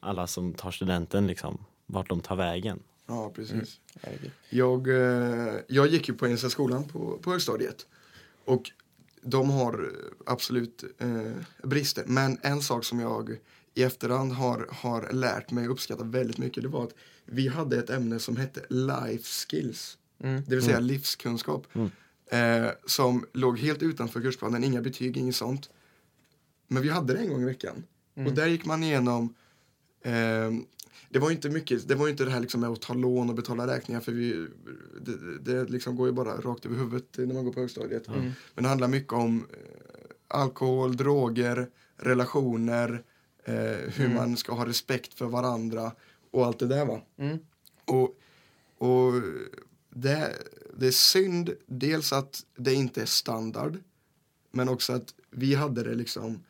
alla 0.00 0.26
som 0.26 0.54
tar 0.54 0.70
studenten 0.70 1.26
liksom, 1.26 1.64
vart 1.86 2.08
de 2.08 2.20
tar 2.20 2.36
vägen. 2.36 2.82
Ja, 3.06 3.32
precis. 3.34 3.80
Mm. 4.02 4.30
Jag, 4.48 4.88
eh, 4.88 5.54
jag 5.68 5.86
gick 5.86 6.08
ju 6.08 6.14
på 6.14 6.26
Engelska 6.26 6.50
skolan 6.50 6.84
på, 6.84 7.18
på 7.22 7.30
högstadiet. 7.30 7.86
Och 8.44 8.70
de 9.22 9.50
har 9.50 9.72
eh, 9.72 10.32
absolut 10.32 10.84
eh, 10.98 11.68
brister. 11.68 12.04
Men 12.06 12.38
en 12.42 12.62
sak 12.62 12.84
som 12.84 13.00
jag 13.00 13.36
i 13.74 13.82
efterhand 13.82 14.32
har, 14.32 14.68
har 14.70 15.12
lärt 15.12 15.50
mig 15.50 15.68
uppskatta 15.68 16.04
väldigt 16.04 16.38
mycket 16.38 16.62
det 16.62 16.68
var 16.68 16.84
att 16.84 16.94
vi 17.24 17.48
hade 17.48 17.78
ett 17.78 17.90
ämne 17.90 18.18
som 18.18 18.36
hette 18.36 18.60
life 18.68 19.24
skills. 19.24 19.98
Mm. 20.20 20.42
Det 20.46 20.54
vill 20.54 20.64
säga 20.64 20.80
livskunskap. 20.80 21.66
Mm. 21.72 21.90
Eh, 22.26 22.70
som 22.86 23.26
låg 23.32 23.58
helt 23.58 23.82
utanför 23.82 24.20
kursplanen, 24.20 24.64
inga 24.64 24.82
betyg, 24.82 25.16
inget 25.16 25.36
sånt. 25.36 25.70
Men 26.68 26.82
vi 26.82 26.88
hade 26.88 27.14
det 27.14 27.20
en 27.20 27.28
gång 27.28 27.42
i 27.42 27.44
veckan. 27.44 27.84
Mm. 28.14 28.26
Och 28.26 28.34
där 28.34 28.46
gick 28.46 28.64
man 28.64 28.82
igenom 28.82 29.34
eh, 30.02 30.50
det 31.14 31.20
var 31.20 31.28
ju 31.28 31.34
inte 31.34 31.50
mycket, 31.50 31.88
det 31.88 31.94
var 31.94 32.08
inte 32.08 32.24
det 32.24 32.30
här 32.30 32.40
liksom 32.40 32.60
med 32.60 32.70
att 32.70 32.80
ta 32.80 32.94
lån 32.94 33.28
och 33.28 33.34
betala 33.34 33.66
räkningar 33.66 34.00
för 34.00 34.12
vi, 34.12 34.46
det, 35.00 35.38
det 35.38 35.64
liksom 35.70 35.96
går 35.96 36.06
ju 36.06 36.12
bara 36.12 36.40
rakt 36.40 36.66
över 36.66 36.76
huvudet 36.76 37.18
när 37.18 37.34
man 37.34 37.44
går 37.44 37.52
på 37.52 37.60
högstadiet. 37.60 38.08
Mm. 38.08 38.32
Men 38.54 38.62
det 38.62 38.68
handlar 38.68 38.88
mycket 38.88 39.12
om 39.12 39.46
eh, 39.52 39.58
alkohol, 40.28 40.96
droger, 40.96 41.68
relationer, 41.96 43.02
eh, 43.44 43.54
hur 43.94 44.04
Mm. 44.04 44.14
man 44.14 44.36
ska 44.36 44.54
ha 44.54 44.66
respekt 44.66 45.14
för 45.14 45.26
varandra 45.26 45.92
och 46.30 46.46
allt 46.46 46.58
det 46.58 46.66
där 46.66 46.86
va. 46.86 47.00
Mm. 47.16 47.38
Och, 47.84 48.18
och 48.88 49.12
det, 49.90 50.32
det 50.76 50.86
är 50.86 50.90
synd, 50.90 51.50
dels 51.66 52.12
att 52.12 52.44
det 52.56 52.74
inte 52.74 53.02
är 53.02 53.06
standard, 53.06 53.78
men 54.50 54.68
också 54.68 54.92
att 54.92 55.14
vi 55.30 55.54
hade 55.54 55.82
det 55.82 55.94
liksom 55.94 56.42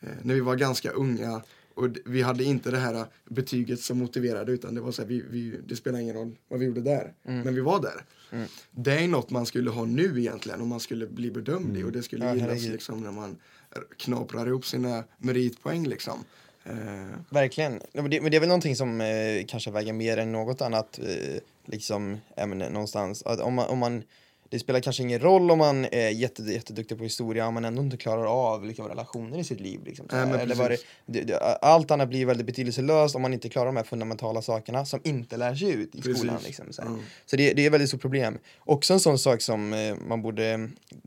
eh, 0.00 0.08
när 0.22 0.34
vi 0.34 0.40
var 0.40 0.56
ganska 0.56 0.90
unga 0.90 1.42
och 1.78 1.88
vi 2.04 2.22
hade 2.22 2.44
inte 2.44 2.70
det 2.70 2.78
här 2.78 3.06
betyget 3.28 3.80
som 3.80 3.98
motiverade 3.98 4.52
utan 4.52 4.74
det 4.74 4.80
var 4.80 4.92
så 4.92 5.02
här, 5.02 5.08
vi, 5.08 5.24
vi, 5.30 5.60
det 5.68 5.76
spelar 5.76 5.98
ingen 5.98 6.14
roll 6.14 6.36
vad 6.48 6.60
vi 6.60 6.66
gjorde 6.66 6.80
där, 6.80 7.14
men 7.22 7.54
vi 7.54 7.60
var 7.60 7.80
där. 7.82 8.04
Mm. 8.32 8.48
Det 8.70 8.92
är 8.92 9.08
något 9.08 9.30
man 9.30 9.46
skulle 9.46 9.70
ha 9.70 9.84
nu 9.84 10.18
egentligen 10.20 10.60
om 10.60 10.68
man 10.68 10.80
skulle 10.80 11.06
bli 11.06 11.30
bedömd 11.30 11.76
i 11.76 11.82
och 11.82 11.92
det 11.92 12.02
skulle 12.02 12.24
Ja, 12.24 12.34
gillas 12.34 12.62
liksom 12.66 13.00
när 13.02 13.12
man 13.12 13.36
r- 13.76 13.82
knaprar 13.96 14.46
ihop 14.46 14.66
sina 14.66 15.04
meritpoäng 15.18 15.86
liksom. 15.86 16.24
Eh, 16.64 16.74
Verkligen. 17.30 17.80
Men 17.92 18.10
det, 18.10 18.20
men 18.20 18.30
det 18.30 18.36
är 18.36 18.40
väl 18.40 18.48
någonting 18.48 18.76
som 18.76 19.00
eh, 19.00 19.44
kanske 19.48 19.70
väger 19.70 19.92
mer 19.92 20.16
än 20.16 20.32
något 20.32 20.60
annat 20.60 20.98
eh, 20.98 21.40
liksom, 21.66 22.16
ämne 22.36 22.68
någonstans. 22.70 23.22
Att 23.22 23.40
om 23.40 23.54
man, 23.54 23.68
om 23.68 23.78
man, 23.78 24.02
det 24.50 24.58
spelar 24.58 24.80
kanske 24.80 25.02
ingen 25.02 25.20
roll 25.20 25.50
om 25.50 25.58
man 25.58 25.84
är 25.84 26.08
jätte, 26.08 26.42
jätteduktig 26.42 26.98
på 26.98 27.04
historia 27.04 27.46
om 27.46 27.54
man 27.54 27.64
ändå 27.64 27.82
inte 27.82 27.96
klarar 27.96 28.24
av 28.24 28.64
liksom, 28.64 28.88
relationer 28.88 29.38
i 29.38 29.44
sitt 29.44 29.60
liv. 29.60 29.80
Liksom, 29.84 30.06
men 30.10 30.34
Eller 30.34 30.54
vad 30.54 30.70
det, 30.70 30.78
det, 31.06 31.20
det, 31.20 31.38
allt 31.38 31.90
annat 31.90 32.08
blir 32.08 32.26
väldigt 32.26 32.46
betydelselöst 32.46 33.16
om 33.16 33.22
man 33.22 33.32
inte 33.32 33.48
klarar 33.48 33.66
de 33.66 33.76
här 33.76 33.84
fundamentala 33.84 34.42
sakerna 34.42 34.84
som 34.84 35.00
inte 35.04 35.36
lär 35.36 35.54
sig 35.54 35.72
ut 35.72 35.94
i 35.94 36.02
Precis. 36.02 36.18
skolan. 36.18 36.38
Liksom, 36.44 36.72
så. 36.72 36.82
Mm. 36.82 37.00
så 37.26 37.36
det, 37.36 37.52
det 37.52 37.62
är 37.62 37.66
ett 37.66 37.72
väldigt 37.72 37.88
stort 37.88 38.00
problem. 38.00 38.38
Också 38.58 38.92
en 38.92 39.00
sån 39.00 39.18
sak 39.18 39.42
som 39.42 39.72
eh, 39.72 39.94
man 40.08 40.22
borde 40.22 40.46
eh, 40.46 40.58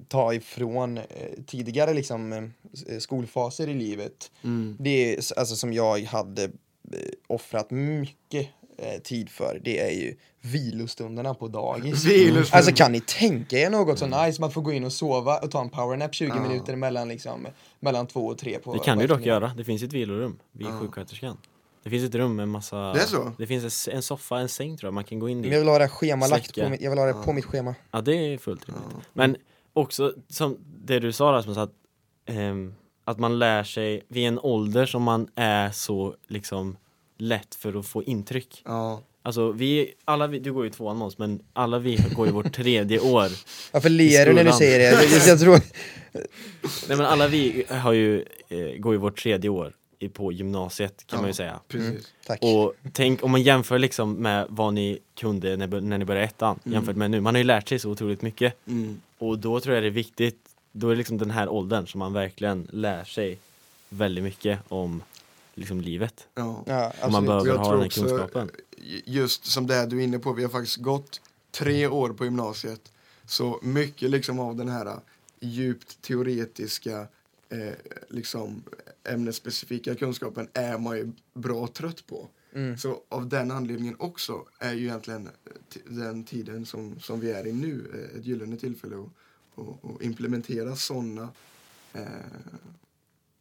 ta 0.07 0.33
ifrån 0.33 0.97
eh, 0.97 1.03
tidigare 1.47 1.93
liksom, 1.93 2.33
eh, 2.33 2.99
skolfaser 2.99 3.67
i 3.67 3.73
livet. 3.73 4.31
mm. 4.43 4.77
Det 4.79 5.13
är 5.13 5.39
alltså 5.39 5.55
som 5.55 5.73
jag 5.73 5.99
hade 5.99 6.43
eh, 6.43 6.49
offrat 7.27 7.71
mycket 7.71 8.47
eh, 8.77 9.01
tid 9.03 9.29
för. 9.29 9.59
Det 9.63 9.79
är 9.79 9.91
ju 9.91 10.15
vilostunderna 10.41 11.33
på 11.33 11.47
dagis. 11.47 12.05
Vilostunder. 12.05 12.55
Alltså 12.55 12.71
kan 12.71 12.91
ni 12.91 12.99
tänka 13.01 13.57
er 13.59 13.69
något 13.69 13.99
så 13.99 14.05
nice 14.05 14.33
som 14.33 14.43
att 14.43 14.53
få 14.53 14.61
gå 14.61 14.71
in 14.73 14.83
och 14.83 14.93
sova 14.93 15.37
och 15.37 15.51
ta 15.51 15.61
en 15.61 15.69
powernap 15.69 16.13
20 16.15 16.27
Ja. 16.27 16.47
minuter 16.47 16.75
mellan, 16.75 17.07
liksom, 17.07 17.47
mellan 17.79 18.07
två 18.07 18.27
och 18.27 18.37
tre 18.37 18.59
på 18.59 18.73
Det 18.73 18.79
kan 18.79 18.97
du 18.97 19.07
dock 19.07 19.25
göra, 19.25 19.51
det 19.57 19.63
finns 19.63 19.83
ett 19.83 19.93
vilorum 19.93 20.39
vid 20.51 20.67
Ja. 20.67 20.79
sjuksköterskan. 20.79 21.37
Det 21.83 21.89
finns 21.89 22.03
ett 22.03 22.15
rum 22.15 22.35
med 22.35 22.47
massa 22.49 22.77
Det 22.93 22.99
är 22.99 23.05
så? 23.05 23.31
Det 23.37 23.47
finns 23.47 23.63
en 23.63 23.67
s- 23.67 23.89
en 23.91 24.01
soffa, 24.01 24.39
en 24.39 24.49
säng 24.49 24.77
tror 24.77 24.87
jag 24.87 24.93
man 24.93 25.03
kan 25.03 25.19
gå 25.19 25.29
in 25.29 25.41
Men 25.41 25.51
jag 25.51 25.59
vill 25.59 25.67
ha 25.67 25.79
det 25.79 25.87
schemalagt 25.87 26.45
Snacka. 26.45 26.63
på 26.63 26.69
mitt, 26.69 26.81
jag 26.81 26.89
vill 26.89 26.99
ha 26.99 27.05
det 27.05 27.13
på 27.13 27.33
mitt 27.33 27.45
schema. 27.45 27.75
Ja 27.91 28.01
det 28.01 28.15
är 28.33 28.37
fullt 28.37 28.65
rimligt 28.69 28.85
Ja. 28.93 29.01
Men 29.13 29.35
också 29.73 30.13
som 30.29 30.57
det 30.85 30.99
du 30.99 31.11
sa 31.11 31.31
Rasmus 31.31 31.57
att 31.57 31.71
ehm, 32.25 32.73
Att 33.05 33.19
man 33.19 33.39
lär 33.39 33.63
sig 33.63 34.01
vid 34.07 34.27
en 34.27 34.39
ålder 34.39 34.85
som 34.85 35.03
man 35.03 35.27
är 35.35 35.71
så 35.71 36.15
liksom 36.27 36.77
lätt 37.21 37.55
för 37.55 37.79
att 37.79 37.85
få 37.87 38.03
intryck 38.03 38.61
Ja. 38.65 39.01
Alltså 39.23 39.51
vi, 39.51 39.93
alla 40.05 40.27
vi, 40.27 40.39
du 40.39 40.53
går 40.53 40.63
ju 40.63 40.69
tvåan 40.69 40.97
med 40.97 41.05
oss 41.07 41.17
men 41.17 41.41
alla 41.53 41.79
vi 41.79 41.95
går 42.15 42.25
ju 42.27 42.33
vårt 42.33 42.53
tredje 42.55 42.99
år 42.99 43.27
Varför 43.71 43.89
ler 43.89 44.25
du 44.25 44.33
när 44.33 44.43
du 44.43 44.51
säger 44.51 44.79
det? 44.79 45.03
Jag, 45.03 45.27
jag, 45.27 45.39
tror... 45.39 45.59
Nej 46.87 46.97
men 46.97 47.01
alla 47.01 47.27
vi 47.27 47.63
har 47.69 47.93
ju, 47.93 48.25
eh, 48.49 48.77
går 48.79 48.93
ju 48.93 48.99
vårt 48.99 49.21
tredje 49.23 49.49
år 49.49 49.73
i, 49.99 50.09
på 50.09 50.31
gymnasiet 50.31 51.03
kan 51.07 51.17
Ja. 51.17 51.21
man 51.21 51.29
ju 51.29 51.33
säga 51.33 51.59
Precis. 51.67 52.07
Tack. 52.25 52.39
Och 52.41 52.73
tänk 52.93 53.23
om 53.23 53.31
man 53.31 53.41
jämför 53.41 53.79
liksom 53.79 54.13
med 54.13 54.45
vad 54.49 54.73
ni 54.73 54.99
kunde 55.19 55.57
när, 55.57 55.81
när 55.81 55.97
ni 55.97 56.05
började 56.05 56.25
ettan 56.25 56.59
Mm. 56.65 56.73
jämfört 56.73 56.95
med 56.95 57.11
nu. 57.11 57.21
Man 57.21 57.35
har 57.35 57.39
ju 57.39 57.43
lärt 57.43 57.69
sig 57.69 57.79
så 57.79 57.89
otroligt 57.89 58.21
mycket. 58.21 58.53
Mm. 58.67 59.01
Och 59.17 59.39
då 59.39 59.59
tror 59.59 59.75
jag 59.75 59.83
det 59.83 59.87
är 59.87 59.91
viktigt, 59.91 60.39
då 60.71 60.87
är 60.87 60.91
det 60.91 60.97
liksom 60.97 61.17
den 61.17 61.31
här 61.31 61.49
åldern 61.49 61.87
som 61.87 61.99
man 61.99 62.13
verkligen 62.13 62.67
lär 62.71 63.03
sig 63.03 63.37
väldigt 63.89 64.23
mycket 64.23 64.59
om 64.67 65.03
liksom 65.61 65.81
livet. 65.81 66.27
Ja. 66.35 66.63
Ja, 66.67 66.93
Och 67.03 67.11
man 67.11 67.25
behöver 67.25 67.55
ha 67.57 67.65
tror 67.65 67.71
den 67.73 67.81
här 67.81 67.87
också- 67.87 68.01
kunskapen. 68.01 68.49
just 69.05 69.45
som 69.45 69.67
det 69.67 69.85
du 69.85 69.99
är 69.99 70.03
inne 70.03 70.19
på, 70.19 70.33
vi 70.33 70.43
har 70.43 70.49
faktiskt 70.49 70.77
gått 70.77 71.21
tre 71.51 71.87
år 71.87 72.09
på 72.13 72.25
gymnasiet. 72.25 72.91
Så 73.25 73.59
mycket 73.63 74.09
liksom 74.09 74.39
av 74.39 74.55
den 74.55 74.69
här 74.69 74.99
djupt 75.39 76.01
teoretiska 76.01 77.07
eh, 77.49 77.73
liksom 78.09 78.63
ämnesspecifika 79.03 79.95
kunskapen 79.95 80.47
är 80.53 80.77
man 80.77 80.97
ju 80.97 81.11
bra 81.33 81.67
trött 81.67 82.07
på. 82.07 82.27
Mm. 82.53 82.77
Så 82.77 83.01
av 83.09 83.29
den 83.29 83.51
anledningen 83.51 83.95
också 83.99 84.45
är 84.59 84.73
ju 84.73 84.83
egentligen 84.85 85.29
t- 85.73 85.79
den 85.85 86.23
tiden 86.23 86.65
som, 86.65 86.99
som 86.99 87.19
vi 87.19 87.31
är 87.31 87.47
i 87.47 87.51
nu 87.53 87.91
eh, 87.93 88.17
ett 88.19 88.25
gyllene 88.25 88.57
tillfälle 88.57 88.95
att, 88.95 89.59
att, 89.59 89.85
att 89.95 90.01
implementera 90.01 90.75
sådana 90.75 91.29
eh, 91.93 92.03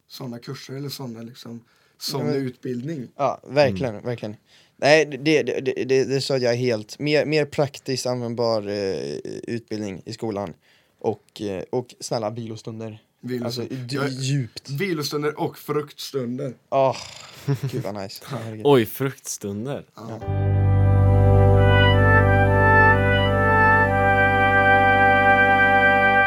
såna 0.07 0.39
kurser 0.39 0.73
eller 0.75 0.89
sådana 0.89 1.21
liksom 1.21 1.61
sån 2.01 2.25
men- 2.25 2.35
utbildning. 2.35 3.07
Ja, 3.15 3.39
verkligen, 3.47 4.01
verkligen. 4.03 4.35
Nej, 4.77 5.05
det, 5.05 5.17
det, 5.43 5.59
det, 5.61 5.83
det, 5.85 6.03
det 6.05 6.21
sa 6.21 6.37
jag 6.37 6.55
helt. 6.55 6.99
Mer, 6.99 7.25
mer 7.25 7.45
praktiskt 7.45 8.05
användbar 8.05 8.67
eh, 8.67 9.17
utbildning 9.47 10.01
i 10.05 10.13
skolan. 10.13 10.53
Och, 10.99 11.41
eh, 11.41 11.63
och 11.69 11.95
snälla 11.99 12.29
vilostunder. 12.29 13.03
Alltså 13.43 13.61
Vilostunder. 13.61 13.87
d- 13.87 13.95
Jag- 13.95 14.09
djupt. 14.09 14.69
Vilostunder 14.69 15.39
och 15.39 15.57
fruktstunder. 15.57 16.53
Åh, 16.69 16.97
gud 17.71 17.83
vad 17.83 17.95
nice. 18.03 18.23
Oj, 18.63 18.85
fruktstunder. 18.85 19.85
Ja. 19.95 20.19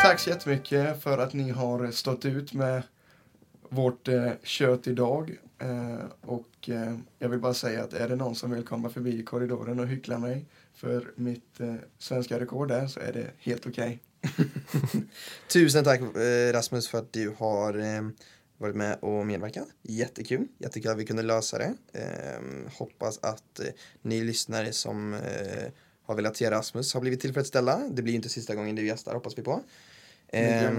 Tack 0.03 0.19
så 0.21 0.31
jättemycket 0.31 1.03
för 1.03 1.19
att 1.19 1.33
ni 1.33 1.51
har 1.51 1.91
stått 1.91 2.25
ut 2.25 2.53
med 2.53 2.83
vårt 3.75 4.09
eh, 4.09 4.31
kött 4.43 4.87
idag. 4.87 5.39
Eh, 5.59 6.05
och 6.21 6.69
eh, 6.69 6.99
jag 7.19 7.29
vill 7.29 7.39
bara 7.39 7.55
säga 7.55 7.85
att 7.85 7.93
är 7.93 8.09
det 8.09 8.17
någon 8.17 8.35
som 8.35 8.51
vill 8.51 8.65
komma 8.65 8.89
förbi 8.89 9.23
korridoren 9.23 9.81
och 9.81 9.87
hyckla 9.87 10.19
mig 10.19 10.45
för 10.75 11.13
mitt 11.17 11.61
eh, 11.61 11.75
svenska 11.99 12.41
rekord 12.41 12.69
där 12.69 12.87
så 12.87 13.01
är 13.01 13.13
det 13.13 13.31
helt 13.39 13.67
okej. 13.67 13.99
Tusen 15.53 15.85
tack 15.85 16.01
eh, 16.01 16.53
Rasmus 16.53 16.89
för 16.89 16.99
att 16.99 17.13
du 17.13 17.35
har 17.39 17.79
eh, 17.79 18.09
varit 18.59 18.77
med 18.77 18.99
och 19.01 19.27
medverkat. 19.27 19.69
Jättekul. 19.83 20.47
Jättekul 20.59 20.91
att 20.91 20.99
vi 20.99 21.07
kunde 21.07 21.23
lösa 21.23 21.59
det. 21.59 21.75
Eh, 21.93 22.73
hoppas 22.79 23.19
att 23.23 23.61
eh, 23.61 23.67
ni 24.03 24.25
lyssnare 24.25 24.73
som 24.73 25.17
har 26.07 26.15
velat 26.15 26.37
se 26.37 26.51
Rasmus 26.51 26.95
har 26.95 27.01
blivit 27.01 27.21
tillfredsställda. 27.21 27.83
Det 27.91 28.03
blir 28.03 28.15
inte 28.15 28.29
sista 28.29 28.55
gången 28.55 28.77
du 28.77 28.87
gästar 28.87 29.15
hoppas 29.15 29.39
vi 29.39 29.43
på. 29.43 29.63
Eh, 30.29 30.73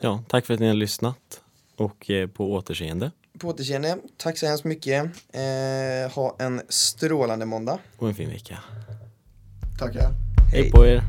Ja, 0.00 0.24
tack 0.28 0.46
för 0.46 0.54
att 0.54 0.60
ni 0.60 0.66
har 0.66 0.74
lyssnat 0.74 1.40
och 1.76 2.10
eh, 2.10 2.26
på 2.26 2.52
återseende 2.52 3.10
på 3.40 3.48
återseende. 3.48 3.98
Tack 4.16 4.38
så 4.38 4.46
hemskt 4.46 4.64
mycket. 4.64 5.04
Eh, 5.32 6.12
ha 6.14 6.36
en 6.38 6.62
strålande 6.68 7.46
måndag. 7.46 7.78
och 7.98 8.08
en 8.08 8.14
fin 8.14 8.30
vecka. 8.30 8.58
Tackar. 9.78 10.10
Hej 10.52 10.70
på 10.70 10.86
er! 10.86 11.02